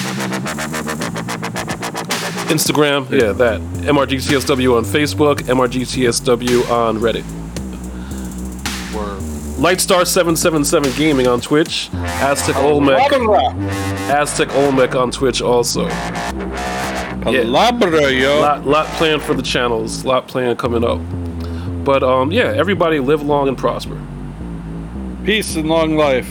Instagram, 2.47 3.09
yeah, 3.11 3.33
that. 3.33 3.59
MRGTSW 3.81 4.77
on 4.77 4.85
Facebook, 4.85 5.39
MRGTSW 5.41 6.69
on 6.71 6.97
Reddit. 6.99 7.44
Lightstar777 9.55 10.97
Gaming 10.97 11.27
on 11.27 11.39
Twitch, 11.39 11.89
Aztec 11.93 12.57
Olmec, 12.57 12.99
Aztec 14.09 14.53
Olmec 14.53 14.93
on 14.95 15.11
Twitch 15.11 15.41
also. 15.41 15.87
Palabra, 17.23 18.11
yo. 18.19 18.41
Lot, 18.41 18.67
lot 18.67 18.85
planned 18.97 19.21
for 19.21 19.33
the 19.33 19.41
channels, 19.41 20.03
lot 20.03 20.27
planned 20.27 20.59
coming 20.59 20.83
up. 20.83 20.99
But 21.85 22.03
um, 22.03 22.33
yeah, 22.33 22.53
everybody 22.53 22.99
live 22.99 23.23
long 23.23 23.47
and 23.47 23.57
prosper. 23.57 23.99
Peace 25.23 25.55
and 25.55 25.69
long 25.69 25.95
life. 25.95 26.29